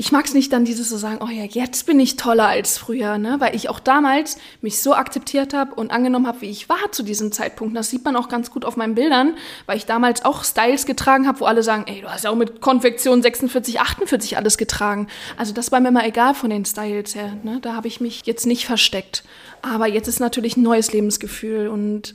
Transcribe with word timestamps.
ich 0.00 0.12
mag 0.12 0.26
es 0.26 0.32
nicht 0.32 0.52
dann 0.52 0.64
dieses 0.64 0.88
so 0.90 0.96
sagen, 0.96 1.18
oh 1.20 1.28
ja, 1.28 1.42
jetzt 1.42 1.84
bin 1.84 1.98
ich 1.98 2.14
toller 2.14 2.46
als 2.46 2.78
früher, 2.78 3.18
ne? 3.18 3.36
Weil 3.40 3.56
ich 3.56 3.68
auch 3.68 3.80
damals 3.80 4.38
mich 4.62 4.80
so 4.80 4.94
akzeptiert 4.94 5.54
habe 5.54 5.74
und 5.74 5.90
angenommen 5.90 6.28
habe, 6.28 6.40
wie 6.42 6.50
ich 6.50 6.68
war 6.68 6.92
zu 6.92 7.02
diesem 7.02 7.32
Zeitpunkt. 7.32 7.76
Das 7.76 7.90
sieht 7.90 8.04
man 8.04 8.14
auch 8.14 8.28
ganz 8.28 8.52
gut 8.52 8.64
auf 8.64 8.76
meinen 8.76 8.94
Bildern, 8.94 9.36
weil 9.66 9.76
ich 9.76 9.86
damals 9.86 10.24
auch 10.24 10.44
Styles 10.44 10.86
getragen 10.86 11.26
habe, 11.26 11.40
wo 11.40 11.46
alle 11.46 11.64
sagen, 11.64 11.84
ey, 11.88 12.02
du 12.02 12.08
hast 12.08 12.22
ja 12.22 12.30
auch 12.30 12.36
mit 12.36 12.60
Konfektion 12.60 13.22
46, 13.22 13.80
48 13.80 14.36
alles 14.36 14.56
getragen. 14.56 15.08
Also 15.36 15.52
das 15.52 15.72
war 15.72 15.80
mir 15.80 15.88
immer 15.88 16.06
egal 16.06 16.34
von 16.34 16.50
den 16.50 16.64
Styles 16.64 17.16
her. 17.16 17.36
Ne? 17.42 17.58
Da 17.60 17.74
habe 17.74 17.88
ich 17.88 18.00
mich 18.00 18.22
jetzt 18.24 18.46
nicht 18.46 18.66
versteckt. 18.66 19.24
Aber 19.62 19.88
jetzt 19.88 20.06
ist 20.06 20.20
natürlich 20.20 20.56
ein 20.56 20.62
neues 20.62 20.92
Lebensgefühl 20.92 21.66
und 21.66 22.14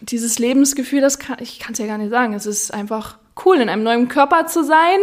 dieses 0.00 0.38
Lebensgefühl, 0.38 1.00
das 1.00 1.18
kann, 1.18 1.38
ich 1.40 1.58
kann 1.58 1.72
es 1.72 1.80
ja 1.80 1.86
gar 1.86 1.98
nicht 1.98 2.10
sagen. 2.10 2.32
Es 2.32 2.46
ist 2.46 2.72
einfach 2.72 3.18
cool, 3.44 3.56
in 3.56 3.68
einem 3.68 3.82
neuen 3.82 4.06
Körper 4.06 4.46
zu 4.46 4.62
sein, 4.62 5.00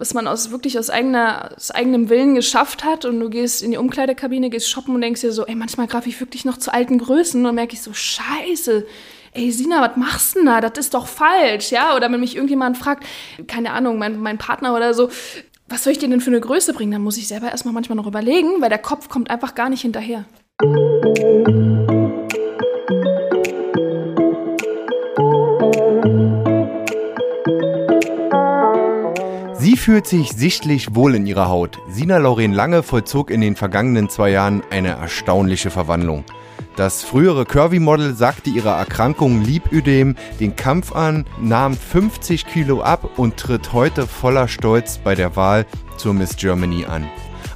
was 0.00 0.14
man 0.14 0.26
aus 0.26 0.50
wirklich 0.50 0.78
aus, 0.78 0.88
eigener, 0.88 1.50
aus 1.54 1.70
eigenem 1.70 2.08
Willen 2.08 2.34
geschafft 2.34 2.84
hat 2.84 3.04
und 3.04 3.20
du 3.20 3.28
gehst 3.28 3.62
in 3.62 3.70
die 3.70 3.76
Umkleidekabine, 3.76 4.48
gehst 4.48 4.70
shoppen 4.70 4.94
und 4.94 5.02
denkst 5.02 5.20
dir 5.20 5.30
so, 5.30 5.44
ey, 5.44 5.54
manchmal 5.54 5.86
greife 5.86 6.08
ich 6.08 6.18
wirklich 6.18 6.46
noch 6.46 6.56
zu 6.56 6.72
alten 6.72 6.96
Größen 6.96 7.44
und 7.44 7.54
merke 7.54 7.74
ich 7.74 7.82
so, 7.82 7.92
scheiße, 7.92 8.86
ey 9.34 9.52
Sina, 9.52 9.82
was 9.82 9.98
machst 9.98 10.34
du 10.34 10.38
denn 10.38 10.46
da? 10.46 10.62
Das 10.62 10.78
ist 10.78 10.94
doch 10.94 11.06
falsch, 11.06 11.70
ja? 11.70 11.94
Oder 11.94 12.10
wenn 12.10 12.20
mich 12.20 12.34
irgendjemand 12.34 12.78
fragt, 12.78 13.04
keine 13.46 13.72
Ahnung, 13.72 13.98
mein, 13.98 14.18
mein 14.18 14.38
Partner 14.38 14.74
oder 14.74 14.94
so, 14.94 15.10
was 15.68 15.84
soll 15.84 15.92
ich 15.92 15.98
dir 15.98 16.08
denn 16.08 16.22
für 16.22 16.30
eine 16.30 16.40
Größe 16.40 16.72
bringen? 16.72 16.92
Dann 16.92 17.02
muss 17.02 17.18
ich 17.18 17.28
selber 17.28 17.50
erstmal 17.50 17.74
manchmal 17.74 17.96
noch 17.96 18.06
überlegen, 18.06 18.60
weil 18.60 18.70
der 18.70 18.78
Kopf 18.78 19.10
kommt 19.10 19.30
einfach 19.30 19.54
gar 19.54 19.68
nicht 19.68 19.82
hinterher. 19.82 20.24
Fühlt 29.80 30.06
sich 30.06 30.32
sichtlich 30.32 30.94
wohl 30.94 31.14
in 31.14 31.26
ihrer 31.26 31.48
Haut. 31.48 31.78
Sina 31.88 32.18
Lauren 32.18 32.52
Lange 32.52 32.82
vollzog 32.82 33.30
in 33.30 33.40
den 33.40 33.56
vergangenen 33.56 34.10
zwei 34.10 34.30
Jahren 34.30 34.62
eine 34.68 34.90
erstaunliche 34.90 35.70
Verwandlung. 35.70 36.24
Das 36.76 37.02
frühere 37.02 37.46
Curvy-Model 37.46 38.14
sagte 38.14 38.50
ihrer 38.50 38.76
Erkrankung 38.76 39.42
Lipödem 39.42 40.16
den 40.38 40.54
Kampf 40.54 40.92
an, 40.92 41.24
nahm 41.40 41.74
50 41.74 42.46
Kilo 42.46 42.82
ab 42.82 43.18
und 43.18 43.38
tritt 43.38 43.72
heute 43.72 44.06
voller 44.06 44.48
Stolz 44.48 44.98
bei 44.98 45.14
der 45.14 45.34
Wahl 45.34 45.64
zur 45.96 46.12
Miss 46.12 46.36
Germany 46.36 46.84
an. 46.84 47.08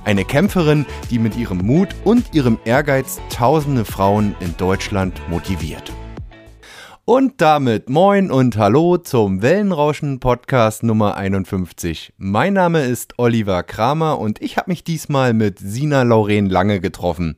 Eine 0.06 0.24
Kämpferin, 0.24 0.86
die 1.10 1.18
mit 1.18 1.36
ihrem 1.36 1.58
Mut 1.58 1.88
und 2.04 2.34
ihrem 2.34 2.58
Ehrgeiz 2.64 3.20
tausende 3.28 3.84
Frauen 3.84 4.34
in 4.40 4.56
Deutschland 4.56 5.20
motiviert. 5.28 5.92
Und 7.06 7.42
damit 7.42 7.90
moin 7.90 8.30
und 8.30 8.56
hallo 8.56 8.96
zum 8.96 9.42
Wellenrauschen 9.42 10.20
Podcast 10.20 10.82
Nummer 10.82 11.18
51. 11.18 12.14
Mein 12.16 12.54
Name 12.54 12.80
ist 12.84 13.18
Oliver 13.18 13.62
Kramer 13.62 14.18
und 14.18 14.40
ich 14.40 14.56
habe 14.56 14.70
mich 14.70 14.84
diesmal 14.84 15.34
mit 15.34 15.58
Sina 15.58 16.02
Lauren 16.02 16.48
Lange 16.48 16.80
getroffen. 16.80 17.36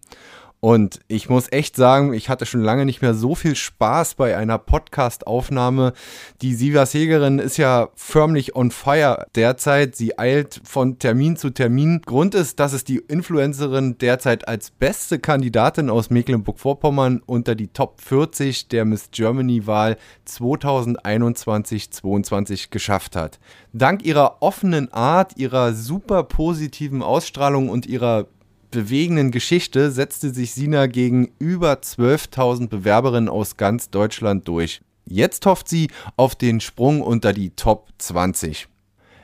Und 0.61 1.01
ich 1.07 1.29
muss 1.29 1.53
echt 1.53 1.77
sagen, 1.77 2.15
ich 2.15 2.31
hatte 2.31 2.47
schon 2.47 2.63
lange 2.63 2.87
nicht 2.87 3.03
mehr 3.03 3.13
so 3.15 3.35
viel 3.35 3.55
Spaß 3.55 4.15
bei 4.15 4.35
einer 4.37 4.57
Podcast-Aufnahme. 4.59 5.93
Die 6.41 6.55
Siva 6.55 6.87
Segerin 6.87 7.39
ist 7.39 7.59
ja 7.59 7.91
förmlich 7.95 8.57
on 8.57 8.71
fire 8.71 9.27
derzeit. 9.35 9.97
Sie 9.97 10.19
eilt 10.19 10.63
von 10.65 10.99
Termin 10.99 11.37
zu 11.37 11.51
Termin. 11.51 12.01
Grund 12.05 12.35
ist, 12.35 12.59
dass 12.59 12.73
es 12.73 12.85
die 12.85 12.97
Influencerin 12.97 13.99
derzeit 13.99 14.49
als 14.49 14.71
beste 14.71 15.19
Kandidatin 15.19 15.91
aus 15.91 16.09
Mecklenburg-Vorpommern 16.09 17.21
unter 17.27 17.55
die 17.55 17.69
Top 17.69 18.01
40 18.01 18.69
der 18.69 18.87
Miss 18.87 19.11
Germany-Wahl 19.13 19.99
2021-22 20.27 22.71
geschafft 22.71 23.15
hat. 23.15 23.39
Dank 23.75 24.07
ihrer 24.07 24.39
offenen 24.41 24.91
Art, 24.93 25.37
ihrer 25.37 25.75
super 25.75 26.23
positiven 26.23 27.03
Ausstrahlung 27.03 27.69
und 27.69 27.85
ihrer 27.85 28.27
bewegenden 28.71 29.31
Geschichte 29.31 29.91
setzte 29.91 30.31
sich 30.31 30.53
Sina 30.53 30.87
gegen 30.87 31.31
über 31.39 31.75
12.000 31.75 32.69
Bewerberinnen 32.69 33.29
aus 33.29 33.57
ganz 33.57 33.91
Deutschland 33.91 34.47
durch. 34.49 34.81
Jetzt 35.05 35.47
hofft 35.47 35.69
sie 35.69 35.89
auf 36.17 36.35
den 36.35 36.61
Sprung 36.61 37.01
unter 37.01 37.33
die 37.33 37.51
Top 37.51 37.89
20. 37.99 38.69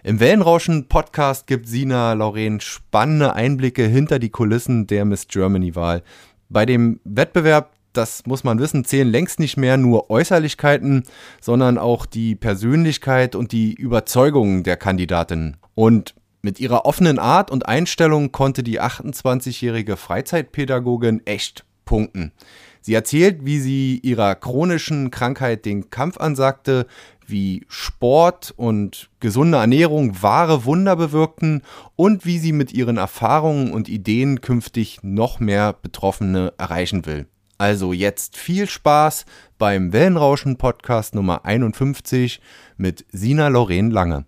Im 0.04 0.20
Wellenrauschen 0.20 0.88
Podcast 0.88 1.46
gibt 1.46 1.68
Sina 1.68 2.12
Lauren 2.12 2.60
spannende 2.60 3.34
Einblicke 3.34 3.84
hinter 3.86 4.18
die 4.18 4.30
Kulissen 4.30 4.86
der 4.86 5.04
Miss 5.04 5.28
Germany 5.28 5.74
Wahl. 5.76 6.02
Bei 6.48 6.66
dem 6.66 7.00
Wettbewerb, 7.04 7.72
das 7.92 8.26
muss 8.26 8.44
man 8.44 8.58
wissen, 8.58 8.84
zählen 8.84 9.08
längst 9.08 9.38
nicht 9.38 9.56
mehr 9.56 9.76
nur 9.76 10.10
Äußerlichkeiten, 10.10 11.04
sondern 11.40 11.78
auch 11.78 12.06
die 12.06 12.34
Persönlichkeit 12.34 13.34
und 13.34 13.52
die 13.52 13.74
Überzeugungen 13.74 14.64
der 14.64 14.76
Kandidatin. 14.76 15.56
Und 15.74 16.14
mit 16.42 16.60
ihrer 16.60 16.84
offenen 16.84 17.18
Art 17.18 17.50
und 17.50 17.66
Einstellung 17.66 18.32
konnte 18.32 18.62
die 18.62 18.80
28-jährige 18.80 19.96
Freizeitpädagogin 19.96 21.24
echt 21.24 21.64
punkten. 21.84 22.32
Sie 22.80 22.94
erzählt, 22.94 23.44
wie 23.44 23.60
sie 23.60 24.00
ihrer 24.02 24.34
chronischen 24.34 25.12
Krankheit 25.12 25.64
den 25.64 25.90
Kampf 25.90 26.18
ansagte, 26.18 26.86
wie 27.24 27.64
Sport 27.68 28.52
und 28.56 29.08
gesunde 29.20 29.58
Ernährung 29.58 30.20
wahre 30.20 30.64
Wunder 30.64 30.96
bewirkten 30.96 31.62
und 31.94 32.26
wie 32.26 32.38
sie 32.38 32.52
mit 32.52 32.72
ihren 32.72 32.96
Erfahrungen 32.96 33.72
und 33.72 33.88
Ideen 33.88 34.40
künftig 34.40 34.98
noch 35.02 35.38
mehr 35.38 35.72
Betroffene 35.72 36.52
erreichen 36.58 37.06
will. 37.06 37.26
Also 37.56 37.92
jetzt 37.92 38.36
viel 38.36 38.68
Spaß 38.68 39.24
beim 39.56 39.92
Wellenrauschen 39.92 40.58
Podcast 40.58 41.14
Nummer 41.14 41.44
51 41.44 42.40
mit 42.76 43.06
Sina 43.12 43.46
Lorraine 43.46 43.90
Lange. 43.90 44.24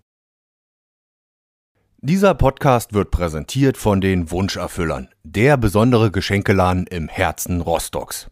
Dieser 2.07 2.35
Podcast 2.35 2.93
wird 2.93 3.11
präsentiert 3.11 3.79
von 3.79 4.03
den 4.03 4.31
Wunscherfüllern, 4.31 5.09
der 5.23 5.57
besondere 5.57 6.11
Geschenkeladen 6.11 6.87
im 6.87 7.09
Herzen 7.09 7.63
Rostocks. 7.63 8.29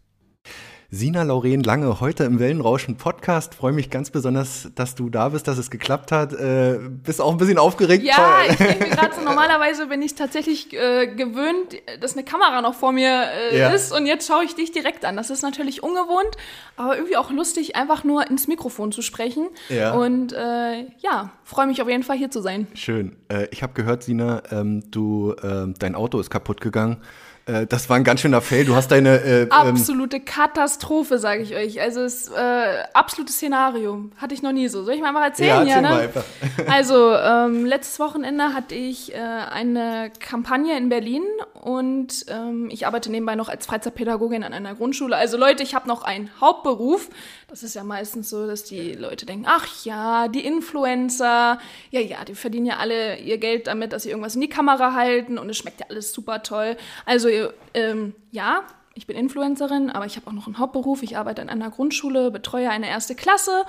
Sina 0.95 1.23
Lauren 1.23 1.63
Lange, 1.63 2.01
heute 2.01 2.23
im 2.23 2.37
Wellenrauschen 2.37 2.97
Podcast. 2.97 3.55
Freue 3.55 3.71
mich 3.71 3.89
ganz 3.89 4.11
besonders, 4.11 4.69
dass 4.75 4.93
du 4.93 5.09
da 5.09 5.29
bist, 5.29 5.47
dass 5.47 5.57
es 5.57 5.71
geklappt 5.71 6.11
hat. 6.11 6.33
Äh, 6.33 6.77
bist 6.87 7.19
auch 7.19 7.31
ein 7.31 7.37
bisschen 7.37 7.57
aufgeregt? 7.57 8.03
Ja, 8.03 8.41
ich 8.47 8.57
denke 8.57 8.89
gerade 8.91 9.15
so, 9.15 9.21
normalerweise 9.21 9.87
bin 9.87 10.03
ich 10.03 10.13
tatsächlich 10.13 10.71
äh, 10.71 11.07
gewöhnt, 11.07 11.81
dass 11.99 12.13
eine 12.13 12.23
Kamera 12.23 12.61
noch 12.61 12.75
vor 12.75 12.91
mir 12.91 13.23
äh, 13.51 13.57
ja. 13.57 13.69
ist 13.69 13.91
und 13.91 14.05
jetzt 14.05 14.27
schaue 14.27 14.43
ich 14.43 14.53
dich 14.53 14.71
direkt 14.71 15.03
an. 15.03 15.17
Das 15.17 15.31
ist 15.31 15.41
natürlich 15.41 15.81
ungewohnt, 15.81 16.37
aber 16.77 16.95
irgendwie 16.95 17.17
auch 17.17 17.31
lustig, 17.31 17.75
einfach 17.75 18.03
nur 18.03 18.29
ins 18.29 18.47
Mikrofon 18.47 18.91
zu 18.91 19.01
sprechen. 19.01 19.47
Ja. 19.69 19.93
Und 19.93 20.31
äh, 20.31 20.83
ja, 20.99 21.31
freue 21.43 21.65
mich 21.65 21.81
auf 21.81 21.89
jeden 21.89 22.03
Fall 22.03 22.17
hier 22.17 22.29
zu 22.29 22.39
sein. 22.39 22.67
Schön. 22.75 23.15
Äh, 23.29 23.47
ich 23.49 23.63
habe 23.63 23.73
gehört, 23.73 24.03
Sina, 24.03 24.43
ähm, 24.51 24.83
du, 24.91 25.33
ähm, 25.41 25.73
dein 25.79 25.95
Auto 25.95 26.19
ist 26.19 26.29
kaputt 26.29 26.61
gegangen. 26.61 26.97
Äh, 27.45 27.65
das 27.67 27.89
war 27.89 27.97
ein 27.97 28.03
ganz 28.03 28.21
schöner 28.21 28.41
Fail. 28.41 28.63
Du 28.65 28.75
hast 28.75 28.89
deine. 28.89 29.21
Äh, 29.21 29.41
ähm, 29.43 29.51
Absolute 29.51 30.17
ähm, 30.17 30.25
Katastrophe, 30.25 31.19
sage 31.19 31.41
ich 31.41 31.55
euch. 31.55 31.81
Also, 31.81 32.01
es 32.01 32.29
äh, 32.29 32.83
absolutes 32.93 33.35
Szenario. 33.35 34.09
Hatte 34.17 34.33
ich 34.33 34.41
noch 34.41 34.53
nie 34.53 34.69
so. 34.69 34.83
Soll 34.83 34.95
ich 34.95 35.01
mal 35.01 35.09
einfach 35.09 35.23
erzählen? 35.23 35.67
Ja, 35.67 35.75
erzähl 35.75 35.75
ja, 35.75 35.81
ne? 35.81 35.89
mal 35.89 36.01
einfach. 36.01 36.23
also, 36.67 37.13
ähm, 37.13 37.65
letztes 37.65 37.99
Wochenende 37.99 38.53
hatte 38.53 38.75
ich 38.75 39.13
äh, 39.13 39.17
eine 39.17 40.11
Kampagne 40.19 40.77
in 40.77 40.87
Berlin 40.87 41.23
und 41.59 42.25
ähm, 42.29 42.69
ich 42.71 42.87
arbeite 42.87 43.11
nebenbei 43.11 43.35
noch 43.35 43.49
als 43.49 43.65
Freizeitpädagogin 43.65 44.43
an 44.43 44.53
einer 44.53 44.75
Grundschule. 44.75 45.17
Also, 45.17 45.37
Leute, 45.37 45.63
ich 45.63 45.75
habe 45.75 45.87
noch 45.87 46.03
einen 46.03 46.29
Hauptberuf. 46.39 47.09
Das 47.49 47.61
ist 47.61 47.75
ja 47.75 47.83
meistens 47.83 48.29
so, 48.29 48.47
dass 48.47 48.63
die 48.63 48.93
Leute 48.93 49.25
denken: 49.25 49.45
Ach 49.49 49.67
ja, 49.83 50.29
die 50.29 50.45
Influencer. 50.45 51.59
Ja, 51.91 51.99
ja, 51.99 52.23
die 52.25 52.35
verdienen 52.35 52.67
ja 52.67 52.77
alle 52.77 53.17
ihr 53.17 53.37
Geld 53.37 53.67
damit, 53.67 53.91
dass 53.91 54.03
sie 54.03 54.09
irgendwas 54.09 54.35
in 54.35 54.41
die 54.41 54.49
Kamera 54.49 54.93
halten 54.93 55.37
und 55.37 55.49
es 55.49 55.57
schmeckt 55.57 55.81
ja 55.81 55.87
alles 55.89 56.13
super 56.13 56.41
toll. 56.41 56.77
Also, 57.05 57.32
ähm, 57.73 58.15
ja, 58.31 58.63
ich 58.95 59.07
bin 59.07 59.17
Influencerin, 59.17 59.89
aber 59.89 60.05
ich 60.05 60.15
habe 60.15 60.27
auch 60.27 60.33
noch 60.33 60.47
einen 60.47 60.59
Hauptberuf. 60.59 61.03
Ich 61.03 61.17
arbeite 61.17 61.41
an 61.41 61.49
einer 61.49 61.69
Grundschule, 61.69 62.31
betreue 62.31 62.69
eine 62.69 62.87
erste 62.87 63.15
Klasse 63.15 63.63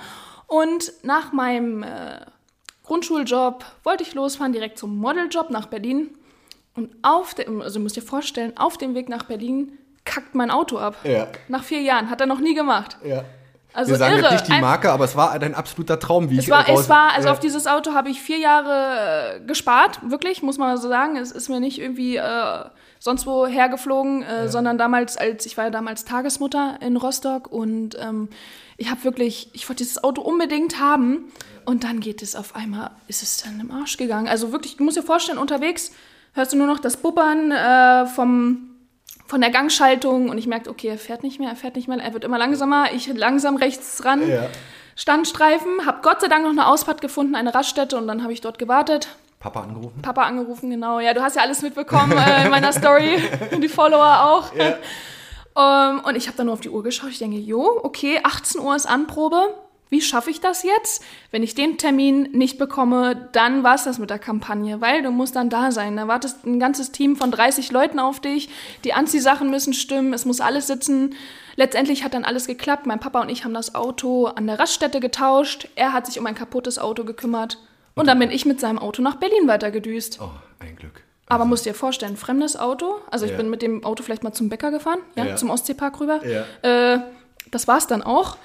und 0.47 0.93
nach 1.03 1.31
meinem 1.31 1.83
äh, 1.83 2.19
Grundschuljob 2.83 3.65
wollte 3.83 4.03
ich 4.03 4.13
losfahren, 4.13 4.53
direkt 4.53 4.77
zum 4.77 4.97
Modeljob 4.97 5.49
nach 5.49 5.65
Berlin. 5.67 6.09
Und 6.75 6.95
auf 7.01 7.33
dem, 7.33 7.61
also 7.61 7.79
du 7.79 7.83
musst 7.83 7.95
dir 7.95 8.01
vorstellen, 8.01 8.55
auf 8.57 8.77
dem 8.77 8.95
Weg 8.95 9.09
nach 9.09 9.23
Berlin 9.23 9.77
kackt 10.03 10.35
mein 10.35 10.51
Auto 10.51 10.77
ab. 10.77 10.95
Ja. 11.03 11.27
Nach 11.47 11.63
vier 11.63 11.81
Jahren. 11.81 12.09
Hat 12.09 12.21
er 12.21 12.27
noch 12.27 12.39
nie 12.39 12.53
gemacht. 12.53 12.97
Ja. 13.03 13.23
Also 13.73 13.91
Wir 13.91 13.97
sagen 13.97 14.19
irre. 14.19 14.31
nicht 14.31 14.47
die 14.47 14.61
Marke, 14.61 14.91
aber 14.91 15.03
es 15.03 15.15
war 15.17 15.37
dein 15.37 15.53
absoluter 15.53 15.99
Traum, 15.99 16.29
wie 16.29 16.37
es 16.37 16.45
ich 16.45 16.49
war, 16.49 16.65
raus, 16.65 16.81
Es 16.81 16.89
war, 16.89 17.11
also 17.13 17.27
ja. 17.27 17.33
auf 17.33 17.39
dieses 17.39 17.67
Auto 17.67 17.93
habe 17.93 18.09
ich 18.09 18.21
vier 18.21 18.37
Jahre 18.37 19.35
äh, 19.35 19.45
gespart, 19.45 19.99
wirklich, 20.09 20.41
muss 20.43 20.57
man 20.57 20.77
so 20.77 20.87
sagen. 20.87 21.17
Es 21.17 21.31
ist 21.31 21.49
mir 21.49 21.59
nicht 21.59 21.79
irgendwie 21.81 22.15
äh, 22.15 22.65
sonst 23.05 23.27
wo 23.27 23.45
hergeflogen, 23.45 24.23
äh, 24.23 24.25
ja. 24.25 24.47
sondern 24.47 24.79
damals 24.79 25.15
als, 25.15 25.45
ich 25.45 25.57
war 25.57 25.65
ja 25.65 25.69
damals 25.69 26.05
Tagesmutter 26.05 26.79
in 26.81 26.97
Rostock 26.97 27.51
und 27.51 27.95
ähm, 28.01 28.29
ich 28.77 28.89
habe 28.89 29.03
wirklich, 29.03 29.51
ich 29.53 29.69
wollte 29.69 29.83
dieses 29.83 30.03
Auto 30.03 30.23
unbedingt 30.23 30.79
haben 30.79 31.31
und 31.65 31.83
dann 31.83 31.99
geht 31.99 32.23
es 32.23 32.35
auf 32.35 32.55
einmal, 32.55 32.89
ist 33.07 33.21
es 33.21 33.43
dann 33.43 33.59
im 33.59 33.69
Arsch 33.69 33.97
gegangen. 33.97 34.27
Also 34.27 34.51
wirklich, 34.51 34.77
du 34.77 34.83
musst 34.83 34.97
dir 34.97 35.03
vorstellen, 35.03 35.37
unterwegs 35.37 35.91
hörst 36.33 36.53
du 36.53 36.57
nur 36.57 36.65
noch 36.65 36.79
das 36.79 36.97
Bubbern 36.97 37.51
äh, 37.51 38.07
vom, 38.07 38.71
von 39.27 39.39
der 39.39 39.51
Gangschaltung 39.51 40.29
und 40.29 40.39
ich 40.39 40.47
merkte, 40.47 40.71
okay, 40.71 40.87
er 40.87 40.97
fährt 40.97 41.21
nicht 41.21 41.39
mehr, 41.39 41.49
er 41.49 41.55
fährt 41.55 41.75
nicht 41.75 41.87
mehr, 41.87 41.99
er 41.99 42.13
wird 42.13 42.23
immer 42.23 42.39
langsamer, 42.39 42.91
ich 42.91 43.05
langsam 43.13 43.55
rechts 43.55 44.03
ran. 44.03 44.27
Ja. 44.27 44.47
Standstreifen, 44.95 45.85
habe 45.85 45.99
Gott 46.01 46.21
sei 46.21 46.27
Dank 46.27 46.43
noch 46.43 46.49
eine 46.49 46.65
Ausfahrt 46.65 47.01
gefunden, 47.01 47.35
eine 47.35 47.53
Raststätte 47.53 47.97
und 47.97 48.07
dann 48.07 48.23
habe 48.23 48.33
ich 48.33 48.41
dort 48.41 48.57
gewartet 48.57 49.09
Papa 49.45 49.61
angerufen? 49.61 50.01
Papa 50.01 50.23
angerufen, 50.23 50.71
genau. 50.71 50.99
Ja, 50.99 51.13
du 51.13 51.21
hast 51.21 51.35
ja 51.35 51.43
alles 51.43 51.61
mitbekommen 51.61 52.17
äh, 52.17 52.45
in 52.45 52.49
meiner 52.49 52.73
Story 52.73 53.19
und 53.51 53.61
die 53.63 53.69
Follower 53.69 54.23
auch. 54.23 54.51
Ja. 54.55 55.91
um, 55.91 55.99
ähm, 55.99 56.03
und 56.03 56.15
ich 56.15 56.25
habe 56.25 56.35
dann 56.35 56.47
nur 56.47 56.53
auf 56.53 56.61
die 56.61 56.69
Uhr 56.69 56.81
geschaut. 56.81 57.11
Ich 57.11 57.19
denke, 57.19 57.37
jo, 57.37 57.79
okay, 57.83 58.19
18 58.23 58.59
Uhr 58.59 58.75
ist 58.75 58.87
Anprobe. 58.87 59.53
Wie 59.91 60.01
schaffe 60.01 60.31
ich 60.31 60.41
das 60.41 60.63
jetzt? 60.63 61.03
Wenn 61.29 61.43
ich 61.43 61.53
den 61.53 61.77
Termin 61.77 62.23
nicht 62.31 62.57
bekomme, 62.57 63.29
dann 63.33 63.63
war 63.63 63.75
es 63.75 63.83
das 63.83 63.99
mit 63.99 64.09
der 64.09 64.17
Kampagne, 64.17 64.81
weil 64.81 65.03
du 65.03 65.11
musst 65.11 65.35
dann 65.35 65.51
da 65.51 65.69
sein. 65.69 65.95
Da 65.95 66.07
wartet 66.07 66.43
ein 66.43 66.59
ganzes 66.59 66.91
Team 66.91 67.15
von 67.15 67.29
30 67.29 67.71
Leuten 67.71 67.99
auf 67.99 68.19
dich. 68.19 68.49
Die 68.83 68.93
Anziehsachen 68.93 69.51
müssen 69.51 69.73
stimmen, 69.73 70.13
es 70.13 70.25
muss 70.25 70.41
alles 70.41 70.65
sitzen. 70.65 71.13
Letztendlich 71.55 72.03
hat 72.03 72.15
dann 72.15 72.25
alles 72.25 72.47
geklappt. 72.47 72.87
Mein 72.87 72.99
Papa 72.99 73.21
und 73.21 73.29
ich 73.29 73.45
haben 73.45 73.53
das 73.53 73.75
Auto 73.75 74.25
an 74.25 74.47
der 74.47 74.57
Raststätte 74.57 74.99
getauscht. 74.99 75.67
Er 75.75 75.93
hat 75.93 76.07
sich 76.07 76.17
um 76.17 76.25
ein 76.25 76.33
kaputtes 76.33 76.79
Auto 76.79 77.03
gekümmert. 77.03 77.59
Und 77.95 78.07
dann 78.07 78.19
bin 78.19 78.29
ich 78.29 78.45
mit 78.45 78.59
seinem 78.59 78.77
Auto 78.77 79.01
nach 79.01 79.15
Berlin 79.15 79.47
weitergedüst. 79.47 80.19
Oh, 80.21 80.29
ein 80.59 80.75
Glück. 80.75 81.01
Also. 81.27 81.35
Aber 81.41 81.45
musst 81.45 81.65
dir 81.65 81.73
vorstellen, 81.73 82.17
fremdes 82.17 82.57
Auto. 82.57 82.95
Also 83.09 83.25
ich 83.25 83.31
ja. 83.31 83.37
bin 83.37 83.49
mit 83.49 83.61
dem 83.61 83.83
Auto 83.83 84.03
vielleicht 84.03 84.23
mal 84.23 84.33
zum 84.33 84.49
Bäcker 84.49 84.69
gefahren, 84.69 84.99
ja, 85.15 85.25
ja. 85.25 85.35
zum 85.35 85.49
Ostseepark 85.49 85.99
rüber. 85.99 86.19
Ja. 86.25 86.93
Äh, 86.93 86.99
das 87.51 87.67
war's 87.67 87.87
dann 87.87 88.03
auch. 88.03 88.37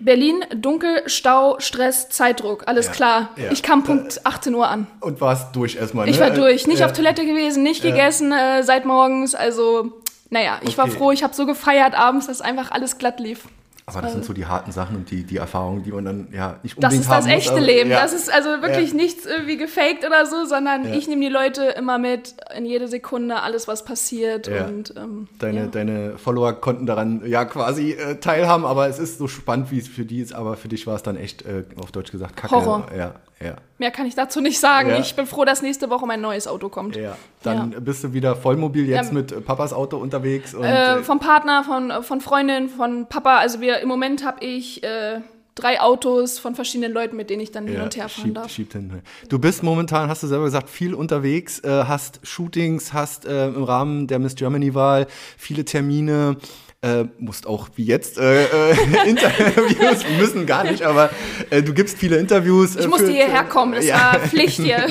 Berlin, 0.00 0.44
dunkel, 0.54 1.02
Stau, 1.06 1.58
Stress, 1.58 2.08
Zeitdruck, 2.08 2.68
alles 2.68 2.86
ja, 2.86 2.92
klar. 2.92 3.30
Ja. 3.36 3.50
Ich 3.50 3.64
kam 3.64 3.82
Punkt 3.82 4.24
18 4.24 4.54
Uhr 4.54 4.68
an. 4.68 4.86
Und 5.00 5.20
warst 5.20 5.56
durch 5.56 5.74
erstmal, 5.74 6.06
ne? 6.06 6.12
Ich 6.12 6.20
war 6.20 6.30
durch. 6.30 6.68
Nicht 6.68 6.80
ja. 6.80 6.86
auf 6.86 6.92
Toilette 6.92 7.26
gewesen, 7.26 7.64
nicht 7.64 7.82
gegessen 7.82 8.30
äh, 8.30 8.62
seit 8.62 8.84
morgens. 8.84 9.34
Also, 9.34 10.00
naja, 10.30 10.60
ich 10.62 10.68
okay. 10.68 10.78
war 10.78 10.88
froh, 10.88 11.10
ich 11.10 11.24
habe 11.24 11.34
so 11.34 11.46
gefeiert 11.46 11.98
abends, 11.98 12.28
dass 12.28 12.40
einfach 12.40 12.70
alles 12.70 12.98
glatt 12.98 13.18
lief. 13.18 13.48
Aber 13.88 14.02
das 14.02 14.12
sind 14.12 14.24
so 14.24 14.32
die 14.32 14.46
harten 14.46 14.72
Sachen 14.72 14.96
und 14.96 15.10
die, 15.10 15.24
die 15.24 15.38
Erfahrungen, 15.38 15.82
die 15.82 15.92
man 15.92 16.04
dann 16.04 16.28
ja 16.32 16.56
nicht 16.62 16.76
unbedingt 16.76 16.82
Das 16.82 16.94
ist 16.94 17.10
das 17.10 17.26
echte 17.26 17.56
muss, 17.56 17.66
Leben. 17.66 17.90
Ja. 17.90 18.02
Das 18.02 18.12
ist 18.12 18.32
also 18.32 18.48
wirklich 18.62 18.90
ja. 18.90 18.96
nichts 18.96 19.26
irgendwie 19.26 19.56
gefaked 19.56 20.04
oder 20.04 20.26
so, 20.26 20.44
sondern 20.44 20.86
ja. 20.86 20.94
ich 20.94 21.08
nehme 21.08 21.22
die 21.22 21.32
Leute 21.32 21.64
immer 21.64 21.98
mit, 21.98 22.34
in 22.56 22.66
jede 22.66 22.88
Sekunde, 22.88 23.42
alles, 23.42 23.66
was 23.68 23.84
passiert. 23.84 24.48
Und, 24.48 24.94
ähm, 24.96 25.28
deine, 25.38 25.68
deine 25.68 26.18
Follower 26.18 26.52
konnten 26.54 26.86
daran 26.86 27.22
ja 27.26 27.44
quasi 27.44 27.92
äh, 27.92 28.16
teilhaben, 28.16 28.64
aber 28.64 28.88
es 28.88 28.98
ist 28.98 29.18
so 29.18 29.28
spannend, 29.28 29.70
wie 29.70 29.78
es 29.78 29.88
für 29.88 30.04
die 30.04 30.20
ist. 30.20 30.34
Aber 30.34 30.56
für 30.56 30.68
dich 30.68 30.86
war 30.86 30.96
es 30.96 31.02
dann 31.02 31.16
echt, 31.16 31.42
äh, 31.42 31.64
auf 31.80 31.92
Deutsch 31.92 32.10
gesagt, 32.10 32.36
kacke. 32.36 32.54
Horror. 32.54 32.86
Ja, 32.96 33.14
ja. 33.42 33.56
Mehr 33.78 33.90
kann 33.90 34.06
ich 34.06 34.14
dazu 34.14 34.40
nicht 34.40 34.58
sagen. 34.58 34.90
Ja. 34.90 34.98
Ich 34.98 35.14
bin 35.14 35.26
froh, 35.26 35.44
dass 35.44 35.62
nächste 35.62 35.90
Woche 35.90 36.06
mein 36.06 36.20
neues 36.20 36.48
Auto 36.48 36.68
kommt. 36.68 36.96
Ja. 36.96 37.16
Dann 37.42 37.72
ja. 37.72 37.80
bist 37.80 38.02
du 38.02 38.12
wieder 38.12 38.34
vollmobil 38.34 38.88
jetzt 38.88 39.12
mit 39.12 39.30
äh, 39.30 39.40
Papas 39.40 39.72
Auto 39.72 39.96
unterwegs. 39.96 40.54
Und, 40.54 40.64
äh, 40.64 40.96
äh, 40.96 41.02
vom 41.04 41.20
Partner, 41.20 41.62
von, 41.62 42.02
von 42.02 42.20
Freundin, 42.20 42.68
von 42.68 43.06
Papa. 43.06 43.38
Also 43.38 43.60
wir 43.60 43.78
im 43.78 43.88
Moment 43.88 44.24
habe 44.24 44.44
ich 44.44 44.82
äh, 44.82 45.20
drei 45.54 45.80
Autos 45.80 46.38
von 46.38 46.54
verschiedenen 46.54 46.92
Leuten, 46.92 47.16
mit 47.16 47.30
denen 47.30 47.40
ich 47.40 47.52
dann 47.52 47.66
hin 47.66 47.80
und 47.80 47.96
her 47.96 48.08
fahren 48.08 48.24
schiebt, 48.24 48.36
darf. 48.36 48.50
Schiebt 48.50 48.72
hin. 48.72 49.02
Du 49.28 49.38
bist 49.38 49.62
momentan, 49.62 50.08
hast 50.08 50.22
du 50.22 50.26
selber 50.26 50.44
gesagt, 50.44 50.68
viel 50.68 50.94
unterwegs, 50.94 51.60
äh, 51.60 51.84
hast 51.84 52.20
Shootings, 52.24 52.92
hast 52.92 53.26
äh, 53.26 53.46
im 53.48 53.62
Rahmen 53.62 54.06
der 54.06 54.18
Miss 54.18 54.34
Germany-Wahl 54.34 55.06
viele 55.36 55.64
Termine 55.64 56.36
äh, 56.80 57.04
musst 57.18 57.46
auch 57.46 57.70
wie 57.74 57.84
jetzt 57.84 58.18
äh, 58.18 58.44
äh, 58.44 58.76
Interviews, 59.08 60.04
müssen 60.18 60.46
gar 60.46 60.62
nicht, 60.62 60.82
aber 60.82 61.10
äh, 61.50 61.60
du 61.60 61.74
gibst 61.74 61.98
viele 61.98 62.18
Interviews. 62.18 62.76
Äh, 62.76 62.82
ich 62.82 62.88
musste 62.88 63.10
hierher 63.10 63.42
kommen, 63.44 63.72
das 63.72 63.84
ja. 63.84 64.12
war 64.12 64.20
Pflicht 64.20 64.60
hier. 64.60 64.86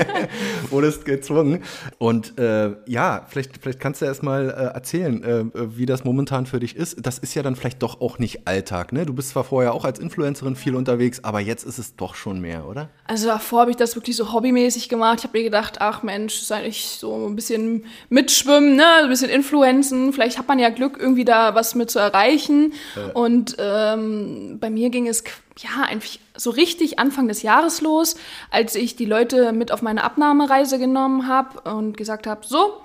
Wurdest 0.70 1.04
gezwungen. 1.04 1.62
Und 1.98 2.38
äh, 2.38 2.70
ja, 2.86 3.26
vielleicht, 3.28 3.58
vielleicht 3.60 3.78
kannst 3.78 4.00
du 4.00 4.06
erst 4.06 4.22
mal 4.22 4.48
äh, 4.48 4.74
erzählen, 4.74 5.22
äh, 5.22 5.44
wie 5.76 5.84
das 5.84 6.04
momentan 6.04 6.46
für 6.46 6.60
dich 6.60 6.76
ist. 6.76 7.04
Das 7.04 7.18
ist 7.18 7.34
ja 7.34 7.42
dann 7.42 7.56
vielleicht 7.56 7.82
doch 7.82 8.00
auch 8.00 8.18
nicht 8.18 8.46
Alltag, 8.46 8.92
ne? 8.92 9.04
Du 9.04 9.12
bist 9.12 9.30
zwar 9.30 9.44
vorher 9.44 9.74
auch 9.74 9.84
als 9.84 9.98
Influencerin 9.98 10.56
viel 10.56 10.74
unterwegs, 10.74 11.22
aber 11.24 11.40
jetzt 11.40 11.64
ist 11.64 11.78
es 11.78 11.94
doch 11.96 12.14
schon 12.14 12.40
mehr, 12.40 12.66
oder? 12.66 12.88
Also 13.06 13.26
davor 13.26 13.60
habe 13.60 13.70
ich 13.70 13.76
das 13.76 13.96
wirklich 13.96 14.16
so 14.16 14.32
hobbymäßig 14.32 14.88
gemacht. 14.88 15.18
Ich 15.18 15.24
habe 15.24 15.36
mir 15.36 15.44
gedacht, 15.44 15.76
ach 15.80 16.02
Mensch, 16.02 16.36
sei 16.36 16.66
ich 16.66 16.86
so 16.86 17.26
ein 17.28 17.36
bisschen 17.36 17.84
mitschwimmen, 18.08 18.76
ne? 18.76 18.86
ein 19.02 19.10
bisschen 19.10 19.28
Influenzen. 19.28 20.14
Vielleicht 20.14 20.38
hat 20.38 20.48
man 20.48 20.58
ja 20.58 20.70
Glück, 20.70 21.01
irgendwie 21.02 21.24
da 21.24 21.54
was 21.54 21.74
mit 21.74 21.90
zu 21.90 21.98
erreichen. 21.98 22.72
Ja. 22.96 23.12
Und 23.12 23.56
ähm, 23.58 24.58
bei 24.60 24.70
mir 24.70 24.90
ging 24.90 25.08
es 25.08 25.24
ja 25.58 25.84
einfach 25.84 26.18
so 26.36 26.50
richtig 26.50 26.98
Anfang 26.98 27.28
des 27.28 27.42
Jahres 27.42 27.80
los, 27.80 28.16
als 28.50 28.74
ich 28.74 28.96
die 28.96 29.04
Leute 29.04 29.52
mit 29.52 29.72
auf 29.72 29.82
meine 29.82 30.04
Abnahmereise 30.04 30.78
genommen 30.78 31.28
habe 31.28 31.70
und 31.70 31.96
gesagt 31.96 32.26
habe, 32.26 32.40
so, 32.46 32.82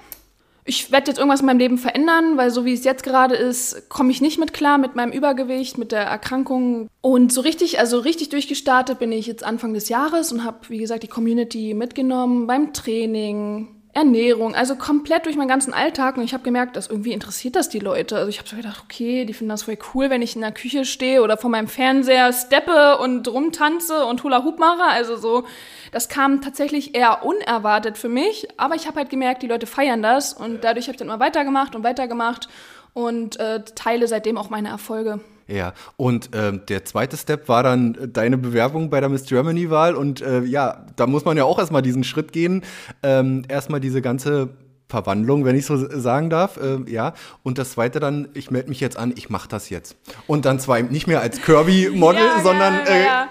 ich 0.67 0.91
werde 0.91 1.09
jetzt 1.09 1.17
irgendwas 1.17 1.39
in 1.39 1.45
meinem 1.45 1.59
Leben 1.59 1.77
verändern, 1.77 2.35
weil 2.35 2.51
so 2.51 2.65
wie 2.65 2.73
es 2.73 2.83
jetzt 2.83 3.03
gerade 3.03 3.35
ist, 3.35 3.87
komme 3.89 4.11
ich 4.11 4.19
nicht 4.19 4.37
mit 4.37 4.53
klar 4.53 4.77
mit 4.77 4.95
meinem 4.95 5.13
Übergewicht, 5.13 5.77
mit 5.77 5.93
der 5.93 6.03
Erkrankung. 6.03 6.89
Und 6.99 7.31
so 7.31 7.39
richtig, 7.41 7.79
also 7.79 7.99
richtig 7.99 8.29
durchgestartet 8.29 8.99
bin 8.99 9.13
ich 9.13 9.27
jetzt 9.27 9.45
Anfang 9.45 9.73
des 9.73 9.87
Jahres 9.87 10.33
und 10.33 10.43
habe, 10.43 10.57
wie 10.67 10.79
gesagt, 10.79 11.03
die 11.03 11.07
Community 11.07 11.73
mitgenommen 11.73 12.47
beim 12.47 12.73
Training, 12.73 13.76
Ernährung, 13.97 14.53
also 14.53 14.75
komplett 14.75 15.25
durch 15.25 15.35
meinen 15.35 15.47
ganzen 15.47 15.73
Alltag. 15.73 16.17
Und 16.17 16.23
ich 16.23 16.33
habe 16.35 16.43
gemerkt, 16.43 16.75
dass 16.75 16.87
irgendwie 16.87 17.13
interessiert 17.13 17.55
das 17.55 17.67
die 17.67 17.79
Leute. 17.79 18.15
Also 18.15 18.29
ich 18.29 18.37
habe 18.37 18.47
so 18.47 18.55
gedacht, 18.55 18.83
okay, 18.83 19.25
die 19.25 19.33
finden 19.33 19.49
das 19.49 19.63
voll 19.63 19.79
cool, 19.93 20.11
wenn 20.11 20.21
ich 20.21 20.35
in 20.35 20.41
der 20.41 20.51
Küche 20.51 20.85
stehe 20.85 21.23
oder 21.23 21.35
vor 21.35 21.49
meinem 21.49 21.67
Fernseher 21.67 22.31
steppe 22.31 22.99
und 22.99 23.27
rumtanze 23.27 24.05
und 24.05 24.23
Hula 24.23 24.43
Hoop 24.43 24.59
mache. 24.59 24.83
Also 24.83 25.17
so, 25.17 25.45
das 25.91 26.09
kam 26.09 26.41
tatsächlich 26.41 26.93
eher 26.93 27.25
unerwartet 27.25 27.97
für 27.97 28.09
mich. 28.09 28.47
Aber 28.57 28.75
ich 28.75 28.85
habe 28.85 28.97
halt 28.97 29.09
gemerkt, 29.09 29.41
die 29.41 29.47
Leute 29.47 29.65
feiern 29.65 30.03
das. 30.03 30.31
Und 30.31 30.63
dadurch 30.63 30.85
habe 30.85 30.93
ich 30.93 30.99
dann 30.99 31.07
immer 31.07 31.19
weitergemacht 31.19 31.75
und 31.75 31.83
weitergemacht 31.83 32.49
und 32.93 33.39
äh, 33.39 33.63
teile 33.63 34.07
seitdem 34.07 34.37
auch 34.37 34.51
meine 34.51 34.69
Erfolge. 34.69 35.21
Ja, 35.47 35.73
und 35.95 36.31
ähm, 36.33 36.61
der 36.67 36.83
zweite 36.83 37.15
Step 37.15 37.47
war 37.47 37.63
dann 37.63 37.95
äh, 37.95 38.07
deine 38.07 38.37
Bewerbung 38.37 38.89
bei 38.89 38.99
der 38.99 39.09
Miss 39.09 39.25
Germany-Wahl. 39.25 39.95
Und 39.95 40.21
äh, 40.21 40.41
ja, 40.43 40.85
da 40.95 41.07
muss 41.07 41.25
man 41.25 41.37
ja 41.37 41.45
auch 41.45 41.57
erstmal 41.57 41.81
diesen 41.81 42.03
Schritt 42.03 42.33
gehen. 42.33 42.63
Ähm, 43.01 43.43
erstmal 43.47 43.79
diese 43.79 44.01
ganze 44.01 44.49
Verwandlung, 44.89 45.43
wenn 45.43 45.55
ich 45.55 45.65
so 45.65 45.75
sagen 45.99 46.29
darf, 46.29 46.57
äh, 46.57 46.79
ja. 46.89 47.13
Und 47.43 47.57
das 47.57 47.71
zweite 47.71 47.99
dann, 47.99 48.29
ich 48.33 48.51
melde 48.51 48.69
mich 48.69 48.79
jetzt 48.79 48.97
an, 48.97 49.13
ich 49.15 49.29
mache 49.29 49.49
das 49.49 49.69
jetzt. 49.69 49.97
Und 50.27 50.45
dann 50.45 50.59
zwar 50.59 50.81
nicht 50.81 51.07
mehr 51.07 51.21
als 51.21 51.41
Kirby-Model, 51.41 52.21
ja, 52.21 52.41
sondern 52.41 52.73
ja, 52.85 52.95
ja, 52.95 53.23
äh, 53.23 53.27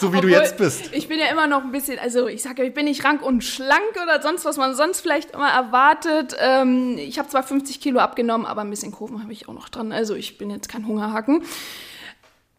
so 0.00 0.12
wie 0.12 0.18
Obwohl, 0.18 0.30
du 0.30 0.36
jetzt 0.36 0.56
bist. 0.56 0.92
Ich 0.92 1.08
bin 1.08 1.18
ja 1.18 1.26
immer 1.26 1.46
noch 1.46 1.62
ein 1.62 1.72
bisschen, 1.72 1.98
also 1.98 2.26
ich 2.26 2.42
sage 2.42 2.62
ja, 2.62 2.68
ich 2.68 2.74
bin 2.74 2.86
nicht 2.86 3.04
rank 3.04 3.22
und 3.22 3.44
schlank 3.44 3.98
oder 4.02 4.22
sonst, 4.22 4.44
was 4.44 4.56
man 4.56 4.74
sonst 4.74 5.00
vielleicht 5.00 5.32
immer 5.32 5.48
erwartet. 5.48 6.34
Ähm, 6.38 6.96
ich 6.98 7.18
habe 7.18 7.28
zwar 7.28 7.42
50 7.42 7.80
Kilo 7.80 8.00
abgenommen, 8.00 8.46
aber 8.46 8.62
ein 8.62 8.70
bisschen 8.70 8.92
Kurven 8.92 9.22
habe 9.22 9.32
ich 9.32 9.48
auch 9.48 9.54
noch 9.54 9.68
dran. 9.68 9.92
Also 9.92 10.14
ich 10.14 10.38
bin 10.38 10.50
jetzt 10.50 10.68
kein 10.68 10.86
Hungerhaken. 10.86 11.42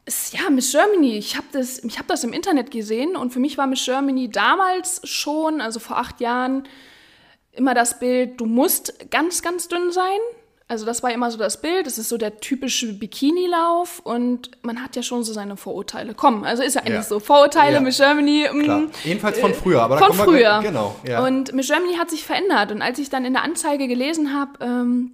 Es, 0.06 0.32
ja, 0.32 0.50
Miss 0.50 0.72
Germany, 0.72 1.18
ich 1.18 1.38
habe 1.38 1.48
das, 1.52 1.82
hab 1.98 2.08
das 2.08 2.24
im 2.24 2.34
Internet 2.34 2.72
gesehen 2.72 3.16
und 3.16 3.32
für 3.32 3.40
mich 3.40 3.58
war 3.58 3.68
Miss 3.68 3.86
Germany 3.86 4.30
damals 4.30 5.02
schon, 5.04 5.62
also 5.62 5.80
vor 5.80 5.98
acht 5.98 6.22
Jahren, 6.22 6.68
immer 7.54 7.74
das 7.74 8.00
Bild, 8.00 8.40
du 8.40 8.46
musst 8.46 9.10
ganz, 9.10 9.42
ganz 9.42 9.68
dünn 9.68 9.92
sein. 9.92 10.19
Also 10.71 10.85
das 10.85 11.04
war 11.04 11.11
immer 11.11 11.30
so 11.30 11.37
das 11.37 11.59
Bild, 11.59 11.85
das 11.85 11.97
ist 11.97 12.07
so 12.07 12.18
der 12.18 12.40
typische 12.40 12.94
Bikini-Lauf 12.94 13.99
und 14.06 14.51
man 14.61 14.81
hat 14.81 14.95
ja 14.95 15.04
schon 15.04 15.25
so 15.25 15.33
seine 15.33 15.57
Vorurteile. 15.57 16.13
Komm, 16.13 16.45
also 16.45 16.63
ist 16.63 16.75
ja 16.75 16.81
eigentlich 16.83 16.94
ja. 16.94 17.04
so, 17.04 17.19
Vorurteile, 17.19 17.73
ja. 17.73 17.81
Miss 17.81 17.97
Germany. 17.97 18.47
Mm, 18.49 18.63
Klar. 18.63 18.81
Jedenfalls 19.04 19.37
von 19.37 19.54
früher, 19.54 19.81
aber 19.81 19.97
Von 19.97 20.13
früher. 20.13 20.61
Wir, 20.61 20.69
genau. 20.69 20.95
Ja. 21.06 21.25
Und 21.25 21.51
Miss 21.51 21.68
Germany 21.68 21.95
hat 21.95 22.09
sich 22.09 22.23
verändert 22.23 22.71
und 22.71 22.81
als 22.81 22.99
ich 22.99 23.09
dann 23.09 23.25
in 23.25 23.33
der 23.33 23.44
Anzeige 23.44 23.90
gelesen 23.90 24.33
habe, 24.33 24.51
ähm, 24.61 25.11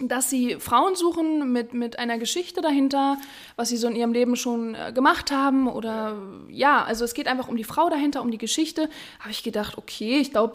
dass 0.00 0.30
sie 0.30 0.56
Frauen 0.60 0.94
suchen 0.94 1.52
mit, 1.52 1.74
mit 1.74 1.98
einer 1.98 2.18
Geschichte 2.18 2.60
dahinter, 2.60 3.18
was 3.56 3.68
sie 3.70 3.76
so 3.76 3.88
in 3.88 3.96
ihrem 3.96 4.12
Leben 4.12 4.36
schon 4.36 4.76
äh, 4.76 4.92
gemacht 4.92 5.32
haben 5.32 5.66
oder 5.66 6.16
ja, 6.48 6.84
also 6.84 7.04
es 7.04 7.14
geht 7.14 7.26
einfach 7.26 7.48
um 7.48 7.56
die 7.56 7.64
Frau 7.64 7.90
dahinter, 7.90 8.22
um 8.22 8.30
die 8.30 8.38
Geschichte. 8.38 8.88
Habe 9.18 9.30
ich 9.30 9.42
gedacht, 9.42 9.76
okay, 9.76 10.18
ich 10.18 10.30
glaube, 10.30 10.54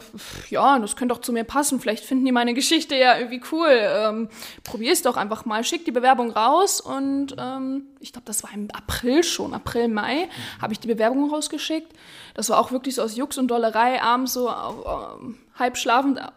ja, 0.50 0.80
das 0.80 0.96
könnte 0.96 1.14
doch 1.14 1.22
zu 1.22 1.34
mir 1.34 1.44
passen. 1.44 1.82
Vielleicht 1.82 2.06
finden 2.06 2.26
die 2.26 2.32
meine 2.32 2.54
Geschichte 2.54 2.96
ja 2.96 3.18
irgendwie 3.18 3.42
cool. 3.52 3.68
Ähm, 3.70 4.30
Probier 4.64 4.94
es 4.94 5.02
doch 5.02 5.18
einfach 5.18 5.44
mal, 5.44 5.64
schick 5.66 5.84
die 5.84 5.92
Bewerbung 5.92 6.32
raus 6.32 6.80
und 6.80 7.36
ähm, 7.38 7.88
ich 8.00 8.14
glaube, 8.14 8.26
das 8.26 8.44
war 8.44 8.54
im 8.54 8.70
April 8.72 9.24
schon, 9.24 9.54
April, 9.54 9.90
Mai, 9.90 10.26
mhm. 10.26 10.62
habe 10.62 10.74
ich 10.74 10.80
die 10.80 10.88
Bewerbung 10.88 11.30
rausgeschickt. 11.30 11.92
Das 12.34 12.50
war 12.50 12.60
auch 12.60 12.72
wirklich 12.72 12.96
so 12.96 13.04
aus 13.04 13.16
Jux 13.16 13.38
und 13.38 13.50
Dollerei, 13.50 14.02
abends 14.02 14.34
so 14.34 14.50
ähm, 14.50 15.38
halb 15.58 15.78
schlafend, 15.78 16.18
ja, 16.18 16.32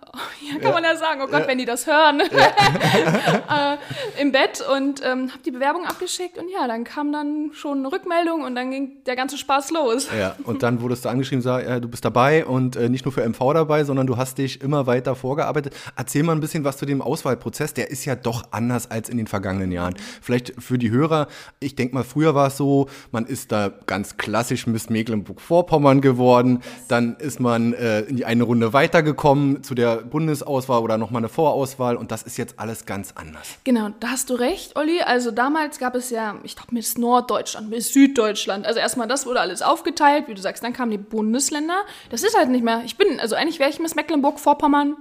kann 0.54 0.62
ja. 0.62 0.72
man 0.72 0.84
ja 0.84 0.96
sagen, 0.96 1.22
oh 1.22 1.26
Gott, 1.26 1.42
ja. 1.42 1.48
wenn 1.48 1.56
die 1.56 1.64
das 1.64 1.86
hören, 1.86 2.20
äh, 2.30 4.20
im 4.20 4.30
Bett 4.30 4.62
und 4.76 5.00
ähm, 5.02 5.30
habe 5.30 5.42
die 5.44 5.50
Bewerbung 5.50 5.86
abgeschickt 5.86 6.36
und 6.36 6.50
ja, 6.50 6.68
dann 6.68 6.84
kam 6.84 7.12
dann 7.12 7.50
schon 7.54 7.78
eine 7.78 7.90
Rückmeldung 7.90 8.42
und 8.42 8.54
dann 8.54 8.70
ging 8.70 9.02
der 9.06 9.16
ganze 9.16 9.38
Spaß 9.38 9.70
los. 9.70 10.08
Ja, 10.16 10.36
und 10.44 10.62
dann 10.62 10.82
wurdest 10.82 11.06
du 11.06 11.08
angeschrieben, 11.08 11.40
sag, 11.40 11.66
ja, 11.66 11.80
du 11.80 11.88
bist 11.88 12.04
dabei 12.04 12.44
und 12.44 12.76
äh, 12.76 12.90
nicht 12.90 13.06
nur 13.06 13.12
für 13.12 13.26
MV 13.26 13.54
dabei, 13.54 13.84
sondern 13.84 14.06
du 14.06 14.18
hast 14.18 14.36
dich 14.36 14.60
immer 14.60 14.86
weiter 14.86 15.14
vorgearbeitet. 15.14 15.74
Erzähl 15.96 16.22
mal 16.22 16.32
ein 16.32 16.40
bisschen 16.40 16.64
was 16.64 16.76
zu 16.76 16.84
dem 16.84 17.00
Auswahlprozess, 17.00 17.72
der 17.72 17.90
ist 17.90 18.04
ja 18.04 18.16
doch 18.16 18.44
anders 18.50 18.90
als 18.90 19.08
in 19.08 19.16
den 19.16 19.26
vergangenen 19.26 19.72
Jahren. 19.72 19.94
Vielleicht 20.20 20.52
für 20.58 20.76
die 20.76 20.90
Hörer, 20.90 21.28
Ich 21.60 21.74
denke 21.74 21.94
mal, 21.94 22.04
früher 22.04 22.34
war 22.34 22.48
es 22.48 22.58
so, 22.58 22.88
man 23.12 23.24
ist 23.24 23.50
da 23.50 23.70
ganz 23.86 24.18
klassisch 24.18 24.66
Miss 24.66 24.90
Mecklenburg-Vorpommern 24.90 25.85
geworden, 25.94 26.62
dann 26.88 27.16
ist 27.16 27.40
man 27.40 27.72
äh, 27.72 28.00
in 28.02 28.16
die 28.16 28.24
eine 28.24 28.42
Runde 28.42 28.72
weitergekommen 28.72 29.62
zu 29.62 29.74
der 29.74 29.96
Bundesauswahl 29.96 30.82
oder 30.82 30.98
nochmal 30.98 31.20
eine 31.20 31.28
Vorauswahl 31.28 31.96
und 31.96 32.10
das 32.10 32.22
ist 32.22 32.36
jetzt 32.36 32.58
alles 32.58 32.86
ganz 32.86 33.12
anders. 33.14 33.58
Genau, 33.64 33.88
da 34.00 34.08
hast 34.08 34.30
du 34.30 34.34
recht, 34.34 34.76
Olli. 34.76 35.00
Also 35.00 35.30
damals 35.30 35.78
gab 35.78 35.94
es 35.94 36.10
ja, 36.10 36.36
ich 36.42 36.56
glaube, 36.56 36.74
Miss 36.74 36.98
Norddeutschland, 36.98 37.70
Miss 37.70 37.92
Süddeutschland. 37.92 38.66
Also 38.66 38.80
erstmal 38.80 39.08
das 39.08 39.26
wurde 39.26 39.40
alles 39.40 39.62
aufgeteilt, 39.62 40.28
wie 40.28 40.34
du 40.34 40.42
sagst, 40.42 40.62
dann 40.62 40.72
kamen 40.72 40.90
die 40.90 40.98
Bundesländer. 40.98 41.82
Das 42.10 42.22
ist 42.22 42.36
halt 42.36 42.50
nicht 42.50 42.64
mehr. 42.64 42.82
Ich 42.84 42.96
bin, 42.96 43.20
also 43.20 43.36
eigentlich 43.36 43.58
wäre 43.58 43.70
ich 43.70 43.78
Miss 43.78 43.94
Mecklenburg-Vorpommern 43.94 44.96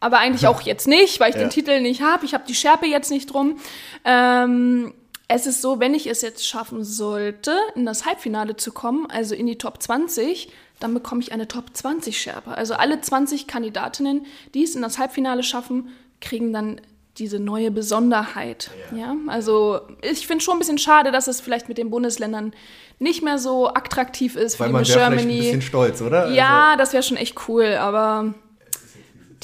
aber 0.00 0.18
eigentlich 0.18 0.46
auch 0.48 0.60
jetzt 0.60 0.86
nicht, 0.86 1.18
weil 1.18 1.30
ich 1.30 1.36
ja. 1.36 1.42
den 1.42 1.50
Titel 1.50 1.80
nicht 1.80 2.02
habe. 2.02 2.24
Ich 2.26 2.34
habe 2.34 2.44
die 2.46 2.54
Schärpe 2.54 2.86
jetzt 2.86 3.10
nicht 3.10 3.32
drum. 3.32 3.56
Ähm, 4.04 4.92
es 5.28 5.46
ist 5.46 5.62
so, 5.62 5.80
wenn 5.80 5.94
ich 5.94 6.06
es 6.06 6.22
jetzt 6.22 6.46
schaffen 6.46 6.84
sollte, 6.84 7.56
in 7.74 7.86
das 7.86 8.04
Halbfinale 8.04 8.56
zu 8.56 8.72
kommen, 8.72 9.06
also 9.10 9.34
in 9.34 9.46
die 9.46 9.56
Top 9.56 9.82
20, 9.82 10.50
dann 10.80 10.92
bekomme 10.92 11.22
ich 11.22 11.32
eine 11.32 11.48
Top 11.48 11.66
20 11.72 12.18
Schärpe. 12.18 12.50
Also 12.50 12.74
alle 12.74 13.00
20 13.00 13.46
Kandidatinnen, 13.46 14.26
die 14.52 14.64
es 14.64 14.74
in 14.74 14.82
das 14.82 14.98
Halbfinale 14.98 15.42
schaffen, 15.42 15.88
kriegen 16.20 16.52
dann 16.52 16.80
diese 17.16 17.38
neue 17.38 17.70
Besonderheit. 17.70 18.70
Ja. 18.90 18.98
ja? 18.98 19.16
Also 19.28 19.80
ich 20.02 20.26
finde 20.26 20.42
schon 20.42 20.56
ein 20.56 20.58
bisschen 20.58 20.78
schade, 20.78 21.12
dass 21.12 21.28
es 21.28 21.40
vielleicht 21.40 21.68
mit 21.68 21.78
den 21.78 21.90
Bundesländern 21.90 22.52
nicht 22.98 23.22
mehr 23.22 23.38
so 23.38 23.68
attraktiv 23.68 24.36
ist 24.36 24.58
Weil 24.60 24.68
die 24.68 24.72
man 24.72 24.84
Germany. 24.84 25.22
Vielleicht 25.22 25.32
ein 25.32 25.38
bisschen 25.38 25.62
stolz, 25.62 26.02
oder? 26.02 26.30
Ja, 26.30 26.70
also. 26.70 26.78
das 26.78 26.92
wäre 26.92 27.02
schon 27.02 27.16
echt 27.16 27.48
cool, 27.48 27.74
aber 27.74 28.34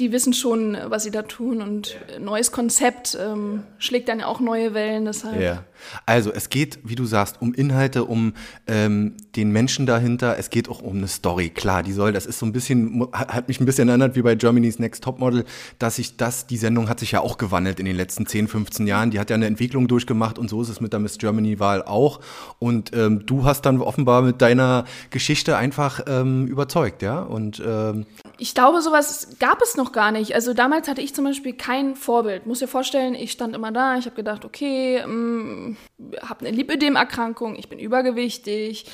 die 0.00 0.12
wissen 0.12 0.32
schon, 0.32 0.76
was 0.86 1.04
sie 1.04 1.10
da 1.10 1.22
tun 1.22 1.60
und 1.60 1.98
ja. 2.10 2.18
neues 2.18 2.52
Konzept 2.52 3.16
ähm, 3.20 3.62
schlägt 3.78 4.08
dann 4.08 4.20
ja 4.20 4.26
auch 4.26 4.40
neue 4.40 4.72
Wellen. 4.72 5.04
Deshalb. 5.04 5.40
Ja. 5.40 5.64
Also 6.06 6.32
es 6.32 6.48
geht, 6.48 6.78
wie 6.84 6.94
du 6.94 7.04
sagst, 7.04 7.40
um 7.40 7.52
Inhalte, 7.54 8.04
um 8.04 8.32
ähm, 8.66 9.14
den 9.36 9.50
Menschen 9.52 9.86
dahinter. 9.86 10.38
Es 10.38 10.50
geht 10.50 10.68
auch 10.68 10.80
um 10.82 10.96
eine 10.96 11.08
Story. 11.08 11.50
Klar, 11.50 11.82
die 11.82 11.92
soll, 11.92 12.12
das 12.12 12.26
ist 12.26 12.38
so 12.38 12.46
ein 12.46 12.52
bisschen, 12.52 13.06
hat 13.12 13.48
mich 13.48 13.60
ein 13.60 13.66
bisschen 13.66 13.88
erinnert 13.88 14.16
wie 14.16 14.22
bei 14.22 14.34
Germany's 14.34 14.78
Next 14.78 15.04
Topmodel, 15.04 15.44
dass 15.78 15.96
sich 15.96 16.16
das, 16.16 16.46
die 16.46 16.56
Sendung 16.56 16.88
hat 16.88 17.00
sich 17.00 17.12
ja 17.12 17.20
auch 17.20 17.36
gewandelt 17.36 17.78
in 17.78 17.86
den 17.86 17.96
letzten 17.96 18.26
10, 18.26 18.48
15 18.48 18.86
Jahren. 18.86 19.10
Die 19.10 19.20
hat 19.20 19.28
ja 19.28 19.36
eine 19.36 19.46
Entwicklung 19.46 19.86
durchgemacht 19.86 20.38
und 20.38 20.48
so 20.48 20.62
ist 20.62 20.70
es 20.70 20.80
mit 20.80 20.92
der 20.94 21.00
Miss 21.00 21.18
Germany-Wahl 21.18 21.82
auch. 21.82 22.20
Und 22.58 22.92
ähm, 22.94 23.26
du 23.26 23.44
hast 23.44 23.62
dann 23.62 23.80
offenbar 23.80 24.22
mit 24.22 24.40
deiner 24.40 24.84
Geschichte 25.10 25.56
einfach 25.56 26.00
ähm, 26.06 26.46
überzeugt, 26.46 27.02
ja? 27.02 27.20
Und 27.20 27.62
ähm 27.64 28.06
ich 28.40 28.54
glaube, 28.54 28.80
sowas 28.80 29.36
gab 29.38 29.60
es 29.60 29.76
noch 29.76 29.92
gar 29.92 30.12
nicht. 30.12 30.34
Also 30.34 30.54
damals 30.54 30.88
hatte 30.88 31.02
ich 31.02 31.14
zum 31.14 31.24
Beispiel 31.24 31.52
kein 31.52 31.94
Vorbild. 31.94 32.46
Muss 32.46 32.60
dir 32.60 32.68
vorstellen, 32.68 33.14
ich 33.14 33.32
stand 33.32 33.54
immer 33.54 33.70
da, 33.70 33.98
ich 33.98 34.06
habe 34.06 34.16
gedacht, 34.16 34.46
okay, 34.46 35.04
mm, 35.06 35.76
habe 36.22 36.46
eine 36.46 36.56
Lipödem-Erkrankung, 36.56 37.56
ich 37.56 37.68
bin 37.68 37.78
übergewichtig, 37.78 38.86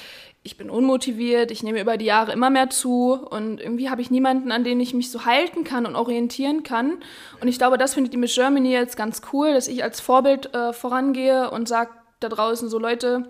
ich 0.43 0.57
bin 0.57 0.69
unmotiviert, 0.69 1.53
ich 1.53 1.63
nehme 1.63 1.81
über 1.81 1.97
die 1.97 2.07
Jahre 2.07 2.33
immer 2.33 2.51
mehr 2.51 2.71
zu 2.71 3.13
und 3.13 3.61
irgendwie 3.61 3.89
habe 3.89 4.03
ich 4.03 4.11
niemanden, 4.11 4.51
an 4.51 4.65
den 4.65 4.81
ich 4.81 4.95
mich 4.95 5.13
so 5.13 5.25
halten 5.25 5.63
kann 5.63 5.87
und 5.87 5.95
orientieren 5.95 6.65
kann. 6.65 6.99
Und 7.41 7.47
ich 7.47 7.59
glaube, 7.59 7.79
das 7.79 7.95
findet 7.95 8.13
die 8.13 8.19
Miss 8.19 8.35
Germany 8.35 8.73
jetzt 8.73 8.97
ganz 8.97 9.23
cool, 9.33 9.55
dass 9.55 9.69
ich 9.69 9.85
als 9.85 10.01
Vorbild 10.01 10.53
äh, 10.55 10.73
vorangehe 10.73 11.53
und 11.53 11.69
sage 11.69 11.91
da 12.19 12.29
draußen 12.29 12.69
so, 12.69 12.81
Leute, 12.81 13.29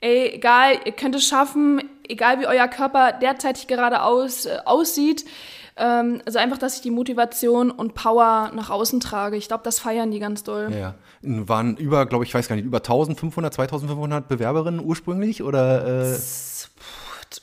ey, 0.00 0.30
egal, 0.34 0.80
ihr 0.84 0.92
könnt 0.92 1.14
es 1.14 1.26
schaffen, 1.26 1.82
egal 2.08 2.40
wie 2.40 2.46
euer 2.46 2.68
Körper 2.68 3.12
derzeitig 3.12 3.68
gerade 3.68 4.02
aus, 4.02 4.46
äh, 4.46 4.58
aussieht, 4.64 5.24
also 5.74 6.38
einfach, 6.38 6.58
dass 6.58 6.76
ich 6.76 6.82
die 6.82 6.90
Motivation 6.90 7.70
und 7.70 7.94
Power 7.94 8.50
nach 8.54 8.70
außen 8.70 9.00
trage. 9.00 9.36
Ich 9.36 9.48
glaube, 9.48 9.64
das 9.64 9.78
feiern 9.78 10.10
die 10.10 10.18
ganz 10.18 10.42
doll. 10.44 10.70
Ja, 10.72 10.94
waren 11.22 11.76
über, 11.76 12.06
glaube 12.06 12.24
ich, 12.24 12.34
weiß 12.34 12.48
gar 12.48 12.56
nicht, 12.56 12.64
über 12.64 12.78
1500, 12.78 13.54
2500 13.54 14.28
Bewerberinnen 14.28 14.84
ursprünglich 14.84 15.42
oder? 15.42 16.12
Äh 16.12 16.18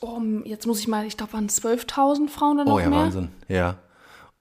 oh, 0.01 0.21
jetzt 0.43 0.67
muss 0.67 0.79
ich 0.79 0.87
mal, 0.87 1.05
ich 1.05 1.17
glaube, 1.17 1.33
waren 1.33 1.47
12.000 1.47 2.29
Frauen 2.29 2.59
oder 2.59 2.65
noch 2.65 2.75
Oh 2.75 2.79
ja, 2.79 2.89
mehr. 2.89 2.99
Wahnsinn, 2.99 3.29
ja. 3.47 3.77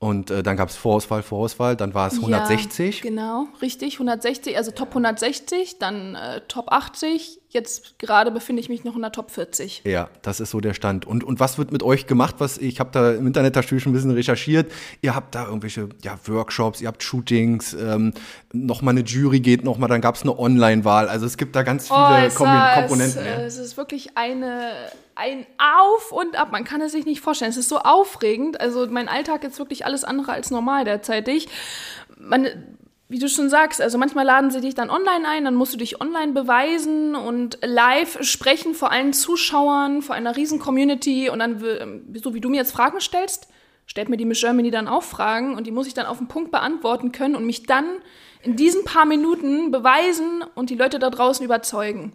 Und 0.00 0.30
äh, 0.30 0.44
dann 0.44 0.56
gab 0.56 0.68
es 0.68 0.76
Vorauswahl, 0.76 1.22
Vorauswahl, 1.24 1.74
dann 1.74 1.92
war 1.92 2.06
es 2.06 2.14
160. 2.14 2.98
Ja, 2.98 3.10
genau, 3.10 3.46
richtig, 3.60 3.94
160, 3.94 4.56
also 4.56 4.70
Top 4.70 4.90
160, 4.90 5.80
dann 5.80 6.14
äh, 6.14 6.40
Top 6.46 6.70
80, 6.70 7.40
jetzt 7.50 7.98
gerade 7.98 8.30
befinde 8.30 8.60
ich 8.60 8.68
mich 8.68 8.84
noch 8.84 8.94
in 8.94 9.02
der 9.02 9.12
Top 9.12 9.30
40. 9.30 9.82
Ja, 9.84 10.10
das 10.22 10.40
ist 10.40 10.50
so 10.50 10.60
der 10.60 10.74
Stand. 10.74 11.06
Und, 11.06 11.24
und 11.24 11.40
was 11.40 11.58
wird 11.58 11.72
mit 11.72 11.82
euch 11.82 12.06
gemacht? 12.06 12.36
Was, 12.38 12.58
ich 12.58 12.78
habe 12.78 12.90
da 12.92 13.12
im 13.12 13.26
Internet 13.26 13.56
da 13.56 13.62
schon 13.62 13.78
ein 13.78 13.92
bisschen 13.92 14.10
recherchiert. 14.10 14.70
Ihr 15.00 15.14
habt 15.14 15.34
da 15.34 15.46
irgendwelche 15.46 15.88
ja, 16.02 16.18
Workshops, 16.26 16.80
ihr 16.80 16.88
habt 16.88 17.02
Shootings, 17.02 17.74
ähm, 17.74 18.12
nochmal 18.52 18.92
eine 18.92 19.00
Jury 19.02 19.40
geht 19.40 19.64
nochmal, 19.64 19.88
dann 19.88 20.00
gab 20.00 20.16
es 20.16 20.22
eine 20.22 20.38
Online-Wahl. 20.38 21.08
Also 21.08 21.24
es 21.26 21.36
gibt 21.36 21.56
da 21.56 21.62
ganz 21.62 21.88
viele 21.88 21.98
oh, 21.98 22.34
Kom 22.34 22.48
Komponenten. 22.74 23.20
Es, 23.20 23.26
ja. 23.26 23.40
es 23.40 23.58
ist 23.58 23.76
wirklich 23.76 24.16
eine 24.16 24.72
ein 25.14 25.46
Auf 25.58 26.12
und 26.12 26.38
Ab. 26.38 26.52
Man 26.52 26.62
kann 26.62 26.80
es 26.80 26.92
sich 26.92 27.04
nicht 27.04 27.20
vorstellen. 27.20 27.50
Es 27.50 27.56
ist 27.56 27.68
so 27.68 27.78
aufregend. 27.78 28.60
Also 28.60 28.86
mein 28.86 29.08
Alltag 29.08 29.42
ist 29.42 29.58
wirklich 29.58 29.84
alles 29.84 30.04
andere 30.04 30.32
als 30.32 30.50
normal 30.50 30.84
derzeitig. 30.84 31.48
Man, 32.16 32.46
wie 33.08 33.18
du 33.18 33.28
schon 33.28 33.48
sagst, 33.48 33.80
also 33.80 33.96
manchmal 33.96 34.26
laden 34.26 34.50
sie 34.50 34.60
dich 34.60 34.74
dann 34.74 34.90
online 34.90 35.26
ein, 35.26 35.44
dann 35.44 35.54
musst 35.54 35.72
du 35.72 35.78
dich 35.78 36.00
online 36.00 36.32
beweisen 36.32 37.14
und 37.16 37.58
live 37.62 38.18
sprechen 38.20 38.74
vor 38.74 38.90
allen 38.90 39.14
Zuschauern, 39.14 40.02
vor 40.02 40.14
einer 40.14 40.36
riesen 40.36 40.58
Community 40.58 41.30
und 41.30 41.38
dann, 41.38 41.58
so 42.22 42.34
wie 42.34 42.40
du 42.40 42.50
mir 42.50 42.58
jetzt 42.58 42.72
Fragen 42.72 43.00
stellst, 43.00 43.48
stellt 43.86 44.10
mir 44.10 44.18
die 44.18 44.26
Miss 44.26 44.40
Germany 44.40 44.70
dann 44.70 44.88
auch 44.88 45.02
Fragen 45.02 45.56
und 45.56 45.66
die 45.66 45.70
muss 45.70 45.86
ich 45.86 45.94
dann 45.94 46.04
auf 46.04 46.18
den 46.18 46.28
Punkt 46.28 46.50
beantworten 46.50 47.10
können 47.10 47.34
und 47.34 47.46
mich 47.46 47.62
dann 47.62 47.86
in 48.42 48.56
diesen 48.56 48.84
paar 48.84 49.06
Minuten 49.06 49.70
beweisen 49.70 50.44
und 50.54 50.68
die 50.68 50.76
Leute 50.76 50.98
da 50.98 51.08
draußen 51.08 51.44
überzeugen. 51.44 52.12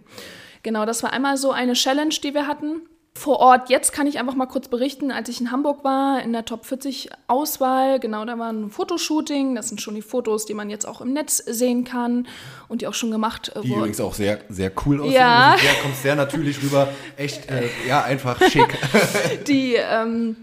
Genau, 0.62 0.86
das 0.86 1.02
war 1.02 1.12
einmal 1.12 1.38
so 1.38 1.52
eine 1.52 1.74
Challenge, 1.74 2.14
die 2.24 2.36
wir 2.36 2.48
hatten 2.48 2.84
vor 3.16 3.40
Ort, 3.40 3.70
jetzt 3.70 3.94
kann 3.94 4.08
ich 4.08 4.18
einfach 4.18 4.34
mal 4.34 4.48
kurz 4.48 4.68
berichten, 4.68 5.12
als 5.12 5.30
ich 5.30 5.40
in 5.40 5.52
Hamburg 5.52 5.84
war, 5.84 6.22
in 6.24 6.34
der 6.34 6.46
Top 6.46 6.66
40 6.66 7.10
Auswahl, 7.28 8.00
genau, 8.00 8.26
da 8.26 8.40
war 8.40 8.52
ein 8.52 8.72
Fotoshooting, 8.72 9.54
das 9.54 9.70
sind 9.70 9.82
schon 9.82 9.94
die 9.94 10.02
Fotos, 10.02 10.46
die 10.46 10.56
man 10.56 10.70
jetzt 10.72 10.88
auch 10.88 11.00
im 11.00 11.14
Netz 11.14 11.38
sehen 11.38 11.84
kann 11.84 12.28
und 12.68 12.82
die 12.82 12.88
auch 12.88 12.96
schon 12.96 13.12
gemacht 13.12 13.52
wurden. 13.54 13.68
Die 13.68 13.74
übrigens 13.74 14.02
auch 14.02 14.16
sehr, 14.16 14.40
sehr 14.50 14.72
cool 14.86 15.00
aussehen. 15.00 15.14
Ja. 15.14 15.56
Der 15.56 15.74
kommt 15.84 15.96
sehr 15.96 16.16
natürlich 16.16 16.62
rüber, 16.64 16.90
echt, 17.16 17.52
äh, 17.52 17.70
ja, 17.88 18.04
einfach 18.04 18.42
schick. 18.50 18.78
die, 19.48 19.76
ähm, 19.76 20.36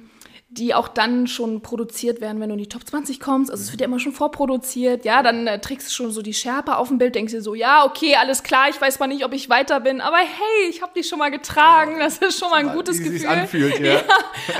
die 0.52 0.74
auch 0.74 0.88
dann 0.88 1.28
schon 1.28 1.60
produziert 1.60 2.20
werden, 2.20 2.40
wenn 2.40 2.48
du 2.48 2.54
in 2.54 2.58
die 2.58 2.68
Top 2.68 2.84
20 2.84 3.20
kommst. 3.20 3.52
Also 3.52 3.62
es 3.62 3.70
wird 3.70 3.80
ja 3.80 3.86
immer 3.86 4.00
schon 4.00 4.10
vorproduziert. 4.10 5.04
Ja, 5.04 5.22
dann 5.22 5.46
äh, 5.46 5.60
trägst 5.60 5.86
du 5.86 5.92
schon 5.92 6.10
so 6.10 6.22
die 6.22 6.34
Schärpe 6.34 6.76
auf 6.76 6.88
dem 6.88 6.98
Bild, 6.98 7.14
denkst 7.14 7.32
dir 7.32 7.40
so, 7.40 7.54
ja, 7.54 7.84
okay, 7.84 8.16
alles 8.16 8.42
klar, 8.42 8.68
ich 8.68 8.80
weiß 8.80 8.98
mal 8.98 9.06
nicht, 9.06 9.24
ob 9.24 9.32
ich 9.32 9.48
weiter 9.48 9.78
bin, 9.78 10.00
aber 10.00 10.16
hey, 10.16 10.68
ich 10.68 10.82
habe 10.82 10.90
die 10.96 11.04
schon 11.04 11.20
mal 11.20 11.30
getragen. 11.30 11.98
Das 12.00 12.18
ist 12.18 12.40
schon 12.40 12.50
mal 12.50 12.56
ein 12.56 12.72
gutes 12.72 12.98
wie 12.98 13.04
Gefühl. 13.04 13.14
Wie 13.14 13.18
sich 13.18 13.28
anfühlt, 13.28 13.78
ja. 13.78 13.92
ja. 13.94 14.02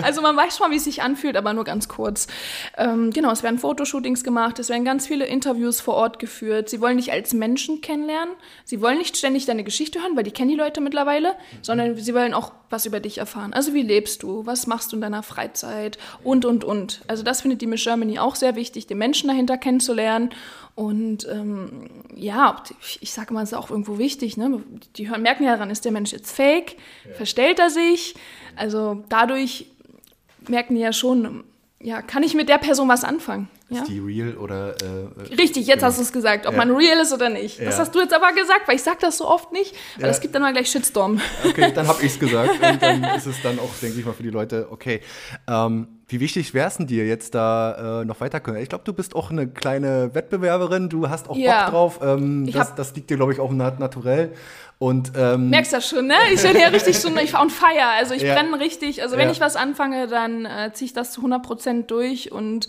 Also 0.02 0.22
man 0.22 0.36
weiß 0.36 0.56
schon 0.56 0.68
mal, 0.68 0.72
wie 0.72 0.76
es 0.76 0.84
sich 0.84 1.02
anfühlt, 1.02 1.36
aber 1.36 1.54
nur 1.54 1.64
ganz 1.64 1.88
kurz. 1.88 2.28
Ähm, 2.76 3.10
genau, 3.10 3.32
es 3.32 3.42
werden 3.42 3.58
Fotoshootings 3.58 4.22
gemacht, 4.22 4.60
es 4.60 4.68
werden 4.68 4.84
ganz 4.84 5.08
viele 5.08 5.26
Interviews 5.26 5.80
vor 5.80 5.94
Ort 5.94 6.20
geführt. 6.20 6.68
Sie 6.68 6.80
wollen 6.80 6.98
dich 6.98 7.10
als 7.10 7.34
Menschen 7.34 7.80
kennenlernen. 7.80 8.34
Sie 8.64 8.80
wollen 8.80 8.98
nicht 8.98 9.16
ständig 9.16 9.46
deine 9.46 9.64
Geschichte 9.64 10.00
hören, 10.00 10.14
weil 10.14 10.22
die 10.22 10.30
kennen 10.30 10.50
die 10.50 10.56
Leute 10.56 10.80
mittlerweile, 10.80 11.34
sondern 11.62 11.96
sie 11.96 12.14
wollen 12.14 12.32
auch 12.32 12.52
was 12.70 12.86
über 12.86 13.00
dich 13.00 13.18
erfahren. 13.18 13.52
Also 13.52 13.74
wie 13.74 13.82
lebst 13.82 14.22
du? 14.22 14.46
Was 14.46 14.68
machst 14.68 14.92
du 14.92 14.96
in 14.96 15.02
deiner 15.02 15.24
Freizeit? 15.24 15.79
Und, 16.24 16.44
und, 16.44 16.64
und. 16.64 17.00
Also 17.06 17.22
das 17.22 17.42
findet 17.42 17.60
die 17.62 17.66
Miss 17.66 17.84
Germany 17.84 18.18
auch 18.18 18.34
sehr 18.34 18.56
wichtig, 18.56 18.86
den 18.86 18.98
Menschen 18.98 19.28
dahinter 19.28 19.58
kennenzulernen. 19.58 20.30
Und 20.74 21.26
ähm, 21.30 21.90
ja, 22.14 22.62
ich 23.00 23.12
sage 23.12 23.34
mal, 23.34 23.42
es 23.42 23.52
ist 23.52 23.58
auch 23.58 23.70
irgendwo 23.70 23.98
wichtig. 23.98 24.36
Ne? 24.36 24.62
Die 24.96 25.08
hören, 25.08 25.22
merken 25.22 25.44
ja 25.44 25.52
daran, 25.52 25.70
ist 25.70 25.84
der 25.84 25.92
Mensch 25.92 26.12
jetzt 26.12 26.30
fake? 26.34 26.76
Ja. 27.06 27.14
Verstellt 27.14 27.58
er 27.58 27.70
sich? 27.70 28.14
Also 28.56 29.04
dadurch 29.08 29.66
merken 30.48 30.74
die 30.74 30.80
ja 30.80 30.92
schon, 30.92 31.44
ja, 31.82 32.02
kann 32.02 32.22
ich 32.22 32.34
mit 32.34 32.48
der 32.48 32.58
Person 32.58 32.88
was 32.88 33.04
anfangen? 33.04 33.48
Ist 33.70 33.86
die 33.86 34.00
real 34.00 34.36
oder. 34.36 34.74
Äh, 34.82 35.34
Richtig, 35.34 35.66
jetzt 35.68 35.82
hast 35.82 35.98
du 35.98 36.02
es 36.02 36.12
gesagt, 36.12 36.46
ob 36.46 36.52
ja. 36.52 36.58
man 36.58 36.74
real 36.74 36.98
ist 36.98 37.12
oder 37.12 37.28
nicht. 37.28 37.58
Ja. 37.58 37.66
Das 37.66 37.78
hast 37.78 37.94
du 37.94 38.00
jetzt 38.00 38.12
aber 38.12 38.32
gesagt, 38.32 38.66
weil 38.66 38.74
ich 38.74 38.82
sage 38.82 38.98
das 39.00 39.16
so 39.16 39.28
oft 39.28 39.52
nicht, 39.52 39.74
weil 39.96 40.06
ja. 40.06 40.10
es 40.10 40.20
gibt 40.20 40.34
dann 40.34 40.42
mal 40.42 40.52
gleich 40.52 40.68
Shitstorm. 40.68 41.20
Okay, 41.48 41.72
dann 41.72 41.86
habe 41.86 42.02
ich 42.02 42.12
es 42.12 42.18
gesagt 42.18 42.50
und 42.60 42.82
dann 42.82 43.04
ist 43.16 43.26
es 43.26 43.40
dann 43.42 43.58
auch, 43.60 43.70
denke 43.80 43.98
ich 43.98 44.04
mal, 44.04 44.12
für 44.12 44.24
die 44.24 44.30
Leute 44.30 44.68
okay. 44.70 45.00
Ähm, 45.48 45.86
wie 46.08 46.18
wichtig 46.18 46.52
wäre 46.52 46.66
es 46.66 46.76
denn 46.76 46.88
dir 46.88 47.06
jetzt 47.06 47.36
da 47.36 48.00
äh, 48.00 48.04
noch 48.04 48.20
weiter 48.20 48.40
können? 48.40 48.58
Ich 48.60 48.68
glaube, 48.68 48.82
du 48.84 48.92
bist 48.92 49.14
auch 49.14 49.30
eine 49.30 49.46
kleine 49.46 50.12
Wettbewerberin, 50.12 50.88
du 50.88 51.08
hast 51.08 51.30
auch 51.30 51.36
Bock 51.36 51.66
drauf. 51.70 52.00
Ähm, 52.02 52.50
das, 52.52 52.74
das, 52.74 52.94
liegt 52.96 53.10
dir, 53.10 53.16
glaube 53.16 53.32
ich, 53.32 53.38
auch 53.38 53.52
naturell. 53.52 54.32
Und, 54.80 55.12
ähm, 55.14 55.50
Merkst 55.50 55.74
das 55.74 55.86
schon, 55.86 56.06
ne? 56.06 56.16
Ich 56.32 56.40
bin 56.40 56.58
ja 56.58 56.68
richtig 56.68 56.96
schon, 56.96 57.14
ich 57.18 57.38
on 57.38 57.50
fire. 57.50 57.88
Also 57.98 58.14
ich 58.14 58.22
ja. 58.22 58.32
brenne 58.32 58.58
richtig. 58.58 59.02
Also 59.02 59.18
wenn 59.18 59.26
ja. 59.26 59.32
ich 59.32 59.38
was 59.38 59.54
anfange, 59.54 60.06
dann 60.06 60.46
äh, 60.46 60.70
ziehe 60.72 60.86
ich 60.86 60.94
das 60.94 61.12
zu 61.12 61.20
100 61.20 61.42
Prozent 61.42 61.90
durch 61.90 62.32
und 62.32 62.66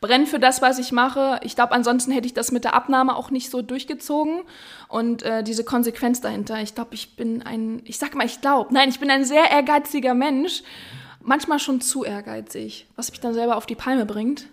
brenne 0.00 0.26
für 0.26 0.38
das, 0.38 0.62
was 0.62 0.78
ich 0.78 0.92
mache. 0.92 1.40
Ich 1.42 1.56
glaube, 1.56 1.72
ansonsten 1.72 2.12
hätte 2.12 2.28
ich 2.28 2.32
das 2.32 2.52
mit 2.52 2.62
der 2.62 2.74
Abnahme 2.74 3.16
auch 3.16 3.32
nicht 3.32 3.50
so 3.50 3.60
durchgezogen. 3.60 4.42
Und 4.86 5.24
äh, 5.24 5.42
diese 5.42 5.64
Konsequenz 5.64 6.20
dahinter. 6.20 6.62
Ich 6.62 6.76
glaube, 6.76 6.94
ich 6.94 7.16
bin 7.16 7.42
ein, 7.42 7.82
ich 7.84 7.98
sag 7.98 8.14
mal, 8.14 8.24
ich 8.24 8.40
glaube, 8.40 8.72
nein, 8.72 8.88
ich 8.88 9.00
bin 9.00 9.10
ein 9.10 9.24
sehr 9.24 9.50
ehrgeiziger 9.50 10.14
Mensch. 10.14 10.62
Manchmal 11.20 11.58
schon 11.58 11.80
zu 11.80 12.04
ehrgeizig, 12.04 12.86
was 12.94 13.10
mich 13.10 13.18
dann 13.18 13.34
selber 13.34 13.56
auf 13.56 13.66
die 13.66 13.74
Palme 13.74 14.06
bringt. 14.06 14.46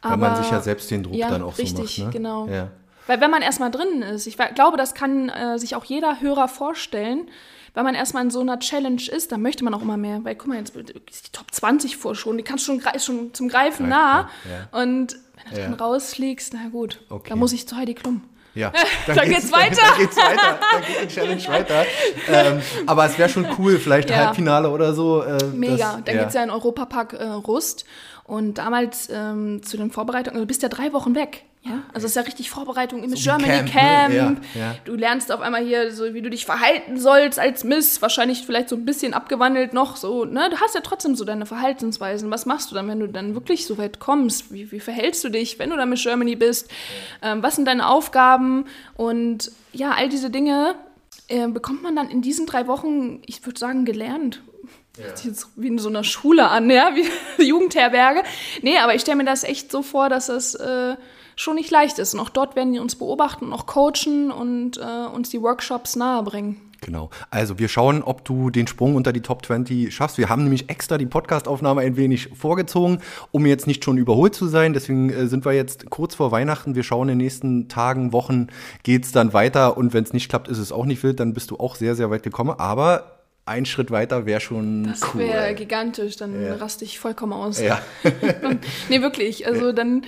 Weil 0.00 0.12
Aber, 0.12 0.30
man 0.30 0.42
sich 0.42 0.50
ja 0.50 0.62
selbst 0.62 0.90
den 0.90 1.02
Druck 1.02 1.14
ja, 1.14 1.28
dann 1.28 1.42
auch 1.42 1.58
richtig, 1.58 1.96
so 1.96 2.04
macht. 2.04 2.14
Ne? 2.14 2.18
genau. 2.18 2.46
Ja. 2.46 2.68
Weil 3.08 3.20
wenn 3.22 3.30
man 3.30 3.42
erstmal 3.42 3.70
drin 3.70 4.02
ist, 4.02 4.26
ich 4.26 4.36
glaube, 4.54 4.76
das 4.76 4.94
kann 4.94 5.30
äh, 5.30 5.58
sich 5.58 5.74
auch 5.74 5.84
jeder 5.84 6.20
Hörer 6.20 6.46
vorstellen, 6.46 7.28
wenn 7.74 7.84
man 7.84 7.94
erstmal 7.94 8.22
in 8.22 8.30
so 8.30 8.40
einer 8.40 8.58
Challenge 8.58 9.02
ist, 9.10 9.32
dann 9.32 9.40
möchte 9.40 9.64
man 9.64 9.72
auch 9.72 9.82
immer 9.82 9.96
mehr. 9.96 10.24
Weil 10.24 10.36
guck 10.36 10.48
mal, 10.48 10.58
jetzt 10.58 10.76
ist 10.76 11.28
die 11.28 11.32
Top 11.32 11.46
20 11.50 11.96
vor 11.96 12.14
schon, 12.14 12.36
die 12.36 12.44
kannst 12.44 12.66
schon, 12.66 12.82
schon 12.98 13.32
zum 13.32 13.48
Greifen 13.48 13.88
nah. 13.88 14.28
Ja. 14.44 14.78
Und 14.78 15.16
wenn 15.36 15.54
du 15.54 15.60
ja. 15.60 15.68
dann 15.68 15.74
rausfliegst, 15.74 16.52
na 16.52 16.68
gut, 16.68 17.00
okay. 17.08 17.30
dann 17.30 17.38
muss 17.38 17.52
ich 17.52 17.66
zu 17.66 17.76
Heidi 17.76 17.94
Klum. 17.94 18.22
Ja, 18.54 18.72
dann, 19.06 19.16
dann 19.16 19.28
geht's, 19.28 19.42
geht's 19.42 19.52
weiter. 19.52 19.82
Dann, 19.88 19.98
geht's 19.98 20.16
weiter. 20.16 20.58
Dann 20.72 20.82
geht 20.82 21.02
die 21.02 21.14
Challenge 21.14 21.42
weiter. 21.48 21.84
Ähm, 22.28 22.62
aber 22.86 23.06
es 23.06 23.16
wäre 23.16 23.28
schon 23.30 23.46
cool, 23.58 23.78
vielleicht 23.78 24.10
ja. 24.10 24.16
Halbfinale 24.16 24.68
oder 24.70 24.92
so. 24.92 25.22
Äh, 25.22 25.44
Mega. 25.44 25.76
Das, 25.76 26.04
dann 26.04 26.16
ja. 26.16 26.22
geht's 26.22 26.34
ja 26.34 26.42
in 26.42 26.50
Europapark 26.50 27.14
äh, 27.14 27.24
Rust. 27.24 27.86
Und 28.28 28.58
damals 28.58 29.08
ähm, 29.10 29.62
zu 29.62 29.78
den 29.78 29.90
Vorbereitungen, 29.90 30.36
also 30.36 30.44
du 30.44 30.48
bist 30.48 30.62
ja 30.62 30.68
drei 30.68 30.92
Wochen 30.92 31.14
weg. 31.14 31.44
Ja, 31.62 31.82
also 31.94 32.04
es 32.04 32.12
ist 32.12 32.16
ja 32.16 32.22
richtig 32.22 32.50
Vorbereitung 32.50 33.02
im 33.02 33.08
so 33.08 33.16
Germany 33.16 33.70
Camp. 33.70 33.70
Camp. 33.70 34.14
Ne? 34.14 34.36
Ja, 34.54 34.60
ja. 34.60 34.74
Du 34.84 34.94
lernst 34.94 35.32
auf 35.32 35.40
einmal 35.40 35.64
hier 35.64 35.92
so, 35.92 36.12
wie 36.12 36.20
du 36.20 36.28
dich 36.28 36.44
verhalten 36.44 36.98
sollst 36.98 37.38
als 37.38 37.64
Miss. 37.64 38.02
Wahrscheinlich 38.02 38.44
vielleicht 38.44 38.68
so 38.68 38.76
ein 38.76 38.84
bisschen 38.84 39.14
abgewandelt 39.14 39.72
noch 39.72 39.96
so. 39.96 40.26
Ne? 40.26 40.50
Du 40.50 40.60
hast 40.60 40.74
ja 40.74 40.82
trotzdem 40.82 41.16
so 41.16 41.24
deine 41.24 41.46
Verhaltensweisen. 41.46 42.30
Was 42.30 42.44
machst 42.44 42.70
du 42.70 42.74
dann, 42.74 42.86
wenn 42.86 43.00
du 43.00 43.08
dann 43.08 43.34
wirklich 43.34 43.66
so 43.66 43.78
weit 43.78 43.98
kommst? 43.98 44.52
Wie, 44.52 44.70
wie 44.72 44.80
verhältst 44.80 45.24
du 45.24 45.30
dich, 45.30 45.58
wenn 45.58 45.70
du 45.70 45.76
dann 45.76 45.88
Miss 45.88 46.02
Germany 46.02 46.36
bist? 46.36 46.70
Ähm, 47.22 47.42
was 47.42 47.56
sind 47.56 47.64
deine 47.64 47.88
Aufgaben? 47.88 48.66
Und 48.94 49.50
ja, 49.72 49.92
all 49.92 50.10
diese 50.10 50.28
Dinge 50.28 50.74
äh, 51.28 51.48
bekommt 51.48 51.82
man 51.82 51.96
dann 51.96 52.10
in 52.10 52.20
diesen 52.20 52.44
drei 52.44 52.66
Wochen, 52.66 53.22
ich 53.24 53.44
würde 53.46 53.58
sagen, 53.58 53.86
gelernt. 53.86 54.42
Ja. 54.98 55.06
Jetzt 55.22 55.48
wie 55.56 55.68
in 55.68 55.78
so 55.78 55.88
einer 55.88 56.04
Schule 56.04 56.48
an, 56.48 56.68
ja, 56.70 56.90
wie 56.94 57.42
Jugendherberge. 57.44 58.22
Nee, 58.62 58.78
aber 58.78 58.94
ich 58.94 59.02
stelle 59.02 59.18
mir 59.18 59.24
das 59.24 59.44
echt 59.44 59.70
so 59.70 59.82
vor, 59.82 60.08
dass 60.08 60.26
das 60.26 60.54
äh, 60.54 60.96
schon 61.36 61.54
nicht 61.54 61.70
leicht 61.70 61.98
ist. 61.98 62.14
Und 62.14 62.20
auch 62.20 62.30
dort 62.30 62.56
werden 62.56 62.72
die 62.72 62.80
uns 62.80 62.96
beobachten 62.96 63.46
und 63.46 63.52
auch 63.52 63.66
coachen 63.66 64.30
und 64.30 64.78
äh, 64.78 65.06
uns 65.14 65.30
die 65.30 65.40
Workshops 65.40 65.96
nahebringen. 65.96 66.60
Genau. 66.80 67.10
Also 67.30 67.58
wir 67.58 67.68
schauen, 67.68 68.02
ob 68.02 68.24
du 68.24 68.50
den 68.50 68.66
Sprung 68.66 68.94
unter 68.94 69.12
die 69.12 69.20
Top 69.20 69.44
20 69.44 69.92
schaffst. 69.92 70.18
Wir 70.18 70.28
haben 70.28 70.44
nämlich 70.44 70.70
extra 70.70 70.96
die 70.96 71.06
Podcastaufnahme 71.06 71.80
ein 71.80 71.96
wenig 71.96 72.30
vorgezogen, 72.34 73.00
um 73.32 73.46
jetzt 73.46 73.66
nicht 73.66 73.84
schon 73.84 73.98
überholt 73.98 74.34
zu 74.34 74.46
sein. 74.46 74.74
Deswegen 74.74 75.10
äh, 75.10 75.26
sind 75.26 75.44
wir 75.44 75.52
jetzt 75.52 75.90
kurz 75.90 76.14
vor 76.14 76.30
Weihnachten. 76.30 76.74
Wir 76.74 76.84
schauen 76.84 77.08
in 77.08 77.18
den 77.18 77.24
nächsten 77.24 77.68
Tagen, 77.68 78.12
Wochen 78.12 78.48
geht 78.84 79.04
es 79.04 79.12
dann 79.12 79.32
weiter. 79.32 79.76
Und 79.76 79.92
wenn 79.92 80.04
es 80.04 80.12
nicht 80.12 80.28
klappt, 80.28 80.48
ist 80.48 80.58
es 80.58 80.72
auch 80.72 80.86
nicht 80.86 81.02
wild. 81.02 81.18
Dann 81.20 81.34
bist 81.34 81.50
du 81.50 81.56
auch 81.56 81.74
sehr, 81.74 81.96
sehr 81.96 82.10
weit 82.10 82.22
gekommen. 82.22 82.54
Aber 82.58 83.17
ein 83.48 83.66
Schritt 83.66 83.90
weiter 83.90 84.26
wäre 84.26 84.40
schon 84.40 84.84
das 84.84 85.02
cool. 85.14 85.22
Das 85.26 85.32
wäre 85.34 85.54
gigantisch. 85.54 86.16
Dann 86.16 86.40
ja. 86.40 86.54
raste 86.54 86.84
ich 86.84 86.98
vollkommen 86.98 87.32
aus. 87.32 87.60
Ja. 87.60 87.80
nee, 88.88 89.02
wirklich. 89.02 89.46
Also 89.46 89.72
dann 89.72 90.02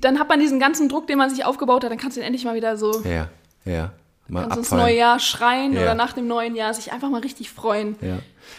dann 0.00 0.18
hat 0.18 0.28
man 0.28 0.40
diesen 0.40 0.58
ganzen 0.58 0.88
Druck, 0.88 1.06
den 1.06 1.18
man 1.18 1.30
sich 1.30 1.44
aufgebaut 1.44 1.84
hat, 1.84 1.90
dann 1.90 1.98
kannst 1.98 2.16
du 2.16 2.20
ihn 2.20 2.26
endlich 2.26 2.44
mal 2.44 2.54
wieder 2.54 2.76
so. 2.76 3.02
Ja, 3.02 3.28
ja. 3.64 3.92
Mal 4.28 4.42
kannst 4.42 4.58
ins 4.58 4.70
neue 4.72 4.96
Jahr 4.96 5.18
schreien 5.20 5.72
ja. 5.72 5.82
oder 5.82 5.94
nach 5.94 6.12
dem 6.12 6.26
neuen 6.26 6.56
Jahr 6.56 6.74
sich 6.74 6.92
einfach 6.92 7.10
mal 7.10 7.20
richtig 7.20 7.50
freuen. 7.50 7.96
Ja. 8.00 8.18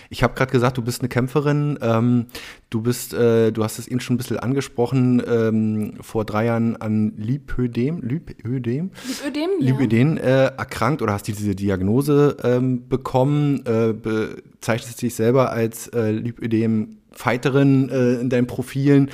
Ich 0.10 0.24
habe 0.24 0.34
gerade 0.34 0.52
gesagt, 0.52 0.78
du 0.78 0.82
bist 0.82 1.02
eine 1.02 1.10
Kämpferin. 1.10 1.78
Ähm, 1.82 2.28
du 2.70 2.82
bist, 2.82 3.14
äh, 3.14 3.52
du 3.52 3.64
hast 3.64 3.80
es 3.80 3.88
eben 3.88 4.00
schon 4.00 4.16
ein 4.16 4.18
bisschen 4.18 4.40
angesprochen, 4.40 5.22
ähm, 5.28 5.94
vor 6.02 6.26
drei 6.26 6.46
Jahren 6.46 6.78
an 6.78 7.14
Lipödem, 7.18 8.02
Lipödem, 8.02 8.92
Lipödem, 9.08 9.50
Lipödem 9.60 10.18
äh, 10.18 10.46
erkrankt 10.46 11.02
oder 11.02 11.14
hast 11.14 11.28
diese 11.28 11.56
Diagnose 11.56 12.38
ähm, 12.44 12.88
bekommen. 12.88 13.66
Äh, 13.66 13.94
bezeichnest 13.94 15.02
dich 15.02 15.16
selber 15.16 15.52
als 15.52 15.88
äh, 15.90 16.12
Lipödem-Fighterin 16.12 17.90
äh, 17.90 18.14
in 18.22 18.30
deinen 18.30 18.48
Profilen. 18.48 19.10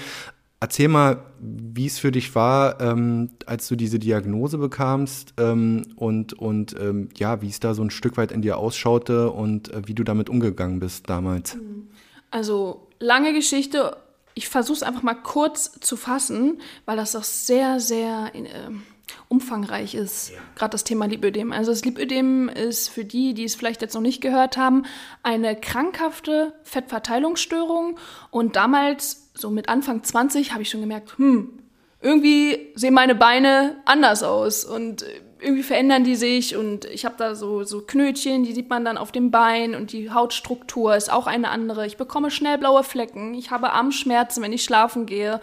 Erzähl 0.63 0.88
mal, 0.88 1.25
wie 1.41 1.88
es 1.88 2.00
für 2.00 2.13
dich 2.13 2.36
war, 2.36 2.79
ähm, 2.79 3.32
als 3.48 3.67
du 3.67 3.75
diese 3.75 4.00
Diagnose 4.00 4.58
bekamst 4.58 5.34
ähm, 5.38 5.86
und, 5.98 6.32
und 6.32 6.74
ähm, 6.79 7.10
ja, 7.17 7.41
wie 7.41 7.50
es 7.50 7.60
da 7.60 7.74
so 7.74 7.84
ein 7.84 7.89
Stück 7.89 8.15
weit 8.15 8.32
in 8.32 8.41
dir 8.41 8.55
ausschaute 8.55 9.29
und 9.29 9.74
äh, 9.74 9.82
wie 9.88 9.93
du 9.93 10.05
damit 10.05 10.29
umgegangen 10.29 10.79
bist 10.79 11.10
damals. 11.10 11.58
Also 12.32 12.88
lange 13.00 13.34
Geschichte. 13.34 13.98
Ich 14.36 14.48
versuche 14.48 14.77
es 14.77 14.84
einfach 14.84 15.03
mal 15.03 15.15
kurz 15.15 15.70
zu 15.82 15.98
fassen, 15.98 16.62
weil 16.86 16.96
das 16.96 17.13
auch 17.17 17.25
sehr, 17.25 17.82
sehr 17.82 18.32
äh, 18.34 18.48
umfangreich 19.27 19.96
ist. 19.96 20.29
Ja. 20.29 20.38
Gerade 20.55 20.72
das 20.72 20.86
Thema 20.86 21.08
Lipödem. 21.08 21.51
Also 21.51 21.72
das 21.72 21.84
Lipödem 21.84 22.48
ist 22.48 22.88
für 22.88 23.03
die, 23.03 23.34
die 23.34 23.43
es 23.43 23.55
vielleicht 23.55 23.82
jetzt 23.82 23.96
noch 23.96 24.01
nicht 24.01 24.22
gehört 24.22 24.55
haben, 24.55 24.86
eine 25.24 25.58
krankhafte 25.58 26.53
Fettverteilungsstörung 26.63 28.00
und 28.32 28.55
damals 28.55 29.23
so 29.34 29.50
mit 29.50 29.70
Anfang 29.70 30.04
20 30.04 30.52
habe 30.52 30.62
ich 30.62 30.70
schon 30.70 30.82
gemerkt, 30.82 31.18
hm, 31.18 31.60
irgendwie 32.02 32.72
sehen 32.75 32.94
meine 32.94 33.16
Beine 33.16 33.78
anders 33.86 34.24
aus 34.24 34.66
und 34.66 35.05
irgendwie 35.40 35.64
verändern 35.64 36.03
die 36.03 36.16
sich 36.16 36.55
und 36.55 36.86
ich 36.86 37.05
habe 37.05 37.16
da 37.18 37.36
so, 37.36 37.64
so 37.64 37.81
Knötchen, 37.81 38.44
die 38.44 38.53
sieht 38.53 38.70
man 38.70 38.86
dann 38.86 38.98
auf 38.98 39.12
dem 39.12 39.31
Bein 39.31 39.75
und 39.75 39.92
die 39.92 40.12
Hautstruktur 40.12 40.96
ist 40.96 41.12
auch 41.12 41.27
eine 41.27 41.50
andere. 41.50 41.86
Ich 41.86 41.98
bekomme 41.98 42.31
schnell 42.31 42.57
blaue 42.57 42.84
Flecken, 42.84 43.34
ich 43.34 43.51
habe 43.51 43.72
Armschmerzen, 43.72 44.42
wenn 44.42 44.53
ich 44.53 44.64
schlafen 44.64 45.05
gehe 45.05 45.42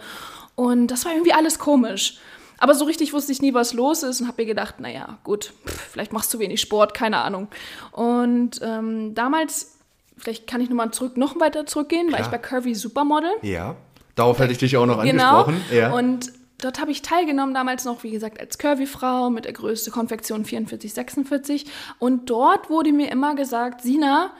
und 0.55 0.87
das 0.87 1.05
war 1.05 1.13
irgendwie 1.13 1.33
alles 1.33 1.59
komisch. 1.59 2.19
Aber 2.57 2.75
so 2.75 2.85
richtig 2.85 3.11
wusste 3.11 3.31
ich 3.31 3.41
nie, 3.41 3.55
was 3.55 3.73
los 3.73 4.03
ist 4.03 4.21
und 4.21 4.27
habe 4.27 4.43
mir 4.43 4.47
gedacht, 4.47 4.79
naja, 4.79 5.17
gut, 5.23 5.53
pff, 5.65 5.89
vielleicht 5.91 6.13
machst 6.13 6.31
du 6.33 6.37
wenig 6.39 6.61
Sport, 6.61 6.93
keine 6.93 7.17
Ahnung. 7.17 7.47
Und 7.91 8.59
ähm, 8.61 9.15
damals 9.15 9.79
vielleicht 10.17 10.45
kann 10.45 10.61
ich 10.61 10.69
nochmal 10.69 10.91
zurück, 10.91 11.17
noch 11.17 11.39
weiter 11.39 11.65
zurückgehen, 11.65 12.07
Klar. 12.07 12.19
war 12.19 12.25
ich 12.25 12.31
bei 12.31 12.37
Curvy 12.37 12.75
Supermodel. 12.75 13.31
Ja, 13.41 13.75
darauf 14.15 14.39
hätte 14.39 14.51
ich 14.51 14.57
dich 14.57 14.77
auch 14.77 14.85
noch 14.85 15.03
genau. 15.03 15.41
angesprochen. 15.41 15.61
Ja. 15.75 15.91
Und 15.91 16.31
dort 16.59 16.79
habe 16.79 16.91
ich 16.91 17.01
teilgenommen, 17.01 17.53
damals 17.53 17.85
noch, 17.85 18.03
wie 18.03 18.11
gesagt, 18.11 18.39
als 18.39 18.57
Curvy-Frau 18.57 19.29
mit 19.29 19.45
der 19.45 19.53
größten 19.53 19.91
Konfektion 19.91 20.45
44, 20.45 20.93
46. 20.93 21.65
Und 21.99 22.29
dort 22.29 22.69
wurde 22.69 22.91
mir 22.91 23.11
immer 23.11 23.35
gesagt, 23.35 23.81
Sina, 23.81 24.31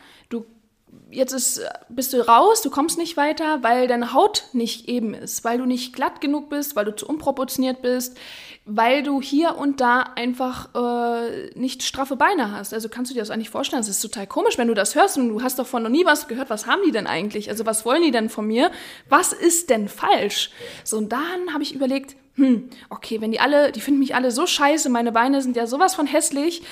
jetzt 1.12 1.34
ist, 1.34 1.62
bist 1.90 2.14
du 2.14 2.26
raus, 2.28 2.62
du 2.62 2.70
kommst 2.70 2.98
nicht 2.98 3.18
weiter, 3.18 3.62
weil 3.62 3.88
deine 3.88 4.14
Haut 4.14 4.46
nicht 4.54 4.88
eben 4.88 5.14
ist, 5.14 5.44
weil 5.44 5.58
du 5.58 5.66
nicht 5.66 5.94
glatt 5.94 6.22
genug 6.22 6.50
bist, 6.50 6.76
weil 6.76 6.86
du 6.86 6.96
zu 6.96 7.08
unproportioniert 7.08 7.82
bist, 7.82 8.18
weil 8.66 9.04
du 9.04 9.22
hier 9.22 9.58
und 9.58 9.82
da 9.82 10.02
einfach 10.16 10.70
äh, 10.76 11.50
nicht 11.60 11.84
straffe 11.84 12.16
Beine 12.16 12.52
hast. 12.52 12.74
Also 12.74 12.90
kannst 12.90 13.12
du 13.12 13.14
dir 13.14 13.22
das 13.22 13.30
eigentlich 13.30 13.50
vorstellen? 13.50 13.82
Das 13.82 13.90
ist 13.90 14.02
total 14.02 14.28
komisch, 14.28 14.58
wenn 14.58 14.68
du 14.68 14.74
das 14.74 14.96
hörst 14.96 15.18
und 15.18 15.30
du 15.30 15.42
hast 15.42 15.60
davon 15.60 15.84
noch 15.84 15.90
nie 15.90 16.06
was 16.06 16.28
gehört. 16.28 16.50
Was 16.50 16.68
haben 16.68 16.82
die 16.86 16.92
denn 16.92 17.08
eigentlich? 17.08 17.50
Also 17.50 17.66
was 17.66 17.86
wollen 17.86 18.04
die 18.04 18.12
denn 18.12 18.30
von 18.30 18.48
mir? 18.48 18.72
Was 19.10 19.34
ist 19.34 19.70
denn 19.70 19.88
falsch? 19.90 20.52
So, 20.84 20.98
und 20.98 21.12
dann 21.12 21.54
habe 21.54 21.64
ich 21.64 21.76
überlegt, 21.76 22.16
hm, 22.36 22.70
okay, 22.90 23.20
wenn 23.20 23.32
die 23.32 23.40
alle, 23.40 23.72
die 23.72 23.82
finden 23.82 24.00
mich 24.00 24.16
alle 24.16 24.32
so 24.32 24.46
scheiße, 24.46 24.90
meine 24.90 25.12
Beine 25.12 25.42
sind 25.42 25.58
ja 25.58 25.68
sowas 25.68 25.96
von 25.96 26.08
hässlich, 26.08 26.64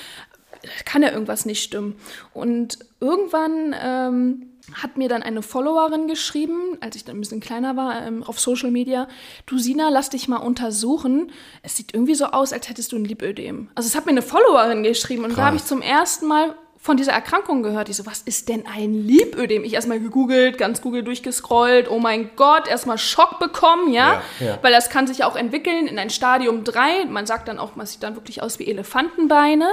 kann 0.84 1.02
ja 1.02 1.10
irgendwas 1.10 1.46
nicht 1.46 1.62
stimmen. 1.62 1.96
Und 2.34 2.78
irgendwann 3.00 3.74
ähm, 3.80 4.50
hat 4.74 4.96
mir 4.96 5.08
dann 5.08 5.22
eine 5.22 5.42
Followerin 5.42 6.06
geschrieben, 6.06 6.78
als 6.80 6.96
ich 6.96 7.04
dann 7.04 7.16
ein 7.16 7.20
bisschen 7.20 7.40
kleiner 7.40 7.76
war, 7.76 8.06
ähm, 8.06 8.22
auf 8.22 8.38
Social 8.40 8.70
Media, 8.70 9.08
du 9.46 9.58
Sina, 9.58 9.88
lass 9.88 10.10
dich 10.10 10.28
mal 10.28 10.36
untersuchen. 10.36 11.32
Es 11.62 11.76
sieht 11.76 11.94
irgendwie 11.94 12.14
so 12.14 12.26
aus, 12.26 12.52
als 12.52 12.68
hättest 12.68 12.92
du 12.92 12.96
ein 12.96 13.04
Lipödem. 13.04 13.68
Also 13.74 13.86
es 13.88 13.94
hat 13.94 14.06
mir 14.06 14.12
eine 14.12 14.22
Followerin 14.22 14.82
geschrieben 14.82 15.24
und 15.24 15.30
Krass. 15.30 15.38
da 15.38 15.46
habe 15.46 15.56
ich 15.56 15.64
zum 15.64 15.82
ersten 15.82 16.26
Mal 16.26 16.54
von 16.82 16.96
dieser 16.96 17.12
Erkrankung 17.12 17.62
gehört. 17.62 17.90
Ich 17.90 17.96
so, 17.96 18.06
was 18.06 18.22
ist 18.22 18.48
denn 18.48 18.64
ein 18.66 18.94
Lipödem? 18.94 19.64
Ich 19.64 19.74
erstmal 19.74 20.00
gegoogelt, 20.00 20.56
ganz 20.56 20.80
Google 20.80 21.02
durchgescrollt. 21.02 21.90
Oh 21.90 21.98
mein 21.98 22.30
Gott, 22.36 22.66
erstmal 22.66 22.96
Schock 22.96 23.38
bekommen, 23.38 23.92
ja? 23.92 24.22
Ja, 24.40 24.46
ja? 24.46 24.58
Weil 24.62 24.72
das 24.72 24.88
kann 24.88 25.06
sich 25.06 25.22
auch 25.22 25.36
entwickeln 25.36 25.86
in 25.86 25.98
ein 25.98 26.08
Stadium 26.08 26.64
3. 26.64 27.04
Man 27.04 27.26
sagt 27.26 27.48
dann 27.48 27.58
auch, 27.58 27.76
man 27.76 27.84
sieht 27.84 28.02
dann 28.02 28.14
wirklich 28.14 28.42
aus 28.42 28.58
wie 28.58 28.66
Elefantenbeine. 28.66 29.68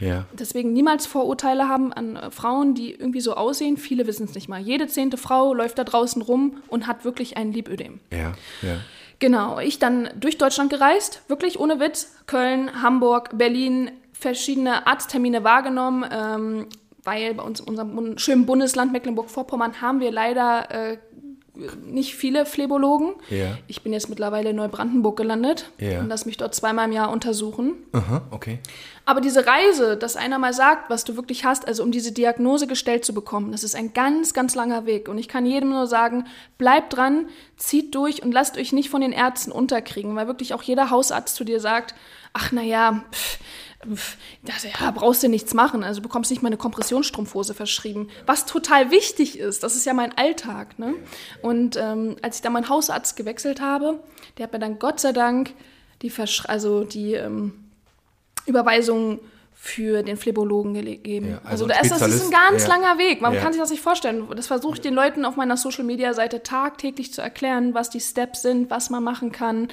Ja. 0.00 0.26
Deswegen 0.34 0.74
niemals 0.74 1.06
Vorurteile 1.06 1.66
haben 1.66 1.94
an 1.94 2.16
äh, 2.16 2.30
Frauen, 2.30 2.74
die 2.74 2.92
irgendwie 2.92 3.22
so 3.22 3.34
aussehen. 3.34 3.78
Viele 3.78 4.06
wissen 4.06 4.24
es 4.24 4.34
nicht 4.34 4.50
mal. 4.50 4.60
Jede 4.60 4.86
zehnte 4.86 5.16
Frau 5.16 5.54
läuft 5.54 5.78
da 5.78 5.84
draußen 5.84 6.20
rum 6.20 6.58
und 6.68 6.86
hat 6.86 7.06
wirklich 7.06 7.38
ein 7.38 7.54
Lipödem. 7.54 8.00
Ja, 8.12 8.34
ja. 8.60 8.76
Genau, 9.18 9.60
ich 9.60 9.78
dann 9.78 10.08
durch 10.16 10.38
Deutschland 10.38 10.70
gereist, 10.70 11.22
wirklich 11.28 11.60
ohne 11.60 11.78
Witz. 11.78 12.16
Köln, 12.26 12.82
Hamburg, 12.82 13.30
Berlin, 13.36 13.90
verschiedene 14.20 14.86
Arzttermine 14.86 15.42
wahrgenommen, 15.44 16.04
ähm, 16.12 16.66
weil 17.02 17.34
bei 17.34 17.42
uns 17.42 17.60
in 17.60 17.66
unserem 17.66 18.18
schönen 18.18 18.46
Bundesland 18.46 18.92
Mecklenburg-Vorpommern 18.92 19.80
haben 19.80 20.00
wir 20.00 20.12
leider 20.12 20.70
äh, 20.70 20.98
nicht 21.84 22.14
viele 22.14 22.46
Phlebologen. 22.46 23.14
Ja. 23.28 23.58
Ich 23.66 23.82
bin 23.82 23.92
jetzt 23.92 24.08
mittlerweile 24.08 24.50
in 24.50 24.56
Neubrandenburg 24.56 25.16
gelandet 25.16 25.70
ja. 25.78 26.00
und 26.00 26.08
lasse 26.08 26.26
mich 26.26 26.36
dort 26.36 26.54
zweimal 26.54 26.86
im 26.86 26.92
Jahr 26.92 27.10
untersuchen. 27.10 27.74
Aha, 27.92 28.22
okay. 28.30 28.58
Aber 29.10 29.20
diese 29.20 29.44
Reise, 29.44 29.96
dass 29.96 30.14
einer 30.14 30.38
mal 30.38 30.54
sagt, 30.54 30.88
was 30.88 31.02
du 31.02 31.16
wirklich 31.16 31.44
hast, 31.44 31.66
also 31.66 31.82
um 31.82 31.90
diese 31.90 32.12
Diagnose 32.12 32.68
gestellt 32.68 33.04
zu 33.04 33.12
bekommen, 33.12 33.50
das 33.50 33.64
ist 33.64 33.74
ein 33.74 33.92
ganz, 33.92 34.34
ganz 34.34 34.54
langer 34.54 34.86
Weg. 34.86 35.08
Und 35.08 35.18
ich 35.18 35.26
kann 35.26 35.46
jedem 35.46 35.70
nur 35.70 35.88
sagen, 35.88 36.28
bleibt 36.58 36.96
dran, 36.96 37.28
zieht 37.56 37.92
durch 37.96 38.22
und 38.22 38.30
lasst 38.30 38.56
euch 38.56 38.72
nicht 38.72 38.88
von 38.88 39.00
den 39.00 39.10
Ärzten 39.10 39.50
unterkriegen, 39.50 40.14
weil 40.14 40.28
wirklich 40.28 40.54
auch 40.54 40.62
jeder 40.62 40.90
Hausarzt 40.90 41.34
zu 41.34 41.42
dir 41.42 41.58
sagt, 41.58 41.96
ach 42.34 42.52
naja, 42.52 43.02
pff, 43.10 43.38
ja, 44.80 44.90
brauchst 44.92 45.24
du 45.24 45.28
nichts 45.28 45.54
machen. 45.54 45.82
Also 45.82 46.00
du 46.00 46.06
bekommst 46.06 46.30
nicht 46.30 46.42
mal 46.42 46.46
eine 46.46 46.56
Kompressionsstrumpfhose 46.56 47.52
verschrieben. 47.52 48.10
Was 48.26 48.46
total 48.46 48.92
wichtig 48.92 49.40
ist, 49.40 49.64
das 49.64 49.74
ist 49.74 49.86
ja 49.86 49.92
mein 49.92 50.16
Alltag. 50.16 50.78
Ne? 50.78 50.94
Und 51.42 51.76
ähm, 51.76 52.14
als 52.22 52.36
ich 52.36 52.42
dann 52.42 52.52
meinen 52.52 52.68
Hausarzt 52.68 53.16
gewechselt 53.16 53.60
habe, 53.60 54.04
der 54.38 54.44
hat 54.44 54.52
mir 54.52 54.60
dann 54.60 54.78
Gott 54.78 55.00
sei 55.00 55.10
Dank 55.10 55.52
die, 56.02 56.10
Versch 56.10 56.44
also 56.46 56.84
die 56.84 57.14
ähm, 57.14 57.59
Überweisung 58.46 59.20
für 59.62 60.02
den 60.02 60.16
Phlebologen 60.16 60.72
gegeben. 60.72 61.32
Ja, 61.32 61.40
also, 61.44 61.64
also 61.64 61.66
da 61.66 61.80
ist, 61.80 61.90
das 61.90 62.00
ist 62.00 62.24
ein 62.24 62.30
ganz 62.30 62.62
ja. 62.62 62.68
langer 62.68 62.98
Weg. 62.98 63.20
Man 63.20 63.34
ja. 63.34 63.40
kann 63.40 63.52
sich 63.52 63.60
das 63.60 63.70
nicht 63.70 63.82
vorstellen. 63.82 64.26
Das 64.34 64.46
versuche 64.46 64.76
ich 64.76 64.80
den 64.80 64.94
Leuten 64.94 65.26
auf 65.26 65.36
meiner 65.36 65.58
Social-Media-Seite 65.58 66.42
tagtäglich 66.42 67.12
zu 67.12 67.20
erklären, 67.20 67.74
was 67.74 67.90
die 67.90 68.00
Steps 68.00 68.40
sind, 68.40 68.70
was 68.70 68.88
man 68.88 69.04
machen 69.04 69.32
kann. 69.32 69.68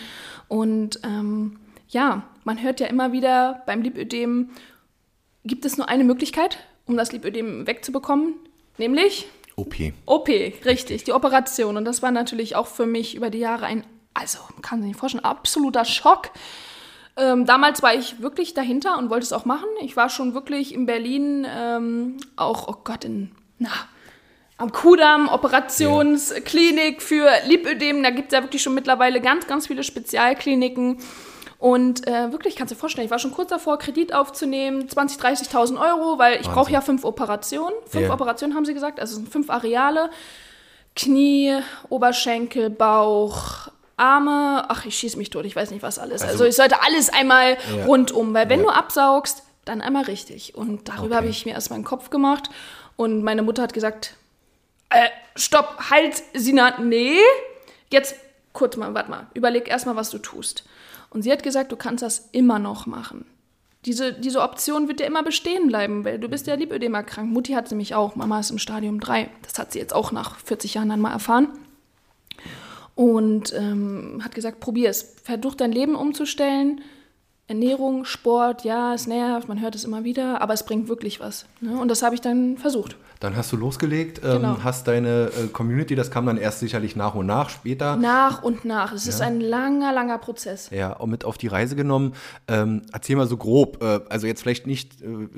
Und 0.50 1.00
ähm, 1.06 1.58
ja, 1.88 2.24
man 2.44 2.62
hört 2.62 2.82
ja 2.82 2.88
immer 2.88 3.14
wieder 3.14 3.64
beim 3.66 3.82
Lipödem, 3.82 4.50
gibt 5.46 5.64
es 5.64 5.78
nur 5.78 5.88
eine 5.88 6.04
Möglichkeit, 6.04 6.58
um 6.86 6.98
das 6.98 7.14
Lipödem 7.14 7.66
wegzubekommen, 7.66 8.34
nämlich 8.78 9.28
OP. 9.56 9.76
OP, 10.06 10.28
richtig, 10.28 11.06
die 11.06 11.14
Operation. 11.14 11.78
Und 11.78 11.86
das 11.86 12.02
war 12.02 12.12
natürlich 12.12 12.58
auch 12.58 12.68
für 12.68 12.86
mich 12.86 13.16
über 13.16 13.30
die 13.30 13.40
Jahre 13.40 13.66
ein, 13.66 13.86
also 14.14 14.40
kann 14.62 14.82
sich 14.82 14.90
nicht 14.90 15.00
vorstellen, 15.00 15.24
absoluter 15.24 15.86
Schock 15.86 16.32
ähm, 17.18 17.46
damals 17.46 17.82
war 17.82 17.94
ich 17.94 18.22
wirklich 18.22 18.54
dahinter 18.54 18.98
und 18.98 19.10
wollte 19.10 19.26
es 19.26 19.34
auch 19.34 19.46
machen. 19.46 19.68
Ich 19.82 19.96
war 19.96 20.10
schon 20.10 20.34
wirklich 20.34 20.74
in 20.74 20.86
Berlin, 20.86 21.46
ähm, 21.50 22.18
auch, 22.36 22.68
oh 22.68 22.76
Gott, 22.84 23.06
in, 23.06 23.32
na, 23.58 23.70
am 24.58 24.72
Kudamm, 24.72 25.28
Operationsklinik 25.30 27.02
für 27.02 27.30
Lipödem. 27.46 28.04
Da 28.04 28.10
gibt 28.10 28.32
es 28.32 28.38
ja 28.38 28.44
wirklich 28.44 28.62
schon 28.62 28.74
mittlerweile 28.74 29.22
ganz, 29.22 29.48
ganz 29.48 29.68
viele 29.68 29.84
Spezialkliniken. 29.84 31.00
Und 31.60 32.08
äh, 32.08 32.32
wirklich, 32.32 32.56
kannst 32.56 32.72
du 32.72 32.76
dir 32.76 32.80
vorstellen, 32.80 33.06
ich 33.06 33.12
war 33.12 33.20
schon 33.20 33.32
kurz 33.32 33.50
davor, 33.50 33.80
Kredit 33.80 34.14
aufzunehmen, 34.14 34.88
20.000, 34.88 35.50
30.000 35.50 35.80
Euro, 35.80 36.20
weil 36.20 36.40
ich 36.40 36.48
brauche 36.48 36.72
ja 36.72 36.82
fünf 36.82 37.04
Operationen. 37.04 37.74
Fünf 37.88 38.06
yeah. 38.06 38.14
Operationen 38.14 38.56
haben 38.56 38.66
sie 38.66 38.76
gesagt, 38.76 39.00
also 39.00 39.16
sind 39.16 39.30
fünf 39.30 39.50
Areale. 39.50 40.12
Knie, 40.96 41.60
Oberschenkel, 41.90 42.70
Bauch, 42.70 43.70
Arme, 43.98 44.66
ach, 44.70 44.86
ich 44.86 44.96
schieße 44.96 45.18
mich 45.18 45.32
tot, 45.32 45.46
ich 45.46 45.56
weiß 45.56 45.72
nicht 45.72 45.82
was 45.82 45.98
alles. 45.98 46.22
Also, 46.22 46.34
also 46.34 46.46
ich 46.46 46.56
sollte 46.56 46.84
alles 46.84 47.10
einmal 47.10 47.58
ja. 47.76 47.86
rundum, 47.86 48.34
weil 48.34 48.48
wenn 48.48 48.60
ja. 48.60 48.68
du 48.68 48.72
absaugst, 48.72 49.44
dann 49.66 49.82
einmal 49.82 50.04
richtig. 50.04 50.56
Und 50.56 50.88
darüber 50.88 51.06
okay. 51.06 51.16
habe 51.16 51.28
ich 51.28 51.46
mir 51.46 51.54
erstmal 51.54 51.78
einen 51.78 51.84
Kopf 51.84 52.12
gemacht. 52.12 52.50
Und 52.96 53.24
meine 53.24 53.42
Mutter 53.42 53.64
hat 53.64 53.74
gesagt, 53.74 54.14
äh, 54.90 55.10
stopp, 55.36 55.90
halt, 55.90 56.22
Sina, 56.34 56.80
nee. 56.80 57.18
Jetzt, 57.92 58.16
kurz 58.54 58.78
mal, 58.78 58.94
warte 58.94 59.10
mal, 59.10 59.28
überleg 59.34 59.68
erstmal, 59.68 59.96
was 59.96 60.12
du 60.12 60.20
tust. 60.20 60.64
Und 61.10 61.24
sie 61.24 61.32
hat 61.32 61.42
gesagt, 61.42 61.72
du 61.72 61.76
kannst 61.76 62.04
das 62.04 62.30
immer 62.32 62.60
noch 62.60 62.86
machen. 62.86 63.26
Diese, 63.86 64.14
diese 64.14 64.42
Option 64.42 64.88
wird 64.88 65.00
dir 65.00 65.06
immer 65.06 65.24
bestehen 65.24 65.68
bleiben, 65.68 66.06
weil 66.06 66.20
du 66.20 66.28
bist 66.28 66.46
ja 66.46 66.56
Lipödem 66.56 66.94
erkrankt. 66.94 67.32
Mutti 67.32 67.54
hat 67.54 67.68
sie 67.68 67.76
mich 67.76 67.96
auch, 67.96 68.16
Mama 68.16 68.40
ist 68.40 68.52
im 68.52 68.60
Stadium 68.60 69.00
3. 69.00 69.30
Das 69.42 69.58
hat 69.58 69.72
sie 69.72 69.80
jetzt 69.80 69.94
auch 69.94 70.12
nach 70.12 70.38
40 70.40 70.76
Jahren 70.76 70.90
dann 70.90 71.00
mal 71.00 71.14
erfahren 71.14 71.50
und 72.98 73.54
ähm, 73.56 74.22
hat 74.24 74.34
gesagt, 74.34 74.60
probier 74.60 74.90
es. 74.90 75.14
Versuch 75.24 75.54
dein 75.54 75.72
Leben 75.72 75.96
umzustellen. 75.96 76.82
Ernährung, 77.50 78.04
Sport, 78.04 78.66
ja, 78.66 78.94
es 78.94 79.08
nervt, 79.08 79.48
man 79.48 79.62
hört 79.62 79.74
es 79.74 79.86
immer 79.86 80.04
wieder, 80.04 80.42
aber 80.42 80.54
es 80.54 80.66
bringt 80.66 80.90
wirklich 80.90 81.22
was. 81.22 81.46
Ne? 81.62 81.80
Und 81.80 81.88
das 81.88 82.02
habe 82.02 82.14
ich 82.14 82.20
dann 82.20 82.58
versucht. 82.58 82.98
Dann 83.22 83.38
hast 83.38 83.54
du 83.54 83.58
losgelegt, 83.58 84.20
ähm, 84.22 84.42
genau. 84.42 84.58
hast 84.64 84.86
deine 84.88 85.28
äh, 85.28 85.48
Community, 85.48 85.96
das 85.96 86.12
kam 86.12 86.26
dann 86.26 86.36
erst 86.36 86.60
sicherlich 86.60 86.98
nach 86.98 87.16
und 87.16 87.26
nach 87.26 87.50
später. 87.50 87.96
Nach 87.96 88.44
und 88.44 88.66
nach. 88.66 88.92
Es 88.92 89.06
ja. 89.06 89.12
ist 89.12 89.22
ein 89.22 89.40
langer, 89.40 89.94
langer 89.94 90.18
Prozess. 90.18 90.70
Ja, 90.72 90.92
und 90.92 91.10
mit 91.10 91.24
auf 91.24 91.38
die 91.38 91.48
Reise 91.48 91.78
genommen. 91.78 92.16
Ähm, 92.50 92.82
erzähl 92.92 93.16
mal 93.16 93.28
so 93.28 93.38
grob, 93.38 93.82
äh, 93.82 94.02
also 94.10 94.28
jetzt 94.28 94.42
vielleicht 94.42 94.68
nicht. 94.68 95.02
Äh, 95.02 95.06
äh, 95.06 95.16
äh 95.16 95.30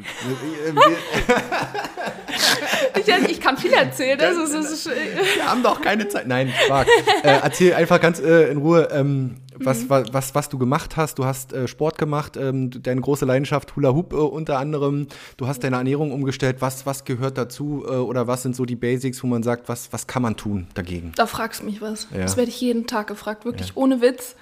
ich, 3.00 3.30
ich, 3.30 3.39
kann 3.39 3.56
viel 3.56 3.72
erzählen. 3.72 4.17
Das 4.17 4.36
ist, 4.36 4.54
das 4.54 4.72
ist, 4.72 4.89
Wir 4.89 5.45
haben 5.45 5.62
doch 5.62 5.80
keine 5.80 6.08
Zeit. 6.08 6.28
Nein, 6.28 6.52
frag. 6.67 6.88
Äh, 7.24 7.39
erzähl 7.43 7.76
einfach 7.76 8.02
ganz 8.02 8.19
äh, 8.19 8.50
in 8.50 8.58
Ruhe, 8.58 8.88
ähm, 8.91 9.38
was, 9.60 9.84
mhm. 9.84 9.89
was, 9.89 10.13
was, 10.13 10.36
was 10.36 10.50
du 10.50 10.58
gemacht 10.58 10.98
hast. 10.98 11.19
Du 11.19 11.26
hast 11.26 11.54
äh, 11.54 11.67
Sport 11.67 11.98
gemacht, 11.98 12.38
ähm, 12.38 12.69
deine 12.69 13.02
große 13.02 13.26
Leidenschaft 13.26 13.76
Hula 13.76 13.93
Hoop 13.93 14.13
äh, 14.13 14.15
unter 14.15 14.60
anderem. 14.60 15.08
Du 15.38 15.48
hast 15.48 15.63
deine 15.63 15.78
Ernährung 15.78 16.12
umgestellt. 16.12 16.58
Was, 16.60 16.86
was 16.86 17.06
gehört 17.06 17.38
dazu 17.38 17.84
äh, 17.88 17.91
oder 17.93 18.28
was 18.28 18.43
sind 18.43 18.56
so 18.56 18.65
die 18.65 18.76
Basics, 18.76 19.24
wo 19.24 19.28
man 19.28 19.43
sagt, 19.43 19.69
was, 19.69 19.91
was 19.91 20.08
kann 20.08 20.22
man 20.22 20.36
tun 20.38 20.67
dagegen? 20.74 21.12
Da 21.15 21.26
fragst 21.26 21.62
du 21.62 21.65
mich 21.65 21.82
was. 21.82 22.08
Ja. 22.12 22.19
Das 22.19 22.38
werde 22.38 22.50
ich 22.50 22.60
jeden 22.62 22.88
Tag 22.88 23.08
gefragt, 23.08 23.45
wirklich 23.45 23.69
ja. 23.69 23.74
ohne 23.76 24.02
Witz 24.02 24.36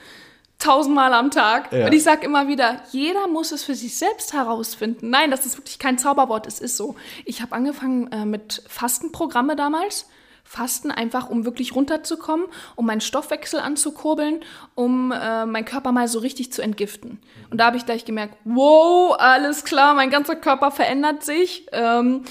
tausendmal 0.59 1.13
am 1.13 1.31
Tag. 1.31 1.71
Ja. 1.71 1.85
Und 1.85 1.93
ich 1.93 2.03
sage 2.03 2.25
immer 2.25 2.47
wieder, 2.47 2.81
jeder 2.91 3.27
muss 3.27 3.51
es 3.51 3.63
für 3.63 3.75
sich 3.75 3.95
selbst 3.97 4.33
herausfinden. 4.33 5.09
Nein, 5.09 5.31
das 5.31 5.45
ist 5.45 5.57
wirklich 5.57 5.79
kein 5.79 5.97
Zauberwort, 5.97 6.47
es 6.47 6.59
ist 6.59 6.77
so. 6.77 6.95
Ich 7.25 7.41
habe 7.41 7.53
angefangen 7.53 8.11
äh, 8.11 8.25
mit 8.25 8.63
Fastenprogramme 8.67 9.55
damals. 9.55 10.07
Fasten 10.47 10.91
einfach, 10.91 11.29
um 11.29 11.43
wirklich 11.43 11.75
runterzukommen, 11.75 12.47
um 12.75 12.85
meinen 12.85 13.01
Stoffwechsel 13.01 13.59
anzukurbeln, 13.59 14.39
um 14.75 15.11
äh, 15.11 15.45
meinen 15.45 15.65
Körper 15.65 15.91
mal 15.91 16.07
so 16.07 16.19
richtig 16.19 16.53
zu 16.53 16.61
entgiften. 16.61 17.19
Und 17.51 17.59
da 17.59 17.65
habe 17.65 17.77
ich 17.77 17.85
gleich 17.85 18.05
gemerkt, 18.05 18.37
wow, 18.45 19.15
alles 19.19 19.65
klar, 19.65 19.93
mein 19.93 20.09
ganzer 20.09 20.37
Körper 20.37 20.71
verändert 20.71 21.23
sich. 21.23 21.67
Ähm, 21.73 22.23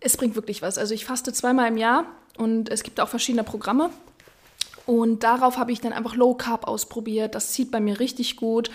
es 0.00 0.16
bringt 0.16 0.34
wirklich 0.34 0.62
was. 0.62 0.78
Also 0.78 0.94
ich 0.94 1.04
faste 1.04 1.32
zweimal 1.34 1.68
im 1.68 1.76
Jahr 1.76 2.06
und 2.38 2.70
es 2.70 2.82
gibt 2.82 3.00
auch 3.00 3.08
verschiedene 3.08 3.44
Programme. 3.44 3.90
Und 4.86 5.22
darauf 5.22 5.58
habe 5.58 5.70
ich 5.70 5.82
dann 5.82 5.92
einfach 5.92 6.16
Low 6.16 6.32
Carb 6.32 6.66
ausprobiert. 6.66 7.34
Das 7.34 7.52
zieht 7.52 7.70
bei 7.70 7.80
mir 7.80 8.00
richtig 8.00 8.36
gut. 8.36 8.70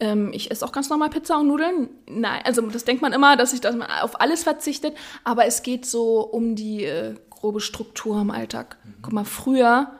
Ähm, 0.00 0.30
ich 0.34 0.50
esse 0.50 0.66
auch 0.66 0.72
ganz 0.72 0.90
normal 0.90 1.08
Pizza 1.08 1.38
und 1.38 1.46
Nudeln. 1.46 1.88
Nein, 2.06 2.42
also 2.44 2.60
das 2.62 2.84
denkt 2.84 3.00
man 3.00 3.14
immer, 3.14 3.36
dass 3.36 3.54
ich 3.54 3.62
das 3.62 3.74
auf 4.02 4.20
alles 4.20 4.42
verzichtet. 4.42 4.94
Aber 5.22 5.46
es 5.46 5.62
geht 5.62 5.86
so 5.86 6.20
um 6.20 6.54
die 6.54 6.84
äh, 6.84 7.14
grobe 7.44 7.60
Struktur 7.60 8.22
im 8.22 8.30
Alltag. 8.30 8.78
Mhm. 8.84 8.94
Guck 9.02 9.12
mal, 9.12 9.24
früher 9.26 9.90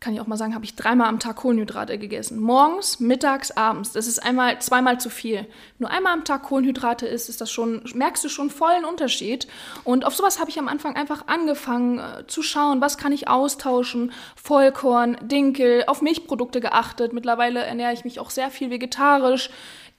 kann 0.00 0.14
ich 0.14 0.20
auch 0.20 0.26
mal 0.26 0.36
sagen, 0.36 0.54
habe 0.54 0.64
ich 0.64 0.74
dreimal 0.74 1.08
am 1.08 1.18
Tag 1.18 1.36
Kohlenhydrate 1.36 1.98
gegessen. 1.98 2.38
Morgens, 2.40 2.98
mittags, 2.98 3.50
abends. 3.50 3.92
Das 3.92 4.06
ist 4.06 4.18
einmal, 4.22 4.58
zweimal 4.60 4.98
zu 5.00 5.10
viel. 5.10 5.46
Nur 5.78 5.90
einmal 5.90 6.14
am 6.14 6.24
Tag 6.24 6.44
Kohlenhydrate 6.44 7.06
ist, 7.06 7.28
ist 7.28 7.42
das 7.42 7.50
schon, 7.50 7.82
merkst 7.94 8.24
du 8.24 8.28
schon 8.28 8.50
vollen 8.50 8.86
Unterschied. 8.86 9.46
Und 9.82 10.06
auf 10.06 10.14
sowas 10.14 10.40
habe 10.40 10.50
ich 10.50 10.58
am 10.58 10.68
Anfang 10.68 10.96
einfach 10.96 11.26
angefangen 11.26 11.98
äh, 11.98 12.26
zu 12.26 12.42
schauen, 12.42 12.80
was 12.80 12.98
kann 12.98 13.12
ich 13.12 13.28
austauschen. 13.28 14.12
Vollkorn, 14.34 15.18
Dinkel, 15.22 15.84
auf 15.86 16.00
Milchprodukte 16.00 16.60
geachtet. 16.60 17.12
Mittlerweile 17.12 17.60
ernähre 17.64 17.92
ich 17.92 18.04
mich 18.04 18.18
auch 18.18 18.30
sehr 18.30 18.50
viel 18.50 18.70
vegetarisch 18.70 19.50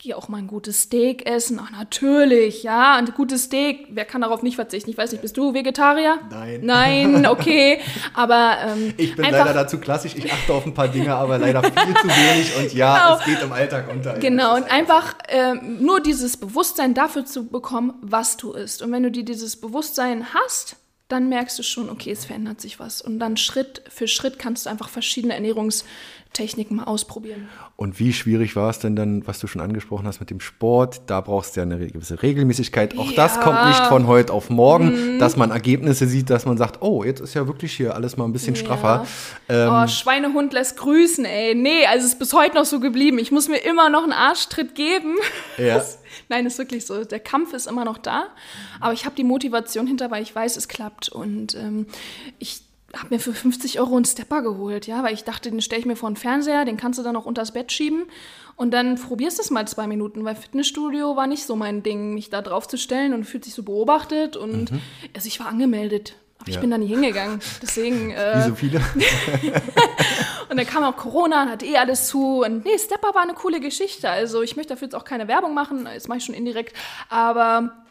gehe 0.06 0.16
auch 0.16 0.28
mal 0.28 0.38
ein 0.38 0.48
gutes 0.48 0.84
Steak 0.84 1.26
essen. 1.26 1.60
Ach, 1.62 1.72
natürlich, 1.72 2.62
ja, 2.62 2.96
ein 2.96 3.08
gutes 3.08 3.46
Steak. 3.46 3.88
Wer 3.90 4.06
kann 4.06 4.22
darauf 4.22 4.44
nicht 4.44 4.56
verzichten? 4.56 4.92
Ich 4.92 4.98
weiß 4.98 5.12
nicht, 5.12 5.22
bist 5.22 5.36
du 5.36 5.56
Vegetarier? 5.56 6.20
Nein. 6.30 6.60
Nein, 6.62 7.26
okay. 7.26 7.80
Aber 8.14 8.58
ähm, 8.64 8.94
ich 8.98 9.16
bin 9.16 9.26
leider 9.26 9.54
dazu 9.54 9.80
klassisch. 9.80 10.16
Ich 10.16 10.32
achte 10.32 10.54
auf 10.54 10.66
ein 10.66 10.76
paar 10.76 10.90
Dinge, 10.90 11.16
aber 11.16 11.40
leider 11.40 11.64
viel 11.64 11.74
zu 11.74 12.08
wenig. 12.08 12.56
Und 12.56 12.74
ja, 12.74 12.98
genau. 12.98 13.20
es 13.20 13.26
geht 13.26 13.42
im 13.44 13.52
Alltag 13.52 13.92
unter. 13.92 14.14
Genau, 14.20 14.56
und 14.56 14.72
einfach 14.72 15.16
ähm, 15.28 15.84
nur 15.84 16.02
dieses 16.02 16.38
Bewusstsein 16.38 16.94
dafür 16.94 17.26
zu 17.26 17.48
bekommen, 17.48 17.96
was 18.02 18.38
du 18.38 18.54
isst. 18.54 18.84
Und 18.84 18.92
wenn 18.92 19.02
du 19.02 19.10
dir 19.10 19.26
dieses 19.26 19.60
Bewusstsein 19.60 20.34
hast, 20.36 20.78
dann 21.08 21.30
merkst 21.30 21.58
du 21.58 21.64
schon, 21.64 21.90
okay, 21.90 22.12
es 22.12 22.26
verändert 22.26 22.62
sich 22.62 22.80
was. 22.80 23.02
Und 23.02 23.20
dann 23.20 23.38
Schritt 23.38 23.82
für 23.90 24.08
Schritt 24.08 24.38
kannst 24.38 24.68
du 24.68 24.70
einfach 24.70 24.90
verschiedene 24.90 25.34
Ernährungstechniken 26.36 26.78
mal 26.78 26.84
ausprobieren. 26.84 27.48
Und 27.76 28.00
wie 28.00 28.14
schwierig 28.14 28.56
war 28.56 28.70
es 28.70 28.80
denn 28.80 28.96
dann, 28.96 29.26
was 29.28 29.40
du 29.40 29.48
schon 29.48 29.62
angesprochen 29.62 30.08
hast 30.08 30.20
mit 30.20 30.30
dem 30.30 30.40
Sport? 30.40 31.02
Da 31.08 31.22
brauchst 31.22 31.56
du 31.56 31.62
ja 31.62 31.64
eine 31.64 31.78
gewisse 31.88 32.22
Regelmäßigkeit. 32.22 32.98
Auch 32.98 33.10
ja. 33.10 33.16
das 33.16 33.40
kommt 33.40 33.66
nicht 33.68 33.82
von 33.88 34.08
heute 34.08 34.34
auf 34.34 34.50
morgen, 34.50 35.16
mhm. 35.16 35.20
dass 35.20 35.36
man 35.36 35.52
Ergebnisse 35.52 36.08
sieht, 36.08 36.30
dass 36.30 36.46
man 36.46 36.58
sagt, 36.58 36.82
oh, 36.82 37.04
jetzt 37.04 37.22
ist 37.22 37.34
ja 37.34 37.48
wirklich 37.48 37.74
hier 37.74 37.96
alles 37.96 38.18
mal 38.18 38.26
ein 38.26 38.34
bisschen 38.34 38.56
straffer. 38.56 39.06
Ja. 39.50 39.82
Ähm, 39.82 39.84
oh, 39.84 39.88
Schweinehund 39.88 40.54
lässt 40.54 40.78
grüßen, 40.78 41.26
ey. 41.26 41.56
Nee, 41.56 41.86
also 41.86 42.06
es 42.06 42.14
ist 42.14 42.20
bis 42.20 42.34
heute 42.34 42.56
noch 42.56 42.66
so 42.66 42.80
geblieben. 42.80 43.18
Ich 43.20 43.32
muss 43.32 43.48
mir 43.48 43.58
immer 43.58 43.90
noch 43.90 44.04
einen 44.04 44.14
Arschtritt 44.14 44.76
geben. 44.76 45.16
Ja. 45.58 45.76
Das, 45.86 46.00
nein, 46.30 46.46
ist 46.46 46.58
wirklich 46.58 46.86
so. 46.86 47.04
Der 47.04 47.20
Kampf 47.20 47.54
ist 47.54 47.68
immer 47.68 47.84
noch 47.84 47.98
da. 47.98 48.28
Aber 48.80 48.94
ich 48.94 49.06
habe 49.06 49.16
die 49.16 49.26
Motivation 49.26 49.88
hinter, 49.88 50.10
weil 50.10 50.24
ich 50.24 50.34
weiß, 50.34 50.56
es 50.56 50.70
klappt. 50.70 51.10
Und 51.10 51.54
ähm, 51.56 51.88
ich 52.40 52.62
habe 52.96 53.14
mir 53.14 53.20
für 53.20 53.34
50 53.34 53.80
Euro 53.80 53.96
einen 53.96 54.06
Stepper 54.06 54.42
geholt, 54.42 54.88
ja, 54.88 55.04
weil 55.04 55.14
ich 55.14 55.24
dachte, 55.24 55.52
den 55.52 55.62
stelle 55.62 55.80
ich 55.80 55.86
mir 55.86 55.96
vor 55.96 56.10
den 56.10 56.16
Fernseher, 56.16 56.66
den 56.66 56.78
kannst 56.78 57.00
du 57.00 57.04
dann 57.04 57.14
noch 57.14 57.26
unters 57.26 57.52
Bett 57.52 57.72
schieben 57.72 58.06
und 58.56 58.72
dann 58.72 58.96
probierst 58.96 59.38
du 59.38 59.42
es 59.42 59.52
mal 59.52 59.68
zwei 59.68 59.88
Minuten, 59.88 60.24
weil 60.24 60.36
Fitnessstudio 60.36 61.16
war 61.16 61.28
nicht 61.28 61.46
so 61.46 61.56
mein 61.56 61.84
Ding, 61.84 62.14
mich 62.14 62.30
da 62.30 62.42
drauf 62.42 62.68
zu 62.68 62.78
stellen 62.78 63.14
und 63.14 63.26
fühlt 63.26 63.44
sich 63.44 63.54
so 63.54 63.64
beobachtet 63.64 64.38
und 64.38 64.72
mhm. 64.72 64.82
also 65.14 65.28
ich 65.28 65.40
war 65.40 65.48
angemeldet. 65.48 66.16
Aber 66.40 66.50
ja. 66.50 66.56
ich 66.56 66.62
bin 66.62 66.70
da 66.70 66.78
nicht 66.78 66.90
hingegangen. 66.92 67.40
Deswegen. 67.62 68.12
Äh, 68.12 68.38
Wie 68.38 68.50
so 68.50 68.56
viele. 68.56 68.80
und 70.50 70.58
dann 70.58 70.66
kam 70.66 70.84
auch 70.84 70.98
Corona 70.98 71.44
und 71.44 71.50
hat 71.50 71.64
eh 71.64 71.78
alles 71.78 72.08
zu. 72.08 72.44
Und 72.44 72.66
nee, 72.66 72.78
Stepper 72.78 73.16
war 73.16 73.24
eine 73.24 73.34
coole 73.34 73.62
Geschichte. 73.62 74.10
Also 74.10 74.42
ich 74.42 74.58
möchte 74.58 74.74
dafür 74.74 74.88
jetzt 74.88 74.96
auch 74.96 75.06
keine 75.06 75.30
Werbung 75.30 75.54
machen. 75.54 75.86
Das 75.86 76.10
mache 76.10 76.18
ich 76.18 76.26
schon 76.26 76.36
indirekt. 76.36 76.76
Aber 77.10 77.85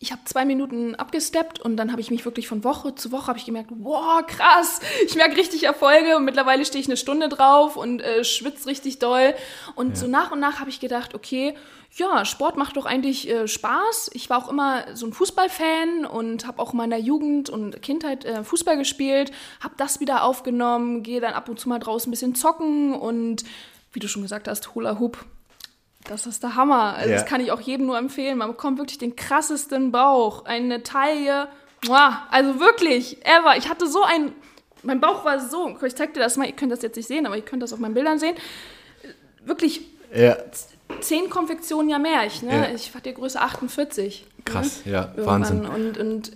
ich 0.00 0.12
habe 0.12 0.22
zwei 0.24 0.44
Minuten 0.44 0.94
abgesteppt 0.94 1.60
und 1.60 1.76
dann 1.76 1.90
habe 1.90 2.00
ich 2.00 2.10
mich 2.10 2.24
wirklich 2.24 2.46
von 2.46 2.62
Woche 2.62 2.94
zu 2.94 3.10
Woche 3.10 3.26
habe 3.26 3.38
ich 3.38 3.46
gemerkt, 3.46 3.70
wow, 3.78 4.24
krass, 4.24 4.80
ich 5.04 5.16
merke 5.16 5.36
richtig 5.36 5.64
Erfolge 5.64 6.16
und 6.16 6.24
mittlerweile 6.24 6.64
stehe 6.64 6.80
ich 6.80 6.86
eine 6.86 6.96
Stunde 6.96 7.28
drauf 7.28 7.76
und 7.76 8.00
äh, 8.00 8.22
schwitze 8.22 8.68
richtig 8.68 9.00
doll. 9.00 9.34
Und 9.74 9.90
ja. 9.90 9.96
so 9.96 10.06
nach 10.06 10.30
und 10.30 10.38
nach 10.38 10.60
habe 10.60 10.70
ich 10.70 10.78
gedacht, 10.78 11.14
okay, 11.14 11.54
ja, 11.96 12.24
Sport 12.24 12.56
macht 12.56 12.76
doch 12.76 12.86
eigentlich 12.86 13.28
äh, 13.28 13.48
Spaß. 13.48 14.10
Ich 14.12 14.30
war 14.30 14.38
auch 14.38 14.48
immer 14.48 14.84
so 14.94 15.04
ein 15.04 15.12
Fußballfan 15.12 16.06
und 16.06 16.46
habe 16.46 16.62
auch 16.62 16.72
in 16.72 16.76
meiner 16.76 16.98
Jugend 16.98 17.50
und 17.50 17.82
Kindheit 17.82 18.24
äh, 18.24 18.44
Fußball 18.44 18.76
gespielt, 18.76 19.32
habe 19.60 19.74
das 19.78 19.98
wieder 19.98 20.22
aufgenommen, 20.22 21.02
gehe 21.02 21.20
dann 21.20 21.34
ab 21.34 21.48
und 21.48 21.58
zu 21.58 21.68
mal 21.68 21.80
draußen 21.80 22.08
ein 22.08 22.12
bisschen 22.12 22.36
zocken 22.36 22.94
und 22.94 23.42
wie 23.92 23.98
du 23.98 24.06
schon 24.06 24.22
gesagt 24.22 24.46
hast, 24.46 24.76
Hula 24.76 25.00
Hoop 25.00 25.24
Das 26.08 26.26
ist 26.26 26.42
der 26.42 26.56
Hammer. 26.56 26.94
Also 26.94 27.10
Ja. 27.10 27.16
Das 27.16 27.26
kann 27.26 27.40
ich 27.40 27.52
auch 27.52 27.60
jedem 27.60 27.86
nur 27.86 27.96
empfehlen. 27.98 28.38
Man 28.38 28.48
bekommt 28.48 28.78
wirklich 28.78 28.98
den 28.98 29.14
krassesten 29.14 29.92
Bauch, 29.92 30.44
eine 30.46 30.82
Taille. 30.82 31.48
Also 32.30 32.58
wirklich, 32.58 33.24
ever. 33.24 33.56
Ich 33.56 33.68
hatte 33.68 33.86
so 33.86 34.02
ein. 34.02 34.32
Mein 34.82 35.00
Bauch 35.00 35.24
war 35.24 35.38
so. 35.40 35.76
Ich 35.84 35.94
zeig 35.94 36.14
dir 36.14 36.20
das 36.20 36.36
mal. 36.36 36.46
Ihr 36.46 36.52
könnt 36.52 36.72
das 36.72 36.82
jetzt 36.82 36.96
nicht 36.96 37.06
sehen, 37.08 37.26
aber 37.26 37.36
ihr 37.36 37.42
könnt 37.44 37.62
das 37.62 37.72
auf 37.72 37.78
meinen 37.78 37.94
Bildern 37.94 38.18
sehen. 38.18 38.34
Wirklich 39.44 39.80
Ja, 40.14 40.36
zehn 41.00 41.28
Konfektionen 41.30 41.88
ja 41.90 41.98
mehr. 41.98 42.24
Ich, 42.26 42.42
ne? 42.42 42.52
Ja. 42.68 42.74
ich 42.74 42.94
hatte 42.94 43.12
Größe 43.12 43.40
48. 43.40 44.26
Krass, 44.44 44.84
ne? 44.86 44.92
ja, 44.92 45.02
Irgendwann. 45.16 45.42
Wahnsinn. 45.42 45.66
Und, 45.66 45.98
und 45.98 46.32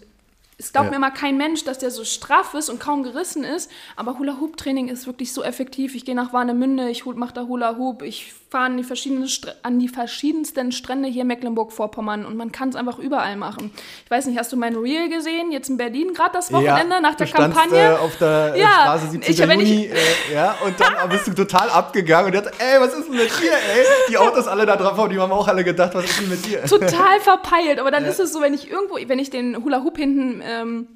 es 0.58 0.72
glaubt 0.72 0.86
Ja. 0.86 0.90
mir 0.90 0.96
immer 0.96 1.10
kein 1.10 1.36
Mensch, 1.36 1.64
dass 1.64 1.78
der 1.78 1.90
so 1.90 2.04
straff 2.04 2.54
ist 2.54 2.68
und 2.68 2.78
kaum 2.78 3.02
gerissen 3.02 3.42
ist. 3.44 3.70
Aber 3.96 4.18
Hula-Hoop-Training 4.18 4.88
ist 4.88 5.06
wirklich 5.06 5.32
so 5.32 5.42
effektiv. 5.42 5.94
Ich 5.94 6.04
gehe 6.04 6.14
nach 6.14 6.32
Warnemünde, 6.32 6.88
ich 6.90 7.04
mache 7.06 7.32
da 7.34 7.42
Hula-Hoop, 7.46 8.02
ich 8.02 8.34
fahre 8.52 8.66
an, 8.66 8.76
die 8.76 8.84
verschiedenen 8.84 9.24
Str- 9.26 9.54
an 9.64 9.80
die 9.80 9.88
verschiedensten 9.88 10.70
Strände 10.70 11.08
hier 11.08 11.22
in 11.22 11.26
Mecklenburg-Vorpommern 11.28 12.24
und 12.24 12.36
man 12.36 12.52
kann 12.52 12.68
es 12.68 12.76
einfach 12.76 12.98
überall 13.00 13.36
machen. 13.36 13.72
Ich 14.04 14.10
weiß 14.10 14.26
nicht, 14.26 14.38
hast 14.38 14.52
du 14.52 14.56
mein 14.56 14.76
Reel 14.76 15.08
gesehen, 15.08 15.50
jetzt 15.50 15.68
in 15.68 15.76
Berlin, 15.76 16.12
gerade 16.14 16.30
das 16.34 16.52
Wochenende 16.52 17.00
nach 17.00 17.16
der 17.16 17.26
standst, 17.26 17.58
Kampagne? 17.58 17.94
Äh, 17.94 17.96
auf 17.96 18.16
der 18.18 18.52
äh, 18.54 18.60
Ja, 18.60 18.68
Straße 18.82 19.06
17. 19.10 19.32
ich- 19.32 19.48
wenn 19.48 19.60
ich- 19.60 19.68
Juni, 19.68 19.84
äh, 19.86 20.34
ja, 20.34 20.54
und 20.64 20.78
dann 20.78 21.08
bist 21.08 21.26
du 21.26 21.32
total 21.34 21.68
abgegangen 21.70 22.26
und 22.26 22.34
dachte, 22.34 22.52
ey, 22.58 22.78
was 22.80 22.94
ist 22.94 23.08
denn 23.08 23.16
mit 23.16 23.30
dir, 23.40 23.52
ey? 23.52 23.84
Die 24.10 24.18
Autos 24.18 24.46
alle 24.46 24.66
da 24.66 24.76
drauf, 24.76 25.08
die 25.08 25.18
haben 25.18 25.32
auch 25.32 25.48
alle 25.48 25.64
gedacht, 25.64 25.94
was 25.94 26.04
ist 26.04 26.20
denn 26.20 26.28
mit 26.28 26.46
dir? 26.46 26.62
total 26.64 27.18
verpeilt. 27.20 27.80
Aber 27.80 27.90
dann 27.90 28.04
ist 28.04 28.20
es 28.20 28.32
so, 28.32 28.40
wenn 28.40 28.54
ich 28.54 28.70
irgendwo, 28.70 28.96
wenn 29.06 29.18
ich 29.18 29.30
den 29.30 29.64
Hula 29.64 29.82
Hoop 29.82 29.96
hinten, 29.96 30.42
ähm, 30.46 30.86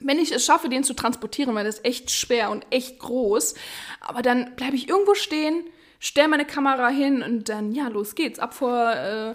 wenn 0.00 0.18
ich 0.18 0.32
es 0.32 0.44
schaffe, 0.44 0.68
den 0.68 0.82
zu 0.84 0.94
transportieren, 0.94 1.54
weil 1.54 1.64
das 1.64 1.76
ist 1.76 1.84
echt 1.84 2.10
schwer 2.10 2.50
und 2.50 2.66
echt 2.70 2.98
groß, 2.98 3.54
aber 4.00 4.22
dann 4.22 4.54
bleibe 4.56 4.76
ich 4.76 4.88
irgendwo 4.88 5.14
stehen, 5.14 5.64
stelle 6.00 6.28
meine 6.28 6.44
Kamera 6.44 6.88
hin 6.88 7.22
und 7.22 7.48
dann, 7.48 7.72
ja, 7.72 7.88
los 7.88 8.14
geht's. 8.14 8.38
Ab 8.38 8.54
vor 8.54 8.92
äh, 8.92 9.32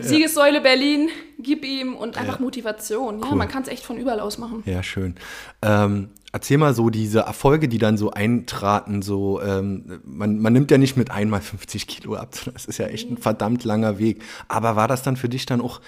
Siegessäule 0.00 0.60
Berlin, 0.62 1.10
gib 1.38 1.64
ihm 1.64 1.94
und 1.94 2.16
einfach 2.16 2.38
Motivation. 2.40 3.20
Ja, 3.20 3.28
Cool. 3.30 3.36
man 3.36 3.48
kann 3.48 3.62
es 3.62 3.68
echt 3.68 3.84
von 3.84 3.98
überall 3.98 4.20
aus 4.20 4.38
machen. 4.38 4.62
Ja, 4.64 4.82
schön. 4.82 5.16
Ähm, 5.60 6.08
erzähl 6.32 6.56
mal 6.56 6.72
so 6.74 6.88
diese 6.88 7.20
Erfolge, 7.20 7.68
die 7.68 7.76
dann 7.76 7.98
so 7.98 8.10
eintraten. 8.10 9.02
So, 9.02 9.42
ähm, 9.42 10.00
man, 10.04 10.38
man 10.38 10.52
nimmt 10.54 10.70
ja 10.70 10.78
nicht 10.78 10.96
mit 10.96 11.10
einmal 11.10 11.42
50 11.42 11.86
Kilo 11.86 12.14
ab. 12.14 12.34
Das 12.54 12.64
ist 12.64 12.78
ja 12.78 12.86
echt 12.86 13.10
ein 13.10 13.18
verdammt 13.18 13.64
langer 13.64 13.98
Weg. 13.98 14.22
Aber 14.48 14.76
war 14.76 14.88
das 14.88 15.02
dann 15.02 15.16
für 15.16 15.28
dich 15.28 15.44
dann 15.44 15.60
auch 15.60 15.82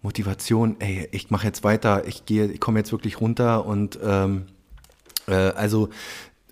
Motivation? 0.00 0.76
Ey, 0.80 1.08
ich 1.12 1.30
mache 1.30 1.46
jetzt 1.46 1.62
weiter. 1.62 2.06
Ich 2.06 2.24
gehe, 2.24 2.46
ich 2.46 2.60
komme 2.60 2.78
jetzt 2.78 2.90
wirklich 2.92 3.20
runter 3.20 3.66
und 3.66 3.98
ähm, 4.02 4.46
äh, 5.28 5.34
also 5.34 5.90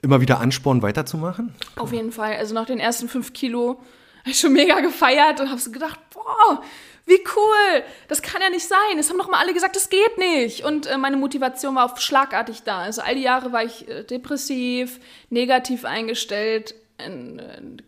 immer 0.03 0.21
wieder 0.21 0.41
Ansporn 0.41 0.83
weiterzumachen. 0.83 1.55
Auf 1.77 1.93
jeden 1.93 2.13
Fall. 2.13 2.37
Also 2.37 2.55
nach 2.55 2.67
den 2.67 2.81
ersten 2.81 3.09
fünf 3.09 3.33
Kilo 3.33 3.81
habe 4.21 4.31
ich 4.31 4.41
schon 4.41 4.53
mega 4.53 4.81
gefeiert 4.81 5.41
und 5.41 5.51
habe 5.51 5.61
so 5.61 5.71
gedacht, 5.71 5.99
boah, 6.13 6.63
wie 7.07 7.21
cool, 7.37 7.83
das 8.09 8.23
kann 8.23 8.41
ja 8.41 8.51
nicht 8.51 8.69
sein. 8.69 8.99
Es 8.99 9.11
haben 9.11 9.19
doch 9.19 9.29
mal 9.29 9.41
alle 9.41 9.53
gesagt, 9.55 9.75
das 9.75 9.89
geht 9.89 10.19
nicht. 10.19 10.65
Und 10.65 10.87
äh, 10.87 10.97
meine 10.97 11.17
Motivation 11.17 11.75
war 11.75 11.87
auf 11.87 12.01
schlagartig 12.01 12.63
da. 12.63 12.79
Also 12.81 13.03
all 13.03 13.15
die 13.15 13.23
Jahre 13.23 13.53
war 13.53 13.65
ich 13.65 13.89
äh, 13.89 14.05
depressiv, 14.05 15.01
negativ 15.29 15.85
eingestellt, 15.85 16.75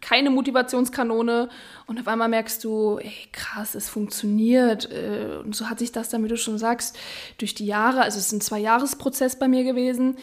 keine 0.01 0.31
Motivationskanone. 0.31 1.51
Und 1.87 2.01
auf 2.01 2.09
einmal 2.09 2.29
merkst 2.29 2.64
du, 2.64 2.98
ey, 2.98 3.12
krass, 3.31 3.75
es 3.75 3.90
funktioniert. 3.90 4.90
Äh, 4.90 5.37
Und 5.44 5.55
so 5.55 5.68
hat 5.68 5.81
sich 5.81 5.92
das 5.92 6.09
dann, 6.09 6.25
wie 6.25 6.29
du 6.29 6.38
schon 6.38 6.57
sagst, 6.57 6.98
durch 7.38 7.55
die 7.55 7.66
Jahre, 7.66 8.01
also 8.01 8.18
es 8.18 8.27
ist 8.27 8.33
ein 8.33 8.40
Zwei-Jahres-Prozess 8.40 9.38
bei 9.38 9.48
mir 9.48 9.64
gewesen, 9.64 10.16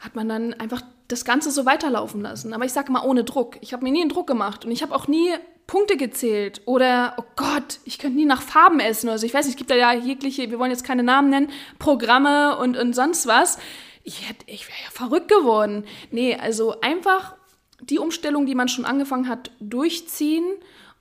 hat 0.00 0.16
man 0.16 0.28
dann 0.28 0.54
einfach 0.54 0.82
das 1.12 1.24
Ganze 1.24 1.50
so 1.50 1.66
weiterlaufen 1.66 2.20
lassen. 2.22 2.52
Aber 2.54 2.64
ich 2.64 2.72
sage 2.72 2.90
mal 2.90 3.04
ohne 3.04 3.24
Druck. 3.24 3.58
Ich 3.60 3.72
habe 3.72 3.84
mir 3.84 3.92
nie 3.92 4.00
einen 4.00 4.10
Druck 4.10 4.26
gemacht 4.26 4.64
und 4.64 4.70
ich 4.70 4.82
habe 4.82 4.94
auch 4.94 5.06
nie 5.06 5.32
Punkte 5.66 5.96
gezählt 5.96 6.62
oder, 6.64 7.14
oh 7.18 7.24
Gott, 7.36 7.78
ich 7.84 7.98
könnte 7.98 8.16
nie 8.16 8.24
nach 8.24 8.42
Farben 8.42 8.80
essen. 8.80 9.08
Also 9.08 9.26
ich 9.26 9.32
weiß 9.32 9.46
nicht, 9.46 9.54
es 9.54 9.58
gibt 9.58 9.70
da 9.70 9.76
ja 9.76 9.92
jegliche, 9.92 10.50
wir 10.50 10.58
wollen 10.58 10.70
jetzt 10.70 10.84
keine 10.84 11.02
Namen 11.02 11.30
nennen, 11.30 11.50
Programme 11.78 12.58
und, 12.58 12.76
und 12.76 12.94
sonst 12.94 13.26
was. 13.26 13.58
Ich, 14.02 14.24
ich 14.46 14.66
wäre 14.66 14.78
ja 14.84 14.90
verrückt 14.90 15.28
geworden. 15.28 15.84
Nee, 16.10 16.36
also 16.36 16.80
einfach 16.80 17.36
die 17.80 17.98
Umstellung, 17.98 18.46
die 18.46 18.54
man 18.54 18.68
schon 18.68 18.84
angefangen 18.84 19.28
hat, 19.28 19.50
durchziehen. 19.60 20.44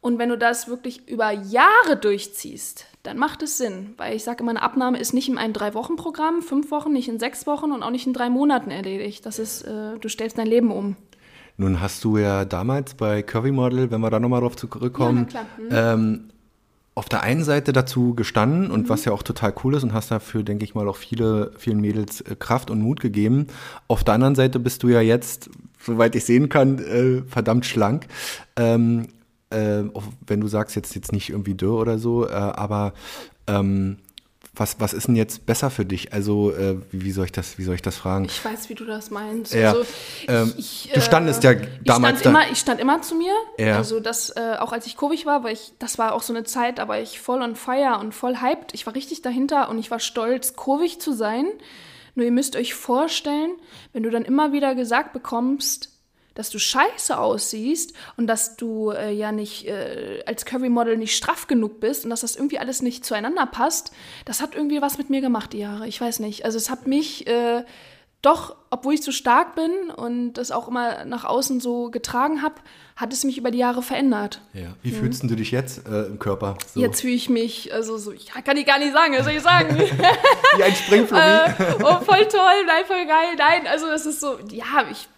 Und 0.02 0.20
wenn 0.20 0.30
du 0.30 0.38
das 0.38 0.68
wirklich 0.68 1.08
über 1.08 1.32
Jahre 1.32 1.98
durchziehst, 2.00 2.86
dann 3.04 3.18
macht 3.18 3.42
es 3.42 3.58
Sinn. 3.58 3.94
Weil 3.98 4.16
ich 4.16 4.24
sage 4.24 4.44
immer, 4.44 4.52
eine 4.52 4.62
Abnahme 4.62 5.00
ist 5.00 5.14
nicht 5.14 5.30
in 5.30 5.38
einem 5.38 5.54
Drei-Wochen-Programm, 5.54 6.42
fünf 6.42 6.72
Wochen, 6.72 6.94
nicht 6.94 7.10
in 7.10 7.20
sechs 7.20 7.48
Wochen 7.48 7.72
und 7.72 7.84
auch 7.84 7.92
nicht 7.92 8.08
in 8.08 8.14
drei 8.14 8.30
Monaten 8.30 8.72
erledigt. 8.72 9.26
Das 9.26 9.40
ist, 9.40 9.64
äh, 9.64 9.98
du 10.00 10.08
stellst 10.10 10.38
dein 10.38 10.48
Leben 10.48 10.72
um. 10.72 10.96
Nun 11.58 11.82
hast 11.82 12.04
du 12.04 12.18
ja 12.18 12.46
damals 12.46 12.94
bei 12.96 13.22
Curvy 13.24 13.52
Model, 13.52 13.92
wenn 13.92 14.02
wir 14.02 14.10
da 14.10 14.20
nochmal 14.20 14.42
drauf 14.42 14.56
zurückkommen, 14.56 15.28
Ja, 15.32 15.46
klar. 15.70 15.94
ähm, 15.94 16.30
auf 16.96 17.08
der 17.08 17.24
einen 17.24 17.44
Seite 17.44 17.72
dazu 17.72 18.16
gestanden 18.16 18.70
und 18.70 18.90
was 18.90 19.06
ja 19.06 19.12
auch 19.14 19.24
total 19.24 19.54
cool 19.64 19.76
ist 19.76 19.84
und 19.84 19.94
hast 19.94 20.12
dafür, 20.12 20.44
denke 20.44 20.64
ich 20.66 20.76
mal, 20.76 20.88
auch 20.88 20.98
viele, 20.98 21.52
vielen 21.58 21.80
Mädels 21.80 22.22
äh, 22.22 22.36
Kraft 22.38 22.70
und 22.70 22.82
Mut 22.82 23.00
gegeben. 23.00 23.48
Auf 23.88 24.04
der 24.04 24.14
anderen 24.16 24.36
Seite 24.36 24.60
bist 24.60 24.84
du 24.84 24.90
ja 24.90 25.02
jetzt, 25.02 25.50
soweit 25.80 26.16
ich 26.16 26.26
sehen 26.26 26.50
kann, 26.50 26.80
äh, 26.80 27.22
verdammt 27.30 27.66
schlank. 27.66 28.08
Ähm, 28.58 29.08
äh, 29.52 29.84
auch 29.94 30.04
wenn 30.28 30.42
du 30.42 30.48
sagst, 30.48 30.76
jetzt, 30.76 30.96
jetzt 30.96 31.12
nicht 31.12 31.30
irgendwie 31.30 31.54
dürr 31.56 31.74
oder 31.80 31.98
so, 32.00 32.28
äh, 32.28 32.32
aber 32.32 32.94
ähm, 33.48 33.98
was, 34.54 34.82
was 34.82 34.92
ist 34.94 35.08
denn 35.08 35.16
jetzt 35.16 35.46
besser 35.46 35.70
für 35.70 35.86
dich? 35.86 36.12
Also, 36.12 36.52
äh, 36.52 36.76
wie, 36.92 37.06
wie, 37.06 37.12
soll 37.12 37.24
ich 37.26 37.32
das, 37.32 37.58
wie 37.58 37.64
soll 37.64 37.76
ich 37.76 37.82
das 37.82 37.96
fragen? 37.96 38.26
Ich 38.26 38.44
weiß, 38.44 38.68
wie 38.68 38.76
du 38.76 38.84
das 38.84 39.10
meinst. 39.10 39.54
Ja, 39.54 39.70
Also, 39.72 39.86
ähm, 40.28 40.54
du 40.94 41.00
standest 41.02 41.44
ja 41.46 41.54
damals 41.86 42.16
ich 42.16 42.20
stand, 42.20 42.26
da- 42.26 42.30
immer, 42.42 42.52
ich 42.52 42.60
stand 42.60 42.80
immer 42.82 43.02
zu 43.02 43.16
mir. 43.16 43.32
Ja. 43.58 43.78
Also 43.78 44.02
das, 44.02 44.30
äh, 44.32 44.58
auch 44.60 44.74
als 44.74 44.86
ich 44.88 44.98
Kurvig 44.98 45.26
war, 45.26 45.46
weil 45.46 45.54
ich, 45.54 45.72
das 45.80 45.98
war 45.98 46.14
auch 46.14 46.22
so 46.22 46.34
eine 46.34 46.44
Zeit, 46.44 46.80
da 46.80 46.90
war 46.90 47.00
ich 47.00 47.22
voll 47.22 47.42
on 47.42 47.56
fire 47.56 47.98
und 48.02 48.14
voll 48.14 48.42
hyped. 48.42 48.74
Ich 48.74 48.86
war 48.86 48.94
richtig 48.94 49.22
dahinter 49.22 49.70
und 49.70 49.80
ich 49.80 49.90
war 49.90 50.00
stolz, 50.00 50.54
kurvig 50.58 51.00
zu 51.00 51.14
sein. 51.14 51.46
Nur 52.16 52.26
ihr 52.26 52.32
müsst 52.34 52.58
euch 52.58 52.74
vorstellen, 52.74 53.52
wenn 53.94 54.04
du 54.04 54.10
dann 54.10 54.26
immer 54.26 54.52
wieder 54.52 54.76
gesagt 54.76 55.14
bekommst, 55.14 55.90
dass 56.34 56.50
du 56.50 56.60
scheiße 56.60 57.18
aussiehst 57.18 57.94
und 58.18 58.28
dass 58.28 58.56
du 58.56 58.92
äh, 58.92 59.12
ja 59.12 59.32
nicht 59.32 59.68
äh, 59.68 60.24
als 60.26 60.46
Curvy-Model 60.46 60.98
nicht 60.98 61.16
straff 61.16 61.48
genug 61.48 61.80
bist 61.80 62.04
und 62.04 62.10
dass 62.10 62.22
das 62.22 62.36
irgendwie 62.36 62.60
alles 62.60 62.82
nicht 62.82 63.06
zueinander 63.06 63.46
passt, 63.46 63.92
das 64.26 64.42
hat 64.42 64.56
irgendwie 64.56 64.82
was 64.82 64.98
mit 64.98 65.10
mir 65.10 65.22
gemacht, 65.22 65.54
die 65.54 65.60
Jahre. 65.60 65.88
Ich 65.88 66.00
weiß 66.00 66.20
nicht. 66.20 66.46
Also 66.46 66.58
es 66.58 66.70
hat 66.70 66.88
mich 66.88 67.28
äh, 67.28 67.64
doch, 68.22 68.56
obwohl 68.70 68.94
ich 68.94 69.02
so 69.02 69.12
stark 69.12 69.56
bin 69.56 69.90
und 69.96 70.34
das 70.34 70.52
auch 70.52 70.68
immer 70.68 71.06
nach 71.06 71.26
außen 71.26 71.60
so 71.60 71.90
getragen 71.90 72.44
habe, 72.44 72.56
hat 72.96 73.12
es 73.14 73.24
mich 73.24 73.38
über 73.38 73.50
die 73.50 73.58
Jahre 73.58 73.82
verändert. 73.82 74.42
Ja. 74.54 74.76
Wie 74.84 74.92
fühlst 74.92 75.24
du 75.24 75.36
dich 75.36 75.50
jetzt 75.50 75.88
äh, 75.88 76.04
im 76.04 76.20
Körper? 76.20 76.56
So. 76.68 76.80
Mhm. 76.80 76.86
Jetzt 76.86 77.02
fühle 77.02 77.14
ich 77.14 77.30
mich, 77.30 77.74
also 77.74 77.98
so, 77.98 78.12
ich 78.12 78.28
kann 78.28 78.58
ich 78.58 78.66
gar 78.68 78.78
nicht 78.78 78.94
sagen, 78.94 79.16
was 79.18 79.24
soll 79.24 79.34
ich 79.34 79.42
sagen? 79.42 79.76
Wie 80.58 80.64
ein 80.64 80.76
Springflummi. 80.76 81.24
äh, 81.24 81.84
oh, 81.84 82.00
voll 82.02 82.28
toll, 82.28 82.66
nein, 82.68 82.86
voll 82.86 83.08
geil, 83.08 83.36
nein, 83.38 83.66
also 83.66 83.88
das 83.88 84.06
ist 84.06 84.20
so, 84.20 84.38
ja, 84.52 84.86
ich, 84.92 85.10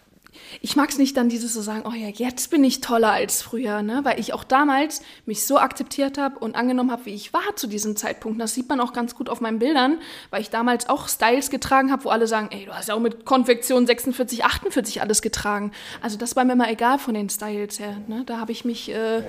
ich 0.62 0.76
mag 0.76 0.90
es 0.90 0.98
nicht 0.98 1.18
dann 1.18 1.30
dieses 1.30 1.54
so 1.54 1.62
sagen, 1.62 1.84
oh 1.86 1.94
ja, 1.94 2.08
jetzt 2.08 2.50
bin 2.50 2.64
ich 2.64 2.82
toller 2.82 3.12
als 3.12 3.42
früher, 3.42 3.82
ne? 3.82 4.02
weil 4.04 4.20
ich 4.20 4.34
auch 4.34 4.44
damals 4.44 5.02
mich 5.26 5.46
so 5.46 5.58
akzeptiert 5.58 6.18
habe 6.18 6.40
und 6.40 6.56
angenommen 6.56 6.92
habe, 6.92 7.06
wie 7.06 7.14
ich 7.14 7.34
war 7.34 7.56
zu 7.56 7.68
diesem 7.68 7.96
Zeitpunkt. 7.96 8.40
Das 8.40 8.54
sieht 8.54 8.70
man 8.70 8.80
auch 8.80 8.94
ganz 8.94 9.16
gut 9.16 9.30
auf 9.30 9.42
meinen 9.42 9.60
Bildern, 9.60 10.00
weil 10.30 10.42
ich 10.42 10.50
damals 10.50 10.90
auch 10.90 11.08
Styles 11.08 11.50
getragen 11.50 11.92
habe, 11.92 12.06
wo 12.06 12.10
alle 12.10 12.28
sagen, 12.28 12.50
ey, 12.52 12.66
du 12.66 12.74
hast 12.74 12.90
ja 12.90 12.96
auch 12.96 13.00
mit 13.00 13.26
Konfektion 13.26 13.86
46, 13.86 14.46
48 14.46 15.02
alles 15.02 15.22
getragen. 15.22 15.72
Also 16.02 16.18
das 16.18 16.36
war 16.36 16.46
mir 16.46 16.54
immer 16.54 16.70
egal 16.70 17.00
von 17.00 17.14
den 17.14 17.30
Styles 17.30 17.80
her, 17.80 17.98
ne? 18.08 18.24
da 18.26 18.40
habe 18.40 18.52
ich 18.52 18.66
mich 18.66 18.90
äh, 18.90 19.24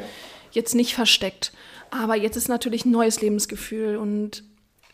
jetzt 0.52 0.74
nicht 0.74 0.94
versteckt. 0.94 1.52
Aber 1.90 2.16
jetzt 2.16 2.36
ist 2.36 2.48
natürlich 2.48 2.84
ein 2.84 2.90
neues 2.90 3.20
Lebensgefühl 3.20 3.96
und 3.96 4.42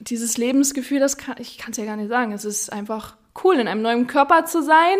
dieses 0.00 0.38
Lebensgefühl, 0.38 0.98
das 0.98 1.16
kann, 1.16 1.36
ich 1.38 1.58
kann 1.58 1.72
es 1.72 1.76
ja 1.76 1.84
gar 1.84 1.96
nicht 1.96 2.08
sagen. 2.08 2.32
Es 2.32 2.44
ist 2.44 2.72
einfach 2.72 3.16
cool, 3.44 3.56
in 3.56 3.68
einem 3.68 3.82
neuen 3.82 4.06
Körper 4.06 4.46
zu 4.46 4.62
sein, 4.62 4.96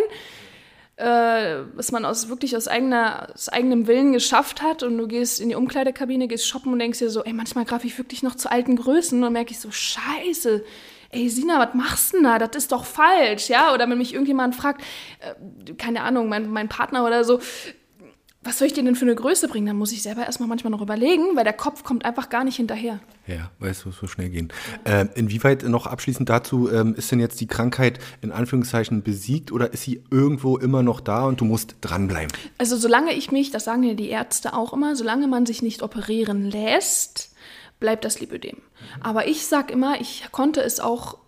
äh, 1.01 1.65
was 1.75 1.93
man 1.93 2.05
aus 2.05 2.29
wirklich 2.29 2.57
aus, 2.57 2.69
eigener, 2.69 3.29
aus 3.33 3.49
eigenem 3.49 3.87
Willen 3.87 4.13
geschafft 4.13 4.61
hat. 4.61 4.83
Und 4.83 4.99
du 4.99 5.09
gehst 5.09 5.41
in 5.41 5.49
die 5.49 5.55
Umkleidekabine, 5.55 6.29
gehst 6.29 6.47
shoppen 6.47 6.73
und 6.73 6.79
denkst 6.79 6.99
dir 6.99 7.11
so, 7.11 7.25
ey, 7.25 7.33
manchmal 7.33 7.65
greife 7.65 7.87
ich 7.87 7.97
wirklich 7.97 8.23
noch 8.23 8.35
zu 8.35 8.51
alten 8.51 8.77
Größen 8.77 9.23
und 9.25 9.33
merke 9.33 9.53
ich 9.53 9.61
so, 9.61 9.71
scheiße. 9.71 10.63
Ey, 11.13 11.29
Sina, 11.29 11.59
was 11.59 11.75
machst 11.75 12.13
du 12.13 12.19
denn 12.19 12.25
da? 12.25 12.39
Das 12.39 12.55
ist 12.55 12.73
doch 12.73 12.85
falsch, 12.85 13.49
ja? 13.49 13.73
Oder 13.73 13.89
wenn 13.89 13.99
mich 13.99 14.13
irgendjemand 14.13 14.55
fragt, 14.55 14.83
äh, 15.21 15.73
keine 15.75 16.03
Ahnung, 16.03 16.29
mein, 16.29 16.51
mein 16.51 16.69
Partner 16.69 17.05
oder 17.07 17.25
so, 17.25 17.41
was 18.42 18.57
soll 18.57 18.68
ich 18.68 18.72
dir 18.72 18.83
denn 18.83 18.96
für 18.96 19.05
eine 19.05 19.14
Größe 19.14 19.48
bringen? 19.48 19.66
Dann 19.66 19.76
muss 19.76 19.92
ich 19.92 20.03
selber 20.03 20.24
erstmal 20.24 20.48
manchmal 20.48 20.70
noch 20.70 20.81
überlegen, 20.81 21.37
weil 21.37 21.44
der 21.44 21.53
Kopf 21.53 21.85
kommt 21.85 22.07
einfach 22.07 22.31
gar 22.31 22.42
nicht 22.42 22.57
hinterher. 22.57 23.00
Ja, 23.26 23.50
weißt 23.59 23.85
du, 23.85 23.92
so 23.92 24.07
schnell 24.07 24.31
gehen. 24.31 24.50
Äh, 24.85 25.07
inwieweit 25.14 25.62
noch 25.64 25.87
abschließend 25.87 26.26
dazu, 26.29 26.70
ähm, 26.70 26.94
ist 26.94 27.12
denn 27.12 27.20
jetzt 27.20 27.40
die 27.42 27.46
Krankheit 27.46 27.98
in 28.22 28.33
Anführungszeichen 28.33 29.03
besiegt 29.03 29.53
oder 29.53 29.74
ist 29.74 29.83
sie 29.83 30.03
irgendwo 30.11 30.57
immer 30.57 30.83
noch 30.83 31.00
da 31.00 31.26
und 31.26 31.42
du 31.42 31.44
musst 31.44 31.76
dranbleiben? 31.83 32.33
Also 32.57 32.79
solange 32.79 33.12
ich 33.12 33.31
mich, 33.31 33.50
das 33.50 33.64
sagen 33.64 33.83
ja 33.83 33.92
die 33.92 34.09
Ärzte 34.09 34.55
auch 34.55 34.72
immer, 34.72 34.96
solange 34.96 35.29
man 35.29 35.44
sich 35.44 35.61
nicht 35.61 35.83
operieren 35.83 36.50
lässt, 36.50 37.35
bleibt 37.79 38.07
das 38.07 38.20
Lipödem. 38.20 38.57
Aber 39.00 39.29
ich 39.29 39.46
sag 39.46 39.70
immer, 39.70 40.00
ich 40.00 40.24
konnte 40.33 40.62
es 40.62 40.81
auch 40.81 41.18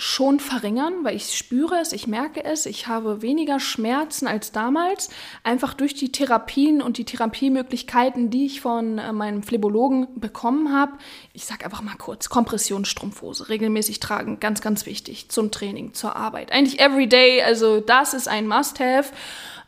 schon 0.00 0.40
verringern, 0.40 1.04
weil 1.04 1.14
ich 1.14 1.36
spüre 1.36 1.76
es, 1.76 1.92
ich 1.92 2.06
merke 2.06 2.42
es, 2.42 2.64
ich 2.64 2.86
habe 2.86 3.20
weniger 3.20 3.60
Schmerzen 3.60 4.26
als 4.26 4.50
damals, 4.50 5.10
einfach 5.44 5.74
durch 5.74 5.94
die 5.94 6.10
Therapien 6.10 6.80
und 6.80 6.96
die 6.96 7.04
Therapiemöglichkeiten, 7.04 8.30
die 8.30 8.46
ich 8.46 8.62
von 8.62 8.98
äh, 8.98 9.12
meinem 9.12 9.42
Phlebologen 9.42 10.08
bekommen 10.16 10.72
habe. 10.72 10.92
Ich 11.34 11.44
sage 11.44 11.66
einfach 11.66 11.82
mal 11.82 11.96
kurz, 11.96 12.30
Kompressionsstrumpfhose, 12.30 13.50
regelmäßig 13.50 14.00
tragen, 14.00 14.40
ganz, 14.40 14.62
ganz 14.62 14.86
wichtig, 14.86 15.28
zum 15.28 15.50
Training, 15.50 15.92
zur 15.92 16.16
Arbeit. 16.16 16.50
Eigentlich 16.50 16.80
everyday, 16.80 17.42
also 17.42 17.80
das 17.80 18.14
ist 18.14 18.26
ein 18.26 18.48
Must-Have. 18.48 19.12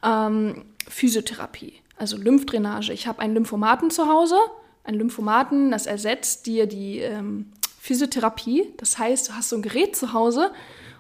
Ähm, 0.03 0.65
Physiotherapie, 0.89 1.75
also 1.97 2.17
Lymphdrainage. 2.17 2.93
Ich 2.93 3.07
habe 3.07 3.21
einen 3.21 3.35
Lymphomaten 3.35 3.91
zu 3.91 4.09
Hause, 4.09 4.37
ein 4.85 4.95
Lymphomaten, 4.95 5.71
das 5.71 5.87
ersetzt 5.87 6.47
dir 6.47 6.67
die 6.67 6.99
ähm, 6.99 7.53
Physiotherapie. 7.83 8.73
Das 8.77 8.97
heißt, 8.97 9.29
du 9.29 9.33
hast 9.33 9.49
so 9.49 9.57
ein 9.57 9.63
Gerät 9.63 9.97
zu 9.97 10.13
Hause 10.13 10.53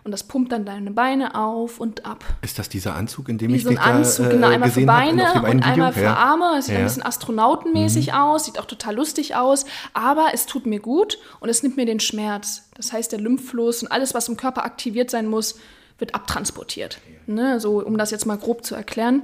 und 0.02 0.10
das 0.10 0.24
pumpt 0.24 0.50
dann 0.50 0.64
deine 0.64 0.90
Beine 0.90 1.36
auf 1.36 1.78
und 1.78 2.04
ab. 2.04 2.24
Ist 2.42 2.58
das 2.58 2.68
dieser 2.68 2.96
Anzug, 2.96 3.28
in 3.28 3.38
dem 3.38 3.52
Wie 3.52 3.56
ich 3.56 3.62
so 3.62 3.68
ein 3.68 3.78
Anzug, 3.78 4.24
da, 4.26 4.30
äh, 4.30 4.34
genau, 4.34 4.48
einmal 4.48 4.68
für 4.72 4.84
Beine 4.84 5.32
hab, 5.32 5.48
und 5.48 5.62
einmal 5.64 5.92
für. 5.92 6.08
Arme. 6.08 6.56
Es 6.58 6.66
sieht 6.66 6.74
Ja. 6.74 6.80
ein 6.80 6.86
bisschen 6.86 7.04
astronautenmäßig 7.06 8.08
Mhm. 8.08 8.14
aus, 8.14 8.46
sieht 8.46 8.58
auch 8.58 8.64
total 8.64 8.96
lustig 8.96 9.36
aus, 9.36 9.64
aber 9.94 10.30
es 10.34 10.46
tut 10.46 10.66
mir 10.66 10.80
gut 10.80 11.18
und 11.38 11.48
es 11.50 11.62
nimmt 11.62 11.76
mir 11.76 11.86
den 11.86 12.00
Schmerz. 12.00 12.68
Das 12.74 12.92
heißt, 12.92 13.12
der 13.12 13.20
Lymphfluss 13.20 13.82
und 13.84 13.92
alles, 13.92 14.12
was 14.12 14.26
im 14.28 14.36
Körper 14.36 14.64
aktiviert 14.64 15.08
sein 15.08 15.28
muss, 15.28 15.60
wird 15.98 16.16
abtransportiert. 16.16 16.98
Ne, 17.28 17.60
so, 17.60 17.80
um 17.80 17.96
das 17.96 18.10
jetzt 18.10 18.26
mal 18.26 18.38
grob 18.38 18.64
zu 18.64 18.74
erklären. 18.74 19.22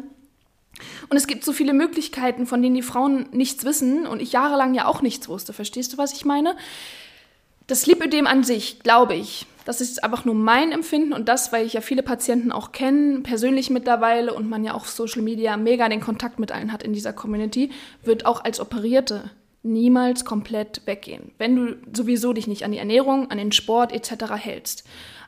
Und 1.09 1.17
es 1.17 1.27
gibt 1.27 1.45
so 1.45 1.53
viele 1.53 1.73
Möglichkeiten, 1.73 2.47
von 2.47 2.63
denen 2.63 2.77
die 2.77 2.83
Frauen 2.83 3.27
nichts 3.33 3.65
wissen 3.65 4.07
und 4.07 4.23
ich 4.23 4.31
jahrelang 4.31 4.75
ja 4.75 4.87
auch 4.87 5.03
nichts 5.03 5.29
wusste. 5.29 5.53
Verstehst 5.53 5.93
du, 5.93 5.99
was 5.99 6.13
ich 6.13 6.25
meine? 6.25 6.55
Das 7.69 7.85
Lipödem 7.85 8.27
an 8.27 8.45
sich, 8.45 8.81
glaube 8.81 9.15
ich, 9.15 9.47
das 9.67 9.83
ist 9.83 10.03
einfach 10.03 10.25
nur 10.25 10.35
mein 10.35 10.73
Empfinden 10.73 11.13
und 11.13 11.29
das, 11.29 11.53
weil 11.53 11.67
ich 11.67 11.75
ja 11.75 11.83
viele 11.83 12.03
Patienten 12.03 12.51
auch 12.51 12.73
kenne, 12.73 13.21
persönlich 13.21 13.69
mittlerweile 13.69 14.33
und 14.33 14.49
man 14.49 14.65
ja 14.65 14.73
auch 14.73 14.81
auf 14.81 14.89
Social 14.89 15.21
Media 15.21 15.59
mega 15.59 15.87
den 15.87 16.01
Kontakt 16.01 16.39
mit 16.39 16.51
allen 16.51 16.73
hat 16.73 16.83
in 16.83 16.95
dieser 16.95 17.13
Community, 17.13 17.71
wird 18.03 18.25
auch 18.25 18.43
als 18.43 18.59
Operierte 18.59 19.31
niemals 19.63 20.25
komplett 20.25 20.81
weggehen, 20.87 21.33
wenn 21.37 21.57
du 21.57 21.77
sowieso 21.93 22.33
dich 22.33 22.47
nicht 22.47 22.65
an 22.65 22.73
die 22.73 22.79
Ernährung, 22.79 23.31
an 23.31 23.37
den 23.37 23.53
Sport 23.53 23.93
etc. 23.93 24.33
hältst. 24.37 24.85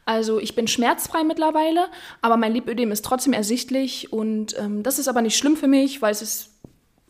Also 0.06 0.40
ich 0.40 0.54
bin 0.54 0.66
schmerzfrei 0.66 1.24
mittlerweile, 1.24 1.88
aber 2.22 2.38
mein 2.38 2.54
Lipödem 2.54 2.90
ist 2.90 3.04
trotzdem 3.04 3.34
ersichtlich 3.34 4.14
und 4.14 4.58
ähm, 4.58 4.82
das 4.82 4.98
ist 4.98 5.08
aber 5.08 5.20
nicht 5.20 5.36
schlimm 5.36 5.58
für 5.58 5.68
mich, 5.68 6.00
weil 6.00 6.12
es 6.12 6.22
ist, 6.22 6.54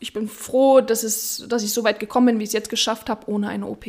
ich 0.01 0.13
bin 0.13 0.27
froh, 0.27 0.81
dass, 0.81 1.05
es, 1.05 1.47
dass 1.49 1.63
ich 1.63 1.73
so 1.73 1.85
weit 1.85 2.01
gekommen 2.01 2.27
bin, 2.27 2.39
wie 2.41 2.45
ich 2.45 2.49
es 2.49 2.55
jetzt 2.55 2.71
geschafft 2.71 3.09
habe, 3.09 3.31
ohne 3.31 3.47
eine 3.47 3.69
OP. 3.69 3.87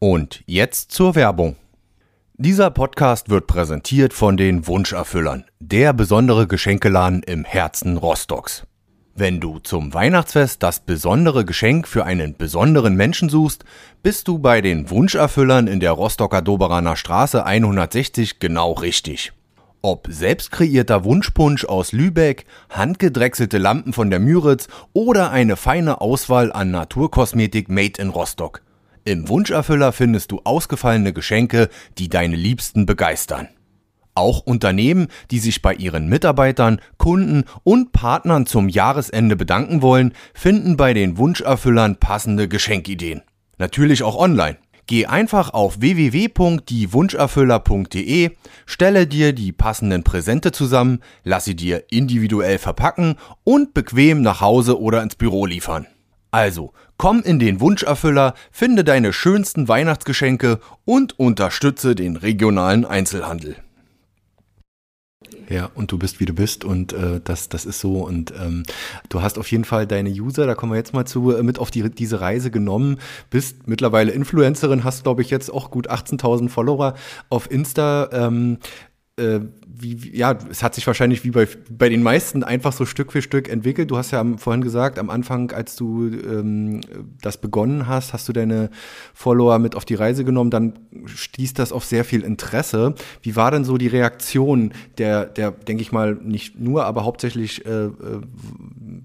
Und 0.00 0.44
jetzt 0.46 0.92
zur 0.92 1.16
Werbung. 1.16 1.56
Dieser 2.34 2.70
Podcast 2.70 3.30
wird 3.30 3.48
präsentiert 3.48 4.14
von 4.14 4.36
den 4.36 4.68
Wunscherfüllern, 4.68 5.44
der 5.58 5.92
besondere 5.92 6.46
Geschenkeladen 6.46 7.24
im 7.24 7.44
Herzen 7.44 7.96
Rostocks. 7.96 8.62
Wenn 9.16 9.40
du 9.40 9.58
zum 9.58 9.92
Weihnachtsfest 9.94 10.62
das 10.62 10.78
besondere 10.78 11.44
Geschenk 11.44 11.88
für 11.88 12.04
einen 12.04 12.36
besonderen 12.36 12.94
Menschen 12.94 13.28
suchst, 13.28 13.64
bist 14.04 14.28
du 14.28 14.38
bei 14.38 14.60
den 14.60 14.88
Wunscherfüllern 14.88 15.66
in 15.66 15.80
der 15.80 15.90
Rostocker 15.90 16.42
Doberaner 16.42 16.94
Straße 16.94 17.44
160 17.44 18.38
genau 18.38 18.74
richtig. 18.74 19.32
Ob 19.82 20.06
selbst 20.08 20.52
kreierter 20.52 21.02
Wunschpunsch 21.02 21.64
aus 21.64 21.90
Lübeck, 21.90 22.46
handgedrechselte 22.70 23.58
Lampen 23.58 23.92
von 23.92 24.10
der 24.10 24.20
Müritz 24.20 24.68
oder 24.92 25.32
eine 25.32 25.56
feine 25.56 26.00
Auswahl 26.00 26.52
an 26.52 26.70
Naturkosmetik 26.70 27.68
made 27.68 28.00
in 28.00 28.10
Rostock. 28.10 28.62
Im 29.08 29.28
Wunscherfüller 29.30 29.92
findest 29.92 30.32
du 30.32 30.42
ausgefallene 30.44 31.14
Geschenke, 31.14 31.70
die 31.96 32.10
deine 32.10 32.36
Liebsten 32.36 32.84
begeistern. 32.84 33.48
Auch 34.14 34.40
Unternehmen, 34.40 35.06
die 35.30 35.38
sich 35.38 35.62
bei 35.62 35.72
ihren 35.72 36.10
Mitarbeitern, 36.10 36.82
Kunden 36.98 37.44
und 37.64 37.92
Partnern 37.92 38.44
zum 38.44 38.68
Jahresende 38.68 39.34
bedanken 39.34 39.80
wollen, 39.80 40.12
finden 40.34 40.76
bei 40.76 40.92
den 40.92 41.16
Wunscherfüllern 41.16 41.96
passende 41.96 42.48
Geschenkideen. 42.48 43.22
Natürlich 43.56 44.02
auch 44.02 44.18
online. 44.18 44.58
Geh 44.86 45.06
einfach 45.06 45.54
auf 45.54 45.80
www.diewunscherfüller.de, 45.80 48.32
stelle 48.66 49.06
dir 49.06 49.32
die 49.32 49.52
passenden 49.52 50.04
Präsente 50.04 50.52
zusammen, 50.52 51.00
lass 51.24 51.46
sie 51.46 51.56
dir 51.56 51.84
individuell 51.90 52.58
verpacken 52.58 53.14
und 53.42 53.72
bequem 53.72 54.20
nach 54.20 54.42
Hause 54.42 54.78
oder 54.78 55.02
ins 55.02 55.16
Büro 55.16 55.46
liefern. 55.46 55.86
Also, 56.30 56.72
komm 56.98 57.22
in 57.22 57.38
den 57.38 57.60
Wunscherfüller, 57.60 58.34
finde 58.50 58.84
deine 58.84 59.12
schönsten 59.12 59.68
Weihnachtsgeschenke 59.68 60.60
und 60.84 61.18
unterstütze 61.18 61.94
den 61.94 62.16
regionalen 62.16 62.84
Einzelhandel. 62.84 63.56
Ja, 65.48 65.70
und 65.74 65.90
du 65.92 65.98
bist 65.98 66.20
wie 66.20 66.26
du 66.26 66.34
bist 66.34 66.64
und 66.64 66.92
äh, 66.92 67.20
das, 67.24 67.48
das 67.48 67.64
ist 67.64 67.80
so. 67.80 68.04
Und 68.04 68.34
ähm, 68.38 68.64
du 69.08 69.22
hast 69.22 69.38
auf 69.38 69.50
jeden 69.50 69.64
Fall 69.64 69.86
deine 69.86 70.10
User, 70.10 70.46
da 70.46 70.54
kommen 70.54 70.72
wir 70.72 70.76
jetzt 70.76 70.92
mal 70.92 71.06
zu, 71.06 71.34
äh, 71.34 71.42
mit 71.42 71.58
auf 71.58 71.70
die, 71.70 71.88
diese 71.90 72.20
Reise 72.20 72.50
genommen. 72.50 72.98
Bist 73.30 73.66
mittlerweile 73.66 74.12
Influencerin, 74.12 74.84
hast, 74.84 75.04
glaube 75.04 75.22
ich, 75.22 75.30
jetzt 75.30 75.50
auch 75.50 75.70
gut 75.70 75.90
18.000 75.90 76.50
Follower 76.50 76.94
auf 77.30 77.50
Insta. 77.50 78.10
Ähm, 78.12 78.58
äh, 79.18 79.40
wie, 79.66 80.02
wie- 80.02 80.16
ja, 80.16 80.36
es 80.50 80.62
hat 80.62 80.74
sich 80.74 80.86
wahrscheinlich 80.86 81.24
wie 81.24 81.30
bei, 81.30 81.46
bei 81.70 81.88
den 81.88 82.02
meisten 82.02 82.42
einfach 82.44 82.72
so 82.72 82.84
Stück 82.86 83.12
für 83.12 83.22
Stück 83.22 83.48
entwickelt. 83.48 83.90
Du 83.90 83.96
hast 83.96 84.10
ja 84.10 84.20
am, 84.20 84.38
vorhin 84.38 84.62
gesagt, 84.62 84.98
am 84.98 85.10
Anfang, 85.10 85.50
als 85.52 85.76
du 85.76 86.06
ähm, 86.08 86.80
das 87.20 87.36
begonnen 87.40 87.86
hast, 87.86 88.12
hast 88.12 88.28
du 88.28 88.32
deine 88.32 88.70
Follower 89.14 89.58
mit 89.58 89.76
auf 89.76 89.84
die 89.84 89.94
Reise 89.94 90.24
genommen, 90.24 90.50
dann 90.50 90.78
stieß 91.06 91.54
das 91.54 91.72
auf 91.72 91.84
sehr 91.84 92.04
viel 92.04 92.22
Interesse. 92.22 92.94
Wie 93.22 93.36
war 93.36 93.50
denn 93.50 93.64
so 93.64 93.78
die 93.78 93.88
Reaktion 93.88 94.72
der, 94.98 95.26
der 95.26 95.50
denke 95.50 95.82
ich 95.82 95.92
mal, 95.92 96.14
nicht 96.14 96.58
nur, 96.58 96.84
aber 96.84 97.04
hauptsächlich 97.04 97.64
äh, 97.66 97.86
äh, 97.86 97.90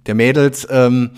der 0.08 0.15
Mädels? 0.15 0.67
Ähm, 0.69 1.12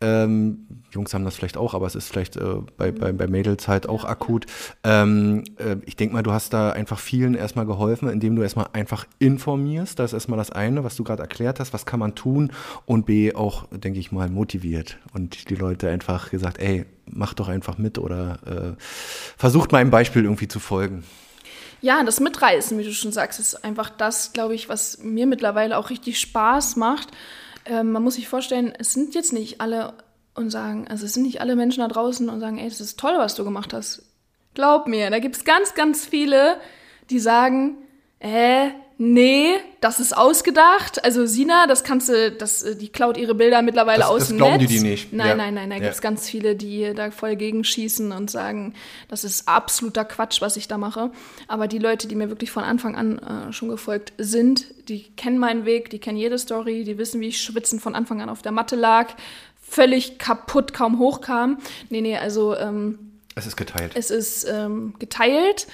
ähm, 0.00 0.67
Jungs 0.90 1.12
haben 1.14 1.24
das 1.24 1.36
vielleicht 1.36 1.56
auch, 1.56 1.74
aber 1.74 1.86
es 1.86 1.94
ist 1.94 2.08
vielleicht 2.08 2.36
äh, 2.36 2.56
bei, 2.76 2.90
bei, 2.92 3.12
bei 3.12 3.26
Mädels 3.26 3.68
halt 3.68 3.88
auch 3.88 4.04
akut. 4.04 4.46
Ähm, 4.84 5.44
äh, 5.58 5.76
ich 5.84 5.96
denke 5.96 6.14
mal, 6.14 6.22
du 6.22 6.32
hast 6.32 6.52
da 6.52 6.70
einfach 6.70 6.98
vielen 6.98 7.34
erstmal 7.34 7.66
geholfen, 7.66 8.08
indem 8.08 8.36
du 8.36 8.42
erstmal 8.42 8.68
einfach 8.72 9.06
informierst. 9.18 9.98
Das 9.98 10.12
ist 10.12 10.14
erstmal 10.14 10.38
das 10.38 10.50
eine, 10.50 10.84
was 10.84 10.96
du 10.96 11.04
gerade 11.04 11.22
erklärt 11.22 11.60
hast, 11.60 11.72
was 11.72 11.86
kann 11.86 12.00
man 12.00 12.14
tun 12.14 12.52
und 12.86 13.06
B 13.06 13.34
auch, 13.34 13.66
denke 13.70 13.98
ich 13.98 14.12
mal, 14.12 14.28
motiviert 14.28 14.98
und 15.12 15.50
die 15.50 15.54
Leute 15.54 15.88
einfach 15.90 16.30
gesagt, 16.30 16.58
ey, 16.58 16.86
mach 17.06 17.34
doch 17.34 17.48
einfach 17.48 17.78
mit 17.78 17.98
oder 17.98 18.38
äh, 18.46 18.82
versucht 19.36 19.72
meinem 19.72 19.90
Beispiel 19.90 20.24
irgendwie 20.24 20.48
zu 20.48 20.60
folgen. 20.60 21.04
Ja, 21.80 22.02
das 22.02 22.18
Mitreißen, 22.18 22.76
wie 22.78 22.84
du 22.84 22.92
schon 22.92 23.12
sagst, 23.12 23.38
ist 23.38 23.64
einfach 23.64 23.88
das, 23.88 24.32
glaube 24.32 24.54
ich, 24.54 24.68
was 24.68 24.98
mir 25.02 25.26
mittlerweile 25.26 25.78
auch 25.78 25.90
richtig 25.90 26.18
Spaß 26.18 26.76
macht. 26.76 27.08
Ähm, 27.64 27.92
man 27.92 28.02
muss 28.02 28.14
sich 28.14 28.28
vorstellen, 28.28 28.72
es 28.78 28.92
sind 28.92 29.14
jetzt 29.14 29.32
nicht 29.32 29.60
alle 29.60 29.94
und 30.38 30.50
sagen, 30.50 30.86
also 30.88 31.04
es 31.04 31.12
sind 31.14 31.24
nicht 31.24 31.40
alle 31.42 31.56
Menschen 31.56 31.80
da 31.80 31.88
draußen 31.88 32.28
und 32.28 32.40
sagen, 32.40 32.56
ey, 32.58 32.68
das 32.68 32.80
ist 32.80 32.98
toll, 32.98 33.14
was 33.18 33.34
du 33.34 33.44
gemacht 33.44 33.72
hast. 33.74 34.02
Glaub 34.54 34.86
mir, 34.86 35.10
da 35.10 35.18
gibt 35.18 35.36
es 35.36 35.44
ganz, 35.44 35.74
ganz 35.74 36.06
viele, 36.06 36.56
die 37.10 37.18
sagen, 37.18 37.76
äh, 38.20 38.68
nee, 39.00 39.52
das 39.80 40.00
ist 40.00 40.16
ausgedacht. 40.16 41.04
Also 41.04 41.24
Sina, 41.26 41.68
das 41.68 41.84
kannst 41.84 42.08
du, 42.08 42.32
das, 42.32 42.64
äh, 42.64 42.74
die 42.74 42.88
klaut 42.88 43.16
ihre 43.16 43.36
Bilder 43.36 43.62
mittlerweile 43.62 44.00
Das- 44.00 44.08
aus 44.08 44.18
das 44.22 44.28
dem 44.28 44.38
glauben 44.38 44.58
die 44.58 44.64
Netz. 44.64 44.72
die 44.72 44.80
nicht. 44.80 45.12
Nein, 45.12 45.28
Ja. 45.28 45.34
nein, 45.36 45.54
nein, 45.54 45.70
da 45.70 45.76
Ja. 45.76 45.82
gibt 45.82 45.94
es 45.94 46.00
ganz 46.00 46.28
viele, 46.28 46.56
die 46.56 46.92
da 46.96 47.12
voll 47.12 47.36
gegenschießen 47.36 48.10
und 48.10 48.28
sagen, 48.30 48.74
das 49.06 49.22
ist 49.22 49.46
absoluter 49.46 50.04
Quatsch, 50.04 50.40
was 50.40 50.56
ich 50.56 50.66
da 50.66 50.78
mache. 50.78 51.12
Aber 51.46 51.68
die 51.68 51.78
Leute, 51.78 52.08
die 52.08 52.16
mir 52.16 52.28
wirklich 52.28 52.50
von 52.50 52.64
Anfang 52.64 52.96
an 52.96 53.18
äh, 53.20 53.52
schon 53.52 53.68
gefolgt 53.68 54.12
sind, 54.18 54.64
die 54.88 55.04
kennen 55.14 55.38
meinen 55.38 55.64
Weg, 55.64 55.90
die 55.90 56.00
kennen 56.00 56.18
jede 56.18 56.38
Story, 56.38 56.82
die 56.82 56.98
wissen, 56.98 57.20
wie 57.20 57.28
ich 57.28 57.40
schwitzend 57.40 57.80
von 57.80 57.94
Anfang 57.94 58.20
an 58.20 58.28
auf 58.30 58.42
der 58.42 58.52
Matte 58.52 58.74
lag, 58.74 59.14
völlig 59.68 60.18
kaputt, 60.18 60.72
kaum 60.72 60.98
hochkam. 60.98 61.58
Nee, 61.90 62.00
nee, 62.00 62.16
also 62.16 62.56
ähm, 62.56 62.98
Es 63.34 63.46
ist 63.46 63.56
geteilt. 63.56 63.92
es 63.94 64.10
ist 64.10 64.44
ähm, 64.50 64.94
geteilt, 64.98 65.66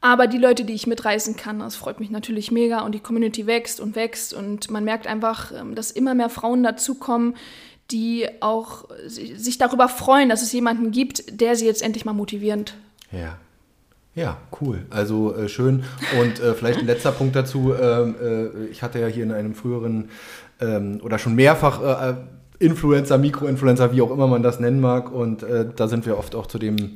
aber 0.00 0.26
die 0.26 0.38
Leute, 0.38 0.64
die 0.64 0.72
ich 0.72 0.86
mitreißen 0.86 1.36
kann, 1.36 1.60
das 1.60 1.76
freut 1.76 2.00
mich 2.00 2.10
natürlich 2.10 2.50
mega 2.50 2.80
und 2.80 2.92
die 2.92 3.00
Community 3.00 3.46
wächst 3.46 3.78
und 3.80 3.94
wächst 3.94 4.34
und 4.34 4.70
man 4.70 4.84
merkt 4.84 5.06
einfach, 5.06 5.52
ähm, 5.52 5.74
dass 5.74 5.90
immer 5.90 6.14
mehr 6.14 6.28
Frauen 6.28 6.62
dazukommen, 6.62 7.36
die 7.90 8.26
auch 8.40 8.86
si- 9.06 9.36
sich 9.36 9.58
darüber 9.58 9.88
freuen, 9.88 10.28
dass 10.28 10.42
es 10.42 10.50
jemanden 10.52 10.90
gibt, 10.92 11.40
der 11.40 11.54
sie 11.56 11.66
jetzt 11.66 11.82
endlich 11.82 12.04
mal 12.04 12.14
motivierend. 12.14 12.74
Ja. 13.12 13.36
Ja, 14.14 14.36
cool. 14.60 14.84
Also 14.90 15.34
äh, 15.34 15.48
schön. 15.48 15.84
Und 16.20 16.38
äh, 16.40 16.52
vielleicht 16.54 16.80
ein 16.80 16.86
letzter 16.86 17.12
Punkt 17.12 17.34
dazu. 17.34 17.72
Ähm, 17.74 18.14
äh, 18.22 18.66
ich 18.66 18.82
hatte 18.82 18.98
ja 18.98 19.06
hier 19.06 19.24
in 19.24 19.32
einem 19.32 19.54
früheren 19.54 20.10
ähm, 20.60 21.00
oder 21.02 21.18
schon 21.18 21.34
mehrfach 21.34 21.80
äh, 21.82 22.10
äh, 22.10 22.14
Influencer, 22.62 23.18
Mikroinfluencer, 23.18 23.92
wie 23.92 24.02
auch 24.02 24.10
immer 24.10 24.26
man 24.26 24.42
das 24.42 24.60
nennen 24.60 24.80
mag. 24.80 25.12
Und 25.12 25.42
äh, 25.42 25.66
da 25.74 25.88
sind 25.88 26.06
wir 26.06 26.18
oft 26.18 26.34
auch 26.34 26.46
zu 26.46 26.58
dem, 26.58 26.92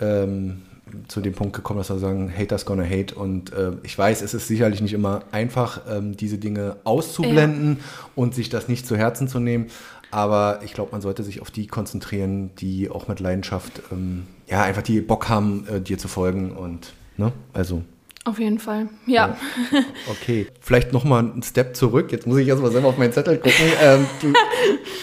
ähm, 0.00 0.62
zu 1.08 1.20
dem 1.20 1.34
Punkt 1.34 1.54
gekommen, 1.54 1.78
dass 1.78 1.90
wir 1.90 1.98
sagen, 1.98 2.32
Haters 2.36 2.66
gonna 2.66 2.84
hate. 2.84 3.14
Und 3.14 3.52
äh, 3.52 3.72
ich 3.82 3.96
weiß, 3.96 4.22
es 4.22 4.34
ist 4.34 4.48
sicherlich 4.48 4.80
nicht 4.80 4.92
immer 4.92 5.22
einfach, 5.32 5.80
ähm, 5.90 6.16
diese 6.16 6.38
Dinge 6.38 6.76
auszublenden 6.84 7.78
und 8.14 8.34
sich 8.34 8.48
das 8.48 8.68
nicht 8.68 8.86
zu 8.86 8.96
Herzen 8.96 9.28
zu 9.28 9.40
nehmen. 9.40 9.66
Aber 10.10 10.60
ich 10.64 10.72
glaube, 10.72 10.92
man 10.92 11.00
sollte 11.00 11.22
sich 11.24 11.42
auf 11.42 11.50
die 11.50 11.66
konzentrieren, 11.66 12.50
die 12.56 12.90
auch 12.90 13.08
mit 13.08 13.20
Leidenschaft, 13.20 13.82
ähm, 13.90 14.24
ja, 14.46 14.62
einfach 14.62 14.82
die 14.82 15.00
Bock 15.00 15.28
haben, 15.28 15.66
äh, 15.68 15.80
dir 15.80 15.98
zu 15.98 16.08
folgen. 16.08 16.52
Und 16.52 16.92
Ne? 17.16 17.32
Also 17.52 17.82
auf 18.26 18.40
jeden 18.40 18.58
Fall, 18.58 18.88
ja. 19.06 19.36
ja. 19.70 19.84
Okay, 20.10 20.48
vielleicht 20.60 20.92
nochmal 20.92 21.20
einen 21.20 21.44
Step 21.44 21.76
zurück. 21.76 22.10
Jetzt 22.10 22.26
muss 22.26 22.38
ich 22.38 22.48
erstmal 22.48 22.72
selber 22.72 22.88
auf 22.88 22.98
meinen 22.98 23.12
Zettel 23.12 23.36
gucken. 23.36 23.52
Ähm, 23.80 24.06
du, 24.20 24.32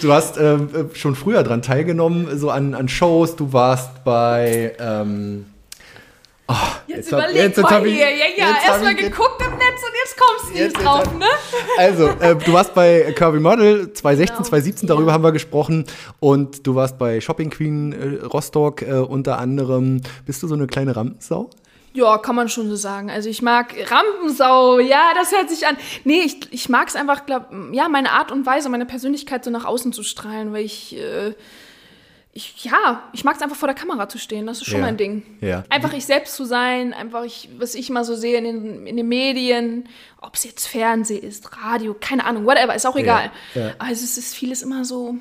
du, 0.01 0.11
hast 0.11 0.37
ähm, 0.37 0.89
schon 0.93 1.15
früher 1.15 1.43
daran 1.43 1.61
teilgenommen, 1.61 2.37
so 2.37 2.49
an, 2.49 2.73
an 2.73 2.89
Shows. 2.89 3.35
Du 3.35 3.53
warst 3.53 4.03
bei. 4.03 4.75
Ähm, 4.79 5.45
oh, 6.47 6.53
jetzt, 6.87 6.97
jetzt 6.97 7.11
überleg 7.11 7.35
jetzt, 7.35 7.57
jetzt 7.57 7.69
mal 7.69 7.85
hier. 7.85 8.09
Ja, 8.09 8.25
ja, 8.35 8.55
erstmal 8.65 8.95
geguckt 8.95 9.41
im 9.41 9.51
Netz 9.51 9.61
und 9.61 9.93
jetzt 10.03 10.17
kommst 10.17 10.53
du 10.53 10.59
jetzt, 10.59 10.77
drauf, 10.77 11.05
hab, 11.05 11.17
ne? 11.17 11.25
Also, 11.77 12.07
äh, 12.19 12.35
du 12.35 12.51
warst 12.51 12.73
bei 12.73 13.13
Kirby 13.15 13.39
Model 13.39 13.93
2016, 13.93 14.35
genau. 14.35 14.49
2017, 14.49 14.87
darüber 14.87 15.07
ja. 15.07 15.13
haben 15.13 15.23
wir 15.23 15.31
gesprochen. 15.31 15.85
Und 16.19 16.67
du 16.67 16.75
warst 16.75 16.97
bei 16.97 17.21
Shopping 17.21 17.51
Queen 17.51 17.93
äh, 17.93 18.25
Rostock 18.25 18.81
äh, 18.81 18.95
unter 18.95 19.39
anderem. 19.39 20.01
Bist 20.25 20.43
du 20.43 20.47
so 20.47 20.55
eine 20.55 20.67
kleine 20.67 20.95
Rampensau? 20.95 21.49
Ja, 21.93 22.17
kann 22.17 22.35
man 22.35 22.49
schon 22.49 22.69
so 22.69 22.75
sagen. 22.75 23.11
Also 23.11 23.29
ich 23.29 23.41
mag 23.41 23.75
Rampensau, 23.89 24.79
ja, 24.79 25.11
das 25.13 25.31
hört 25.31 25.49
sich 25.49 25.67
an. 25.67 25.77
Nee, 26.03 26.21
ich, 26.21 26.51
ich 26.51 26.67
mag 26.69 26.87
es 26.87 26.95
einfach, 26.95 27.25
glaub, 27.25 27.47
ja, 27.71 27.87
meine 27.87 28.11
Art 28.11 28.31
und 28.31 28.45
Weise, 28.45 28.69
meine 28.69 28.87
Persönlichkeit 28.87 29.45
so 29.45 29.51
nach 29.51 29.65
außen 29.65 29.93
zu 29.93 30.01
strahlen, 30.01 30.53
weil 30.53 30.65
ich, 30.65 30.97
äh, 30.97 31.35
ich 32.31 32.65
ja, 32.65 33.03
ich 33.13 33.23
mag 33.23 33.35
es 33.35 33.43
einfach 33.43 33.55
vor 33.55 33.67
der 33.67 33.75
Kamera 33.75 34.09
zu 34.09 34.17
stehen, 34.17 34.47
das 34.47 34.57
ist 34.57 34.65
schon 34.65 34.79
ja. 34.79 34.85
mein 34.87 34.97
Ding. 34.97 35.23
Ja. 35.39 35.65
Einfach 35.69 35.93
ich 35.93 36.05
selbst 36.05 36.35
zu 36.35 36.45
sein, 36.45 36.93
einfach 36.93 37.25
ich, 37.25 37.49
was 37.59 37.75
ich 37.75 37.91
mal 37.91 38.03
so 38.03 38.15
sehe 38.15 38.39
in 38.39 38.43
den, 38.43 38.87
in 38.87 38.97
den 38.97 39.07
Medien, 39.07 39.87
ob 40.19 40.33
es 40.33 40.43
jetzt 40.45 40.67
Fernsehen 40.67 41.21
ist, 41.21 41.55
Radio, 41.63 41.95
keine 41.99 42.25
Ahnung, 42.25 42.45
whatever, 42.45 42.73
ist 42.73 42.87
auch 42.87 42.95
egal. 42.95 43.31
Ja. 43.53 43.67
Ja. 43.67 43.73
Also 43.77 44.03
es 44.03 44.17
ist 44.17 44.33
vieles 44.33 44.63
immer 44.63 44.83
so 44.83 45.17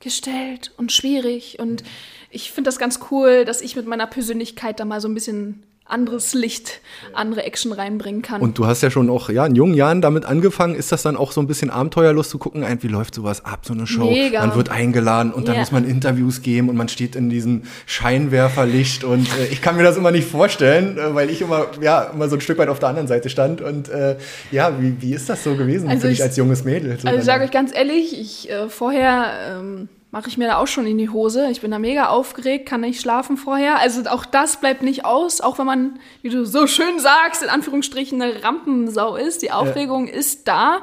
gestellt 0.00 0.72
und 0.78 0.90
schwierig 0.90 1.58
und 1.60 1.84
ich 2.30 2.52
finde 2.52 2.68
das 2.68 2.78
ganz 2.78 3.00
cool, 3.10 3.44
dass 3.44 3.60
ich 3.60 3.76
mit 3.76 3.86
meiner 3.86 4.06
Persönlichkeit 4.06 4.80
da 4.80 4.84
mal 4.84 5.00
so 5.00 5.08
ein 5.08 5.14
bisschen 5.14 5.64
anderes 5.90 6.34
Licht, 6.34 6.80
andere 7.14 7.42
Action 7.42 7.72
reinbringen 7.72 8.22
kann. 8.22 8.40
Und 8.40 8.58
du 8.58 8.66
hast 8.66 8.82
ja 8.82 8.90
schon 8.90 9.10
auch 9.10 9.28
ja, 9.28 9.44
in 9.46 9.54
jungen 9.56 9.74
Jahren 9.74 10.00
damit 10.00 10.24
angefangen. 10.24 10.74
Ist 10.74 10.92
das 10.92 11.02
dann 11.02 11.16
auch 11.16 11.32
so 11.32 11.40
ein 11.40 11.46
bisschen 11.46 11.70
Abenteuerlust 11.70 12.30
zu 12.30 12.38
gucken, 12.38 12.64
wie 12.80 12.86
läuft 12.86 13.14
sowas 13.14 13.44
ab, 13.44 13.66
so 13.66 13.72
eine 13.72 13.86
Show? 13.86 14.08
Mega. 14.08 14.40
Man 14.46 14.54
wird 14.54 14.68
eingeladen 14.68 15.32
und 15.32 15.48
dann 15.48 15.54
yeah. 15.54 15.62
muss 15.62 15.72
man 15.72 15.84
Interviews 15.84 16.42
geben 16.42 16.68
und 16.68 16.76
man 16.76 16.88
steht 16.88 17.16
in 17.16 17.28
diesem 17.28 17.62
Scheinwerferlicht 17.86 19.04
und 19.04 19.26
äh, 19.38 19.46
ich 19.50 19.60
kann 19.62 19.76
mir 19.76 19.82
das 19.82 19.96
immer 19.96 20.12
nicht 20.12 20.28
vorstellen, 20.28 20.96
äh, 20.96 21.14
weil 21.14 21.28
ich 21.28 21.42
immer, 21.42 21.66
ja, 21.80 22.02
immer 22.04 22.28
so 22.28 22.36
ein 22.36 22.40
Stück 22.40 22.58
weit 22.58 22.68
auf 22.68 22.78
der 22.78 22.90
anderen 22.90 23.08
Seite 23.08 23.28
stand 23.28 23.60
und 23.60 23.88
äh, 23.88 24.16
ja, 24.52 24.80
wie, 24.80 25.02
wie 25.02 25.14
ist 25.14 25.28
das 25.28 25.42
so 25.42 25.56
gewesen 25.56 25.88
also 25.88 26.02
für 26.02 26.08
dich 26.08 26.22
als 26.22 26.36
junges 26.36 26.64
Mädel? 26.64 26.98
So 27.00 27.08
also 27.08 27.18
ich 27.18 27.24
sage 27.24 27.44
euch 27.44 27.50
ganz 27.50 27.74
ehrlich, 27.74 28.18
ich 28.18 28.50
äh, 28.50 28.68
vorher... 28.68 29.58
Ähm, 29.58 29.88
mache 30.10 30.28
ich 30.28 30.38
mir 30.38 30.48
da 30.48 30.58
auch 30.58 30.66
schon 30.66 30.86
in 30.86 30.98
die 30.98 31.08
Hose. 31.08 31.50
Ich 31.50 31.60
bin 31.60 31.70
da 31.70 31.78
mega 31.78 32.08
aufgeregt, 32.08 32.66
kann 32.66 32.80
nicht 32.80 33.00
schlafen 33.00 33.36
vorher. 33.36 33.78
Also 33.78 34.02
auch 34.10 34.24
das 34.24 34.58
bleibt 34.58 34.82
nicht 34.82 35.04
aus, 35.04 35.40
auch 35.40 35.58
wenn 35.58 35.66
man, 35.66 36.00
wie 36.22 36.30
du 36.30 36.44
so 36.44 36.66
schön 36.66 36.98
sagst, 36.98 37.42
in 37.42 37.48
Anführungsstrichen 37.48 38.20
eine 38.20 38.42
Rampensau 38.42 39.16
ist. 39.16 39.42
Die 39.42 39.52
Aufregung 39.52 40.08
ja. 40.08 40.14
ist 40.14 40.48
da 40.48 40.82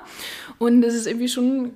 und 0.59 0.83
es 0.83 0.95
ist 0.95 1.07
irgendwie 1.07 1.27
schon 1.27 1.73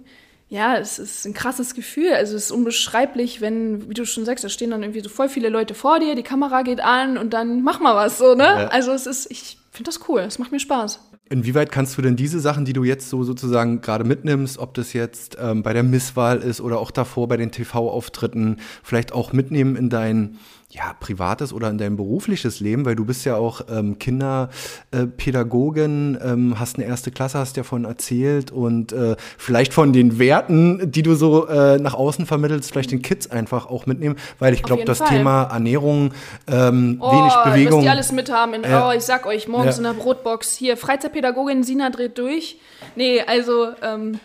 ja, 0.52 0.76
es 0.76 1.00
ist 1.00 1.26
ein 1.26 1.34
krasses 1.34 1.76
Gefühl. 1.76 2.12
Also 2.12 2.36
es 2.36 2.46
ist 2.46 2.52
unbeschreiblich, 2.52 3.40
wenn, 3.40 3.88
wie 3.90 3.94
du 3.94 4.06
schon 4.06 4.26
sagst, 4.26 4.44
da 4.44 4.50
stehen 4.50 4.72
dann 4.72 4.84
irgendwie 4.84 5.00
so 5.00 5.08
voll 5.08 5.30
viele 5.30 5.48
Leute 5.48 5.74
vor 5.74 6.00
dir, 6.00 6.14
die 6.14 6.24
Kamera 6.24 6.64
geht 6.64 6.82
an 6.82 7.18
und 7.18 7.30
dann 7.32 7.64
mach 7.64 7.80
mal 7.80 7.96
was 7.96 8.18
so, 8.18 8.36
ne? 8.36 8.44
Ja. 8.44 8.68
Also 8.68 8.92
es 8.92 9.08
ist, 9.08 9.32
ich 9.32 9.58
finde 9.72 9.90
das 9.90 10.10
cool, 10.10 10.20
es 10.20 10.40
macht 10.40 10.52
mir 10.52 10.60
Spaß. 10.60 11.00
Inwieweit 11.32 11.72
kannst 11.72 11.98
du 11.98 12.02
denn 12.02 12.18
diese 12.18 12.42
Sachen, 12.42 12.66
die 12.66 12.74
du 12.74 12.84
jetzt 12.84 13.10
so 13.10 13.24
sozusagen 13.24 13.80
gerade 13.80 14.04
mitnimmst, 14.04 14.58
ob 14.58 14.74
das 14.74 14.92
jetzt 14.92 15.38
ähm, 15.40 15.64
bei 15.64 15.72
der 15.72 15.82
Misswahl 15.82 16.40
ist 16.40 16.60
oder 16.60 16.78
auch 16.78 16.92
davor 16.92 17.30
bei 17.30 17.38
den 17.38 17.52
TV-Auftritten, 17.52 18.58
vielleicht 18.84 19.14
auch 19.14 19.32
mitnehmen 19.32 19.78
in 19.78 19.90
dein 19.90 20.40
ja, 20.72 20.96
privates 21.00 21.54
oder 21.54 21.70
in 21.70 21.78
dein 21.78 21.96
berufliches 21.98 22.62
Leben, 22.62 22.86
weil 22.86 22.96
du 22.96 23.04
bist 23.04 23.26
ja 23.26 23.36
auch 23.36 23.62
ähm, 23.70 24.00
Kinderpädagogin, 24.00 26.16
äh, 26.16 26.32
ähm, 26.32 26.58
hast 26.60 26.78
eine 26.78 26.86
erste 26.86 27.12
Klasse, 27.12 27.40
hast 27.40 27.58
ja 27.58 27.64
von 27.64 27.84
erzählt 27.84 28.52
und 28.52 28.94
äh, 28.94 29.18
vielleicht 29.38 29.74
von 29.74 29.92
den 29.92 30.18
Werten, 30.18 30.90
die 30.92 31.04
du 31.04 31.16
so 31.16 31.48
äh, 31.48 31.78
nach 31.78 31.94
außen 31.94 32.26
vermittelst, 32.26 32.72
vielleicht 32.72 32.92
den 32.92 33.02
Kids 33.02 33.30
einfach 33.30 33.66
auch 33.66 33.86
mitnehmen, 33.86 34.16
weil 34.40 34.54
ich 34.54 34.64
glaube, 34.64 34.86
das 34.86 35.00
Fall. 35.00 35.10
Thema 35.10 35.44
Ernährung, 35.44 36.14
ähm, 36.48 36.96
oh, 37.02 37.12
wenig 37.12 37.34
Bewegung. 37.44 37.80
Was 37.80 37.84
die 37.84 37.90
alles 37.90 38.14
mit 38.14 38.32
haben, 38.32 38.54
in, 38.54 38.64
oh, 38.64 38.92
ich 38.96 39.04
sag 39.04 39.26
euch, 39.26 39.50
morgens 39.50 39.78
ja. 39.78 39.90
in 39.90 39.96
der 39.96 40.02
Brotbox, 40.02 40.56
hier, 40.56 40.78
Freizeitpädagogin 40.78 41.64
Sina 41.64 41.90
dreht 41.90 42.18
durch. 42.18 42.58
Nee, 42.96 43.22
also, 43.22 43.72
ähm, 43.84 44.22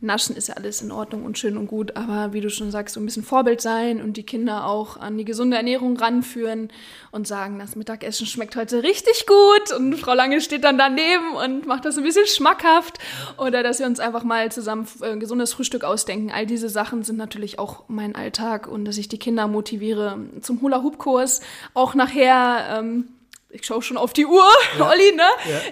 Naschen 0.00 0.36
ist 0.36 0.48
ja 0.48 0.54
alles 0.54 0.80
in 0.80 0.92
Ordnung 0.92 1.24
und 1.24 1.38
schön 1.38 1.56
und 1.56 1.66
gut, 1.66 1.96
aber 1.96 2.32
wie 2.32 2.40
du 2.40 2.50
schon 2.50 2.70
sagst, 2.70 2.94
so 2.94 3.00
ein 3.00 3.04
bisschen 3.04 3.24
Vorbild 3.24 3.60
sein 3.60 4.00
und 4.00 4.16
die 4.16 4.22
Kinder 4.22 4.66
auch 4.66 4.96
an 4.96 5.18
die 5.18 5.24
gesunde 5.24 5.56
Ernährung 5.56 5.96
ranführen 5.96 6.70
und 7.10 7.26
sagen, 7.26 7.58
das 7.58 7.74
Mittagessen 7.74 8.26
schmeckt 8.26 8.54
heute 8.54 8.84
richtig 8.84 9.26
gut 9.26 9.76
und 9.76 9.96
Frau 9.96 10.14
Lange 10.14 10.40
steht 10.40 10.62
dann 10.62 10.78
daneben 10.78 11.34
und 11.44 11.66
macht 11.66 11.84
das 11.84 11.98
ein 11.98 12.04
bisschen 12.04 12.26
schmackhaft 12.26 12.98
oder 13.38 13.64
dass 13.64 13.80
wir 13.80 13.86
uns 13.86 13.98
einfach 13.98 14.22
mal 14.22 14.52
zusammen 14.52 14.86
ein 15.02 15.16
äh, 15.16 15.18
gesundes 15.18 15.52
Frühstück 15.52 15.82
ausdenken. 15.82 16.30
All 16.30 16.46
diese 16.46 16.68
Sachen 16.68 17.02
sind 17.02 17.16
natürlich 17.16 17.58
auch 17.58 17.84
mein 17.88 18.14
Alltag 18.14 18.68
und 18.68 18.84
dass 18.84 18.98
ich 18.98 19.08
die 19.08 19.18
Kinder 19.18 19.48
motiviere 19.48 20.18
zum 20.40 20.60
Hula-Hoop-Kurs, 20.60 21.40
auch 21.74 21.94
nachher 21.96 22.78
ähm, 22.78 23.08
ich 23.50 23.64
schaue 23.64 23.82
schon 23.82 23.96
auf 23.96 24.12
die 24.12 24.26
Uhr, 24.26 24.44
ja. 24.78 24.88
Olli, 24.88 25.12
ne? 25.12 25.22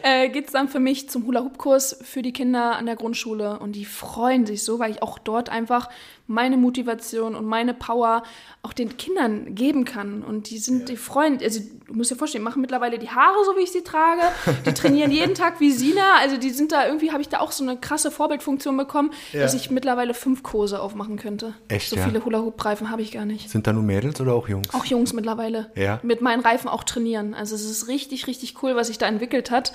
Ja. 0.03 0.23
Äh, 0.23 0.29
Geht 0.31 0.47
es 0.47 0.53
dann 0.53 0.69
für 0.69 0.81
mich 0.81 1.09
zum 1.11 1.27
Hula-Hoop-Kurs 1.27 1.99
für 2.03 2.23
die 2.23 2.33
Kinder 2.33 2.77
an 2.77 2.87
der 2.87 2.97
Grundschule 2.97 3.59
und 3.59 3.73
die 3.73 3.85
freuen 3.85 4.47
sich 4.47 4.65
so, 4.65 4.79
weil 4.79 4.91
ich 4.91 5.03
auch 5.03 5.19
dort 5.19 5.49
einfach 5.49 5.91
meine 6.27 6.57
Motivation 6.57 7.35
und 7.35 7.47
meine 7.47 7.75
Power 7.75 8.23
auch 8.63 8.73
den 8.73 8.97
Kindern 8.97 9.55
geben 9.55 9.85
kann. 9.85 10.23
Und 10.23 10.51
die 10.51 10.59
sind, 10.59 10.81
ja. 10.81 10.85
die 10.87 10.97
freuen, 10.97 11.39
also 11.43 11.61
du 11.87 11.95
musst 11.95 12.11
dir 12.11 12.17
vorstellen, 12.17 12.43
die 12.43 12.49
machen 12.49 12.61
mittlerweile 12.61 12.99
die 12.99 13.09
Haare 13.09 13.37
so, 13.45 13.57
wie 13.57 13.63
ich 13.63 13.73
sie 13.73 13.83
trage. 13.83 14.23
Die 14.67 14.75
trainieren 14.75 15.11
jeden 15.11 15.35
Tag 15.35 15.61
wie 15.61 15.71
Sina. 15.71 16.17
Also 16.21 16.37
die 16.37 16.51
sind 16.51 16.73
da 16.73 16.87
irgendwie, 16.87 17.13
habe 17.13 17.23
ich 17.23 17.29
da 17.29 17.41
auch 17.41 17.53
so 17.53 17.63
eine 17.63 17.77
krasse 17.77 18.11
Vorbildfunktion 18.11 18.77
bekommen, 18.77 19.13
ja. 19.33 19.43
dass 19.43 19.55
ich 19.55 19.71
mittlerweile 19.71 20.15
fünf 20.15 20.43
Kurse 20.43 20.81
aufmachen 20.81 21.17
könnte. 21.17 21.55
Echt? 21.69 21.91
So 21.91 21.97
ja? 21.97 22.05
viele 22.05 22.25
Hula-Hoop-Reifen 22.25 22.91
habe 22.91 23.03
ich 23.03 23.13
gar 23.13 23.25
nicht. 23.25 23.49
Sind 23.51 23.67
da 23.67 23.73
nur 23.73 23.83
Mädels 23.83 24.21
oder 24.21 24.35
auch 24.35 24.49
Jungs? 24.49 24.75
Auch 24.75 24.85
Jungs 24.85 25.13
mittlerweile. 25.13 25.71
Ja. 25.77 26.01
Mit 26.03 26.21
meinen 26.21 26.41
Reifen 26.41 26.69
auch 26.69 26.85
trainieren. 26.85 27.35
Also 27.35 27.55
es 27.55 27.65
ist 27.65 27.89
richtig, 27.89 28.27
richtig 28.27 28.63
cool, 28.63 28.75
was 28.75 28.89
sich 28.89 28.99
da 28.99 29.07
entwickelt 29.07 29.51
hat. 29.51 29.73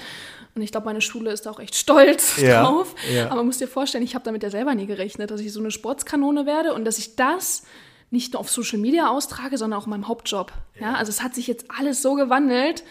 Und 0.53 0.61
ich 0.63 0.71
glaube, 0.71 0.85
meine 0.85 0.99
Schule 0.99 1.31
ist 1.31 1.45
da 1.45 1.51
auch 1.51 1.59
echt 1.59 1.75
stolz 1.75 2.35
drauf. 2.35 2.93
Aber 3.25 3.35
man 3.35 3.45
muss 3.45 3.59
dir 3.59 3.67
vorstellen, 3.67 4.03
ich 4.03 4.15
habe 4.15 4.25
damit 4.25 4.43
ja 4.43 4.49
selber 4.49 4.75
nie 4.75 4.85
gerechnet, 4.85 5.31
dass 5.31 5.39
ich 5.39 5.53
so 5.53 5.61
eine 5.61 5.71
Sportskanone 5.71 6.40
werde 6.45 6.73
und 6.73 6.85
dass 6.85 6.97
ich 6.97 7.15
das 7.15 7.63
nicht 8.09 8.33
nur 8.33 8.41
auf 8.41 8.49
Social 8.49 8.79
Media 8.79 9.09
austrage, 9.09 9.57
sondern 9.57 9.79
auch 9.79 9.85
in 9.85 9.91
meinem 9.91 10.07
Hauptjob. 10.07 10.51
Ja, 10.79 10.95
also 10.95 11.09
es 11.09 11.23
hat 11.23 11.33
sich 11.33 11.47
jetzt 11.47 11.65
alles 11.69 12.01
so 12.01 12.15
gewandelt, 12.15 12.83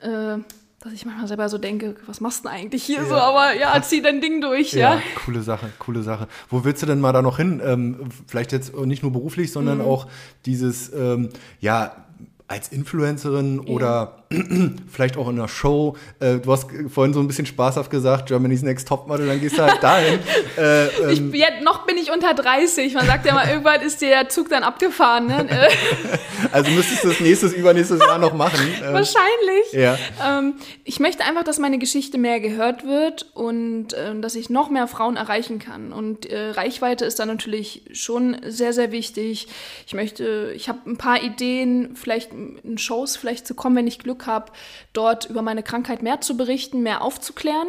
äh, 0.00 0.38
dass 0.80 0.92
ich 0.92 1.04
manchmal 1.06 1.28
selber 1.28 1.48
so 1.48 1.58
denke, 1.58 1.94
was 2.06 2.20
machst 2.20 2.40
du 2.40 2.48
denn 2.48 2.56
eigentlich 2.56 2.82
hier 2.82 3.02
ja. 3.02 3.04
so? 3.04 3.14
Aber 3.14 3.54
ja, 3.54 3.80
zieh 3.82 4.02
dein 4.02 4.20
Ding 4.20 4.40
durch, 4.40 4.72
ja. 4.72 4.94
ja. 4.94 5.02
Coole 5.24 5.42
Sache, 5.42 5.70
coole 5.78 6.02
Sache. 6.02 6.26
Wo 6.48 6.64
willst 6.64 6.82
du 6.82 6.86
denn 6.86 7.00
mal 7.00 7.12
da 7.12 7.22
noch 7.22 7.36
hin? 7.36 7.60
Ähm, 7.64 8.08
vielleicht 8.26 8.50
jetzt 8.50 8.74
nicht 8.74 9.02
nur 9.02 9.12
beruflich, 9.12 9.52
sondern 9.52 9.78
mhm. 9.78 9.84
auch 9.84 10.08
dieses, 10.44 10.92
ähm, 10.92 11.28
ja, 11.60 12.06
als 12.48 12.68
Influencerin 12.68 13.60
oder 13.60 14.21
vielleicht 14.90 15.16
auch 15.16 15.28
in 15.28 15.38
einer 15.38 15.48
Show. 15.48 15.96
Äh, 16.20 16.38
du 16.38 16.52
hast 16.52 16.68
vorhin 16.88 17.14
so 17.14 17.20
ein 17.20 17.26
bisschen 17.26 17.46
spaßhaft 17.46 17.90
gesagt, 17.90 18.28
Germany's 18.28 18.62
Next 18.62 18.88
Topmodel, 18.88 19.26
dann 19.26 19.40
gehst 19.40 19.58
du 19.58 19.62
halt 19.62 19.82
dahin. 19.82 20.18
äh, 20.58 20.86
ähm. 20.86 21.30
ich, 21.32 21.40
ja, 21.40 21.48
noch 21.62 21.86
bin 21.86 21.96
ich 21.96 22.10
unter 22.10 22.34
30. 22.34 22.94
Man 22.94 23.06
sagt 23.06 23.26
ja 23.26 23.34
mal, 23.34 23.48
irgendwann 23.48 23.80
ist 23.82 24.02
der 24.02 24.28
Zug 24.28 24.48
dann 24.48 24.62
abgefahren. 24.62 25.26
Ne? 25.26 25.68
also 26.52 26.70
müsstest 26.70 27.04
du 27.04 27.08
das 27.08 27.20
nächstes, 27.20 27.52
übernächstes 27.52 28.00
Jahr 28.00 28.18
noch 28.18 28.34
machen. 28.34 28.60
Ähm, 28.82 28.94
Wahrscheinlich. 28.94 29.72
Ja. 29.72 29.98
Ähm, 30.24 30.54
ich 30.82 30.98
möchte 30.98 31.24
einfach, 31.24 31.44
dass 31.44 31.58
meine 31.58 31.78
Geschichte 31.78 32.18
mehr 32.18 32.40
gehört 32.40 32.84
wird 32.84 33.30
und 33.34 33.92
äh, 33.92 34.18
dass 34.18 34.34
ich 34.34 34.50
noch 34.50 34.70
mehr 34.70 34.88
Frauen 34.88 35.16
erreichen 35.16 35.58
kann. 35.58 35.92
Und 35.92 36.26
äh, 36.26 36.50
Reichweite 36.50 37.04
ist 37.04 37.18
da 37.18 37.26
natürlich 37.26 37.82
schon 37.92 38.36
sehr, 38.46 38.72
sehr 38.72 38.90
wichtig. 38.90 39.48
Ich 39.86 39.94
möchte, 39.94 40.52
ich 40.56 40.68
habe 40.68 40.78
ein 40.86 40.96
paar 40.96 41.22
Ideen, 41.22 41.94
vielleicht 41.94 42.32
in 42.32 42.78
Shows 42.78 43.16
vielleicht 43.16 43.46
zu 43.46 43.54
kommen, 43.54 43.76
wenn 43.76 43.86
ich 43.86 43.98
Glück 43.98 44.21
habe, 44.26 44.52
dort 44.92 45.28
über 45.28 45.42
meine 45.42 45.62
Krankheit 45.62 46.02
mehr 46.02 46.20
zu 46.20 46.36
berichten, 46.36 46.82
mehr 46.82 47.02
aufzuklären 47.02 47.68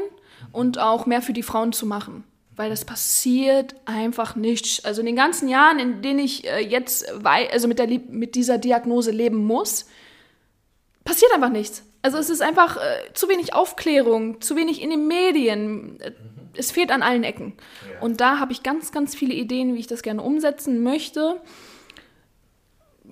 und 0.52 0.80
auch 0.80 1.06
mehr 1.06 1.22
für 1.22 1.34
die 1.34 1.44
Frauen 1.44 1.74
zu 1.74 1.86
machen. 1.86 2.24
Weil 2.56 2.70
das 2.70 2.86
passiert 2.86 3.76
einfach 3.86 4.36
nicht. 4.36 4.86
Also 4.86 5.02
in 5.02 5.08
den 5.08 5.16
ganzen 5.16 5.48
Jahren, 5.48 5.80
in 5.80 6.02
denen 6.02 6.20
ich 6.20 6.48
äh, 6.48 6.60
jetzt 6.60 7.06
also 7.26 7.68
mit, 7.68 7.80
der, 7.80 7.88
mit 7.88 8.36
dieser 8.36 8.60
Diagnose 8.60 9.12
leben 9.12 9.44
muss, 9.44 9.88
passiert 11.04 11.34
einfach 11.34 11.50
nichts. 11.50 11.84
Also 12.04 12.18
es 12.18 12.30
ist 12.30 12.42
einfach 12.42 12.78
äh, 12.78 13.14
zu 13.14 13.28
wenig 13.30 13.54
Aufklärung, 13.54 14.42
zu 14.42 14.56
wenig 14.56 14.82
in 14.82 14.92
den 14.92 15.08
Medien. 15.08 15.98
Es 16.56 16.72
fehlt 16.72 16.92
an 16.92 17.02
allen 17.02 17.24
Ecken. 17.24 17.54
Ja. 17.92 18.02
Und 18.02 18.22
da 18.22 18.40
habe 18.40 18.52
ich 18.52 18.62
ganz, 18.62 18.92
ganz 18.92 19.16
viele 19.16 19.34
Ideen, 19.34 19.74
wie 19.74 19.80
ich 19.80 19.88
das 19.88 20.04
gerne 20.04 20.22
umsetzen 20.22 20.84
möchte 20.84 21.42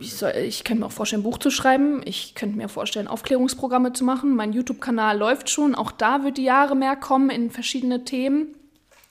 ich, 0.01 0.13
soll, 0.15 0.31
ich 0.31 0.63
könnte 0.63 0.81
mir 0.81 0.87
auch 0.87 0.91
vorstellen, 0.91 1.21
ein 1.21 1.23
Buch 1.23 1.37
zu 1.37 1.51
schreiben. 1.51 2.01
Ich 2.05 2.35
könnte 2.35 2.57
mir 2.57 2.67
vorstellen, 2.67 3.07
Aufklärungsprogramme 3.07 3.93
zu 3.93 4.03
machen. 4.03 4.35
Mein 4.35 4.53
YouTube-Kanal 4.53 5.17
läuft 5.17 5.49
schon. 5.49 5.75
Auch 5.75 5.91
da 5.91 6.23
wird 6.23 6.37
die 6.37 6.43
Jahre 6.43 6.75
mehr 6.75 6.95
kommen 6.95 7.29
in 7.29 7.51
verschiedene 7.51 8.03
Themen. 8.03 8.55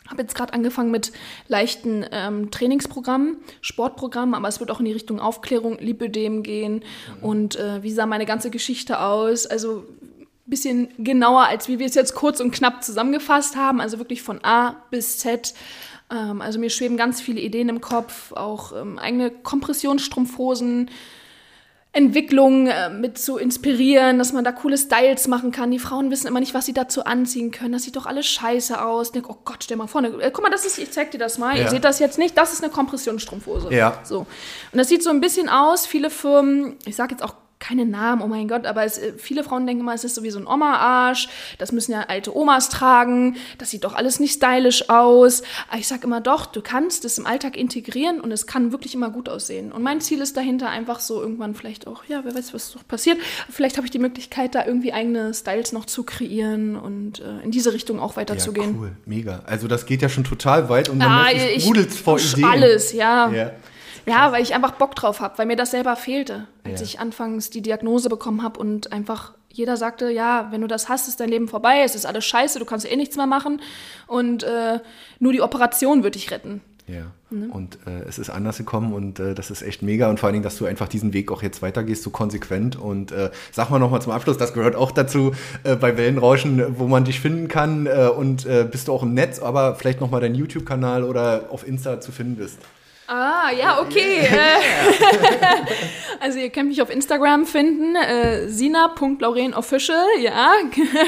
habe 0.09 0.22
jetzt 0.22 0.34
gerade 0.34 0.53
angefangen 0.53 0.91
mit 0.91 1.12
leichten 1.49 2.05
ähm, 2.11 2.51
Trainingsprogrammen, 2.51 3.36
Sportprogrammen, 3.61 4.34
aber 4.34 4.49
es 4.49 4.59
wird 4.59 4.70
auch 4.70 4.80
in 4.80 4.86
die 4.86 4.93
Richtung 4.93 5.20
Aufklärung, 5.20 5.78
Lipödem 5.78 6.43
gehen 6.43 6.82
mhm. 7.18 7.24
und 7.24 7.57
äh, 7.57 7.82
wie 7.82 7.93
sah 7.93 8.07
meine 8.07 8.26
ganze 8.26 8.51
Geschichte 8.51 9.01
aus. 9.01 9.47
Also 9.47 9.84
ein 10.09 10.51
bisschen 10.51 10.88
genauer, 10.99 11.45
als 11.47 11.68
wie 11.68 11.78
wir 11.78 11.86
es 11.86 11.95
jetzt 11.95 12.16
kurz 12.16 12.41
und 12.41 12.51
knapp 12.51 12.82
zusammengefasst 12.82 13.55
haben. 13.55 13.80
Also 13.80 13.99
wirklich 13.99 14.22
von 14.22 14.41
A 14.43 14.82
bis 14.91 15.18
Z. 15.18 15.55
Ähm, 16.11 16.40
also 16.40 16.58
mir 16.58 16.70
schweben 16.70 16.96
ganz 16.96 17.20
viele 17.20 17.40
Ideen 17.40 17.68
im 17.68 17.80
Kopf, 17.80 18.32
auch 18.32 18.72
ähm, 18.72 18.98
eigene 18.98 19.30
Kompressionsstrumpfhosen 19.30 20.90
Entwicklung 21.92 22.68
äh, 22.68 22.88
mit 22.88 23.18
zu 23.18 23.36
inspirieren, 23.36 24.18
dass 24.18 24.32
man 24.32 24.44
da 24.44 24.52
coole 24.52 24.78
Styles 24.78 25.26
machen 25.26 25.50
kann. 25.50 25.72
Die 25.72 25.80
Frauen 25.80 26.11
wissen 26.12 26.28
immer 26.28 26.38
nicht, 26.38 26.54
was 26.54 26.66
sie 26.66 26.72
dazu 26.72 27.04
anziehen 27.04 27.50
können. 27.50 27.72
Das 27.72 27.82
sieht 27.82 27.96
doch 27.96 28.06
alles 28.06 28.26
scheiße 28.26 28.80
aus. 28.80 29.11
Denk, 29.11 29.28
oh 29.28 29.38
Gott, 29.44 29.64
stell 29.64 29.76
mal 29.76 29.88
vor. 29.88 30.04
Äh, 30.04 30.30
guck 30.32 30.44
mal, 30.44 30.50
das 30.50 30.64
ist, 30.64 30.78
ich 30.78 30.92
zeig 30.92 31.11
dir 31.11 31.18
das 31.18 31.38
mal. 31.38 31.56
Ja. 31.56 31.64
Ihr 31.64 31.70
seht 31.70 31.84
das 31.84 31.98
jetzt 31.98 32.16
nicht. 32.16 32.38
Das 32.38 32.52
ist 32.52 32.62
eine 32.62 32.72
Kompressionsstrumpfhose. 32.72 33.74
Ja. 33.74 34.00
So. 34.04 34.20
Und 34.20 34.78
das 34.78 34.88
sieht 34.88 35.02
so 35.02 35.11
ein 35.11 35.20
bisschen 35.20 35.48
aus. 35.48 35.84
Viele 35.84 36.11
Firmen, 36.11 36.76
ich 36.84 36.94
sage 36.94 37.12
jetzt 37.12 37.24
auch 37.24 37.34
keine 37.61 37.84
Namen, 37.84 38.22
oh 38.22 38.26
mein 38.26 38.48
Gott, 38.48 38.66
aber 38.66 38.84
es, 38.84 38.98
äh, 38.98 39.12
viele 39.16 39.44
Frauen 39.44 39.66
denken 39.66 39.82
immer, 39.82 39.94
es 39.94 40.02
ist 40.02 40.14
sowieso 40.14 40.38
ein 40.38 40.46
Oma-Arsch, 40.46 41.28
das 41.58 41.72
müssen 41.72 41.92
ja 41.92 42.00
alte 42.08 42.34
Omas 42.34 42.70
tragen, 42.70 43.36
das 43.58 43.70
sieht 43.70 43.84
doch 43.84 43.94
alles 43.94 44.18
nicht 44.18 44.34
stylisch 44.34 44.88
aus. 44.88 45.42
Aber 45.68 45.78
ich 45.78 45.86
sage 45.86 46.04
immer 46.04 46.20
doch, 46.20 46.46
du 46.46 46.62
kannst 46.62 47.04
es 47.04 47.18
im 47.18 47.26
Alltag 47.26 47.56
integrieren 47.56 48.20
und 48.20 48.32
es 48.32 48.46
kann 48.46 48.72
wirklich 48.72 48.94
immer 48.94 49.11
gut 49.11 49.28
aussehen. 49.28 49.72
Und 49.72 49.82
mein 49.82 50.00
Ziel 50.00 50.20
ist 50.20 50.36
dahinter 50.36 50.70
einfach 50.70 51.00
so 51.00 51.20
irgendwann 51.20 51.54
vielleicht 51.54 51.86
auch, 51.86 52.04
ja, 52.06 52.22
wer 52.24 52.34
weiß, 52.34 52.54
was 52.54 52.74
noch 52.74 52.88
passiert. 52.88 53.18
Vielleicht 53.50 53.76
habe 53.76 53.86
ich 53.86 53.90
die 53.90 53.98
Möglichkeit, 53.98 54.54
da 54.54 54.64
irgendwie 54.64 54.92
eigene 54.94 55.34
Styles 55.34 55.72
noch 55.72 55.84
zu 55.84 56.02
kreieren 56.02 56.76
und 56.76 57.20
äh, 57.20 57.44
in 57.44 57.50
diese 57.50 57.74
Richtung 57.74 58.00
auch 58.00 58.16
weiterzugehen. 58.16 58.74
Ja, 58.74 58.80
cool, 58.80 58.92
mega. 59.04 59.42
Also 59.44 59.68
das 59.68 59.84
geht 59.84 60.00
ja 60.00 60.08
schon 60.08 60.24
total 60.24 60.70
weit 60.70 60.88
und 60.88 60.98
man 60.98 61.08
ah, 61.08 61.24
merkt, 61.24 61.92
vor 61.92 62.18
Ideen. 62.18 62.44
Alles, 62.44 62.92
ja. 62.92 63.30
ja. 63.30 63.52
Ja, 64.07 64.32
weil 64.32 64.42
ich 64.42 64.55
einfach 64.55 64.72
Bock 64.72 64.94
drauf 64.94 65.20
habe, 65.20 65.38
weil 65.38 65.46
mir 65.46 65.57
das 65.57 65.70
selber 65.70 65.96
fehlte, 65.96 66.46
als 66.64 66.80
ja. 66.80 66.86
ich 66.86 67.01
anfangs 67.01 67.51
die 67.51 67.62
Diagnose 67.62 68.09
bekommen 68.09 68.42
habe 68.42 68.59
und 68.59 68.92
einfach 68.92 69.34
jeder 69.53 69.76
sagte, 69.76 70.11
ja, 70.11 70.48
wenn 70.51 70.61
du 70.61 70.68
das 70.68 70.88
hast, 70.88 71.09
ist 71.09 71.20
dein 71.20 71.28
Leben 71.28 71.48
vorbei, 71.48 71.82
es 71.84 71.94
ist 71.94 72.07
alles 72.07 72.24
scheiße, 72.24 72.59
du 72.59 72.64
kannst 72.64 72.90
eh 72.90 72.96
nichts 72.96 73.16
mehr 73.16 73.26
machen 73.26 73.61
und 74.07 74.44
äh, 74.44 74.78
nur 75.18 75.32
die 75.32 75.42
Operation 75.42 76.03
wird 76.05 76.14
dich 76.14 76.30
retten. 76.30 76.61
Ja. 76.86 77.12
Ne? 77.30 77.48
Und 77.53 77.78
äh, 77.86 78.03
es 78.09 78.18
ist 78.18 78.30
anders 78.30 78.59
gekommen 78.59 78.92
und 78.92 79.20
äh, 79.20 79.34
das 79.34 79.51
ist 79.51 79.62
echt 79.62 79.82
mega 79.82 80.11
und 80.11 80.18
vor 80.18 80.26
allen 80.26 80.34
Dingen, 80.34 80.42
dass 80.42 80.57
du 80.57 80.66
einfach 80.66 80.88
diesen 80.88 81.12
Weg 81.12 81.30
auch 81.30 81.42
jetzt 81.42 81.62
weitergehst, 81.62 82.03
so 82.03 82.11
konsequent. 82.11 82.74
Und 82.76 83.12
äh, 83.12 83.30
sag 83.53 83.70
mal 83.70 83.78
nochmal 83.78 84.03
zum 84.03 84.12
Abschluss, 84.12 84.38
das 84.38 84.53
gehört 84.53 84.74
auch 84.74 84.90
dazu 84.90 85.32
äh, 85.62 85.76
bei 85.76 85.96
Wellenrauschen, 85.96 86.78
wo 86.78 86.88
man 86.88 87.05
dich 87.05 87.20
finden 87.20 87.46
kann 87.46 87.86
äh, 87.86 88.09
und 88.09 88.46
äh, 88.46 88.66
bist 88.68 88.88
du 88.88 88.92
auch 88.92 89.05
im 89.05 89.14
Netz, 89.14 89.38
aber 89.38 89.76
vielleicht 89.76 90.01
nochmal 90.01 90.20
deinen 90.20 90.34
YouTube-Kanal 90.34 91.05
oder 91.05 91.44
auf 91.51 91.66
Insta 91.66 92.01
zu 92.01 92.11
finden 92.11 92.36
bist. 92.36 92.59
Ah, 93.12 93.50
ja, 93.50 93.80
okay. 93.80 94.20
also 96.20 96.38
ihr 96.38 96.50
könnt 96.50 96.68
mich 96.68 96.80
auf 96.80 96.90
Instagram 96.90 97.44
finden, 97.44 97.96
äh, 97.96 98.48
sina.laurenofficial, 98.48 100.06
ja. 100.20 100.52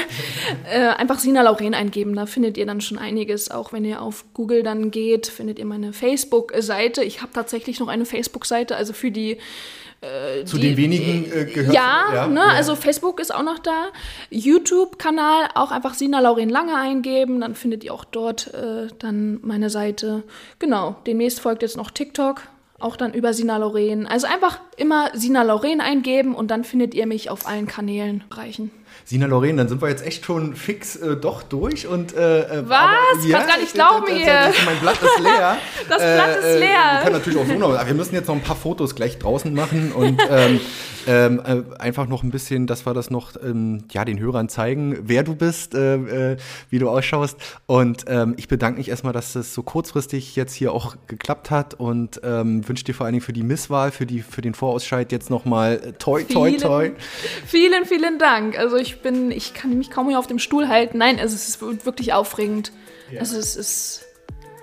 äh, 0.69 0.87
einfach 0.97 1.19
Sina 1.19 1.43
Lauren 1.43 1.73
eingeben, 1.73 2.13
da 2.13 2.25
findet 2.25 2.57
ihr 2.57 2.65
dann 2.65 2.81
schon 2.81 2.97
einiges. 2.97 3.51
Auch 3.51 3.71
wenn 3.71 3.85
ihr 3.85 4.01
auf 4.01 4.25
Google 4.33 4.63
dann 4.63 4.91
geht, 4.91 5.27
findet 5.27 5.59
ihr 5.59 5.65
meine 5.65 5.93
Facebook-Seite. 5.93 7.05
Ich 7.05 7.21
habe 7.21 7.31
tatsächlich 7.31 7.79
noch 7.79 7.87
eine 7.87 8.05
Facebook-Seite, 8.05 8.75
also 8.75 8.91
für 8.91 9.09
die 9.09 9.37
äh, 10.03 10.43
Zu 10.45 10.57
die, 10.57 10.69
den 10.69 10.77
wenigen 10.77 11.31
äh, 11.31 11.45
gehört. 11.45 11.73
Ja, 11.73 12.05
ja, 12.13 12.27
ne, 12.27 12.39
ja, 12.39 12.47
also 12.47 12.75
Facebook 12.75 13.19
ist 13.19 13.33
auch 13.33 13.43
noch 13.43 13.59
da. 13.59 13.87
YouTube-Kanal 14.29 15.49
auch 15.55 15.71
einfach 15.71 15.93
Sina 15.93 16.19
Lauren 16.19 16.49
Lange 16.49 16.75
eingeben, 16.75 17.39
dann 17.41 17.55
findet 17.55 17.83
ihr 17.83 17.93
auch 17.93 18.03
dort 18.03 18.53
äh, 18.53 18.87
dann 18.99 19.39
meine 19.41 19.69
Seite. 19.69 20.23
Genau, 20.59 20.95
demnächst 21.07 21.39
folgt 21.39 21.61
jetzt 21.61 21.77
noch 21.77 21.91
TikTok, 21.91 22.41
auch 22.79 22.97
dann 22.97 23.13
über 23.13 23.33
Sina 23.33 23.57
Lauren. 23.57 24.05
Also 24.05 24.27
einfach 24.27 24.59
immer 24.75 25.09
Sina 25.13 25.43
Lauren 25.43 25.79
eingeben 25.79 26.35
und 26.35 26.51
dann 26.51 26.63
findet 26.63 26.93
ihr 26.93 27.07
mich 27.07 27.29
auf 27.29 27.47
allen 27.47 27.67
Kanälen 27.67 28.23
reichen. 28.29 28.71
Sina 29.05 29.25
Loren, 29.25 29.57
dann 29.57 29.67
sind 29.67 29.81
wir 29.81 29.89
jetzt 29.89 30.05
echt 30.05 30.25
schon 30.25 30.55
fix 30.55 30.95
äh, 30.95 31.15
doch 31.17 31.43
durch 31.43 31.87
und 31.87 32.15
äh, 32.15 32.41
äh 32.41 32.63
Was? 32.67 32.79
Aber, 32.79 33.27
ja, 33.27 33.37
Kannst 33.37 33.53
gar 33.53 33.59
nicht 33.59 33.73
glauben 33.73 34.05
das, 34.07 34.15
hier. 34.15 34.25
Das, 34.25 34.65
mein 34.65 34.79
Blatt 34.79 34.97
ist 35.01 35.19
leer. 35.19 35.57
das 35.89 35.97
Blatt 35.97 36.37
ist 36.37 36.45
äh, 36.45 36.59
leer. 36.59 36.69
wir 36.69 37.01
können 37.03 37.15
natürlich 37.15 37.39
auch 37.39 37.45
so 37.47 37.53
noch, 37.53 37.73
aber 37.73 37.87
wir 37.87 37.93
müssen 37.93 38.15
jetzt 38.15 38.27
noch 38.27 38.35
ein 38.35 38.41
paar 38.41 38.55
Fotos 38.55 38.95
gleich 38.95 39.19
draußen 39.19 39.53
machen 39.53 39.91
und 39.91 40.21
ähm, 40.29 40.59
ähm, 41.07 41.41
äh, 41.45 41.81
einfach 41.81 42.07
noch 42.07 42.23
ein 42.23 42.31
bisschen, 42.31 42.67
dass 42.67 42.85
wir 42.85 42.93
das 42.93 43.09
noch 43.09 43.33
ähm, 43.43 43.83
ja, 43.91 44.05
den 44.05 44.19
Hörern 44.19 44.49
zeigen, 44.49 44.97
wer 45.03 45.23
du 45.23 45.35
bist, 45.35 45.75
äh, 45.75 46.37
wie 46.69 46.79
du 46.79 46.89
ausschaust. 46.89 47.37
Und 47.65 48.05
ähm, 48.07 48.35
ich 48.37 48.47
bedanke 48.47 48.77
mich 48.77 48.89
erstmal, 48.89 49.13
dass 49.13 49.35
es 49.35 49.53
so 49.53 49.63
kurzfristig 49.63 50.35
jetzt 50.35 50.53
hier 50.53 50.71
auch 50.71 50.95
geklappt 51.07 51.51
hat 51.51 51.73
und 51.73 52.21
ähm, 52.23 52.67
wünsche 52.67 52.85
dir 52.85 52.93
vor 52.93 53.05
allen 53.05 53.13
Dingen 53.13 53.25
für 53.25 53.33
die 53.33 53.43
Misswahl, 53.43 53.91
für, 53.91 54.05
die, 54.05 54.21
für 54.21 54.41
den 54.41 54.53
Vorausscheid 54.53 55.11
jetzt 55.11 55.29
nochmal 55.29 55.93
toi, 55.99 56.23
toi, 56.23 56.51
toi. 56.51 56.91
Vielen, 57.45 57.85
vielen 57.85 58.17
Dank. 58.17 58.57
Also 58.57 58.77
ich 58.93 59.01
bin, 59.01 59.31
ich 59.31 59.53
kann 59.53 59.77
mich 59.77 59.89
kaum 59.89 60.07
mehr 60.07 60.19
auf 60.19 60.27
dem 60.27 60.39
Stuhl 60.39 60.67
halten. 60.67 60.97
Nein, 60.97 61.19
also 61.19 61.35
es 61.35 61.47
ist 61.47 61.61
wirklich 61.61 62.13
aufregend. 62.13 62.71
Ja. 63.11 63.19
Also 63.19 63.37
es 63.37 63.55
ist. 63.55 64.05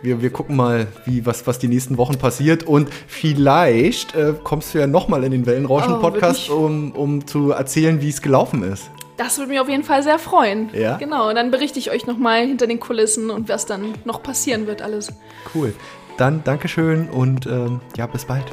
Wir, 0.03 0.23
wir 0.23 0.31
gucken 0.31 0.57
mal, 0.57 0.87
wie, 1.05 1.27
was, 1.27 1.47
was 1.47 1.59
die 1.59 1.69
nächsten 1.69 1.99
Wochen 1.99 2.17
passiert. 2.17 2.63
Und 2.63 2.89
vielleicht 3.07 4.15
äh, 4.15 4.35
kommst 4.43 4.73
du 4.73 4.79
ja 4.79 4.87
nochmal 4.87 5.25
in 5.25 5.33
den 5.33 5.45
Wellenrauschen-Podcast, 5.45 6.51
oh, 6.51 6.65
um, 6.65 6.93
um 6.93 7.27
zu 7.27 7.51
erzählen, 7.51 8.01
wie 8.01 8.09
es 8.09 8.23
gelaufen 8.23 8.63
ist. 8.63 8.91
Das 9.19 9.37
würde 9.37 9.51
mich 9.51 9.61
auf 9.61 9.69
jeden 9.69 9.85
Fall 9.85 10.03
sehr 10.03 10.19
freuen. 10.19 10.71
Ja. 10.73 10.97
Genau, 10.97 11.29
und 11.29 11.35
dann 11.35 11.51
berichte 11.51 11.79
ich 11.79 11.91
euch 11.91 12.07
nochmal 12.07 12.47
hinter 12.47 12.67
den 12.67 12.81
Kulissen 12.81 13.29
und 13.29 13.51
was 13.51 13.67
dann 13.67 13.93
noch 14.07 14.23
passieren 14.23 14.67
wird, 14.67 14.81
alles. 14.81 15.13
Cool. 15.55 15.75
Dann 16.17 16.43
Dankeschön 16.45 17.11
und 17.11 17.45
ähm, 17.45 17.81
ja, 17.99 18.07
bis 18.07 18.25
bald. 18.25 18.45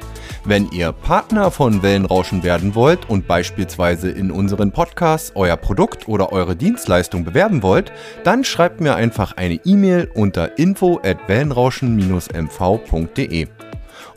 Wenn 0.50 0.72
ihr 0.72 0.94
Partner 0.94 1.52
von 1.52 1.84
Wellenrauschen 1.84 2.42
werden 2.42 2.74
wollt 2.74 3.10
und 3.10 3.28
beispielsweise 3.28 4.10
in 4.10 4.32
unseren 4.32 4.72
Podcasts 4.72 5.34
euer 5.36 5.58
Produkt 5.58 6.08
oder 6.08 6.32
eure 6.32 6.56
Dienstleistung 6.56 7.26
bewerben 7.26 7.64
wollt, 7.64 7.92
dann 8.24 8.46
schreibt 8.46 8.80
mir 8.80 8.96
einfach 8.96 9.36
eine 9.36 9.56
E-Mail 9.66 10.10
unter 10.14 10.58
info 10.58 11.02
at 11.04 11.18
wellenrauschen-mv.de. 11.28 13.48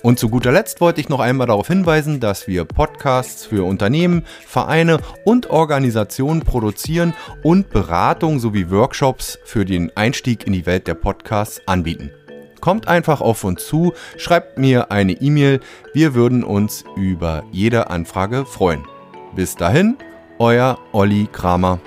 Und 0.02 0.20
zu 0.20 0.28
guter 0.28 0.52
Letzt 0.52 0.80
wollte 0.80 1.00
ich 1.00 1.08
noch 1.08 1.18
einmal 1.18 1.48
darauf 1.48 1.66
hinweisen, 1.66 2.20
dass 2.20 2.46
wir 2.46 2.64
Podcasts 2.64 3.44
für 3.44 3.66
Unternehmen, 3.66 4.22
Vereine 4.46 5.00
und 5.24 5.50
Organisationen 5.50 6.42
produzieren 6.42 7.12
und 7.42 7.70
Beratung 7.70 8.38
sowie 8.38 8.70
Workshops 8.70 9.40
für 9.44 9.64
den 9.64 9.90
Einstieg 9.96 10.46
in 10.46 10.52
die 10.52 10.64
Welt 10.64 10.86
der 10.86 10.94
Podcasts 10.94 11.60
anbieten. 11.66 12.12
Kommt 12.60 12.88
einfach 12.88 13.20
auf 13.20 13.44
uns 13.44 13.66
zu, 13.66 13.92
schreibt 14.16 14.58
mir 14.58 14.90
eine 14.90 15.12
E-Mail. 15.12 15.60
Wir 15.94 16.14
würden 16.14 16.44
uns 16.44 16.84
über 16.96 17.44
jede 17.52 17.90
Anfrage 17.90 18.44
freuen. 18.44 18.84
Bis 19.34 19.56
dahin, 19.56 19.96
euer 20.38 20.78
Olli 20.92 21.28
Kramer. 21.30 21.80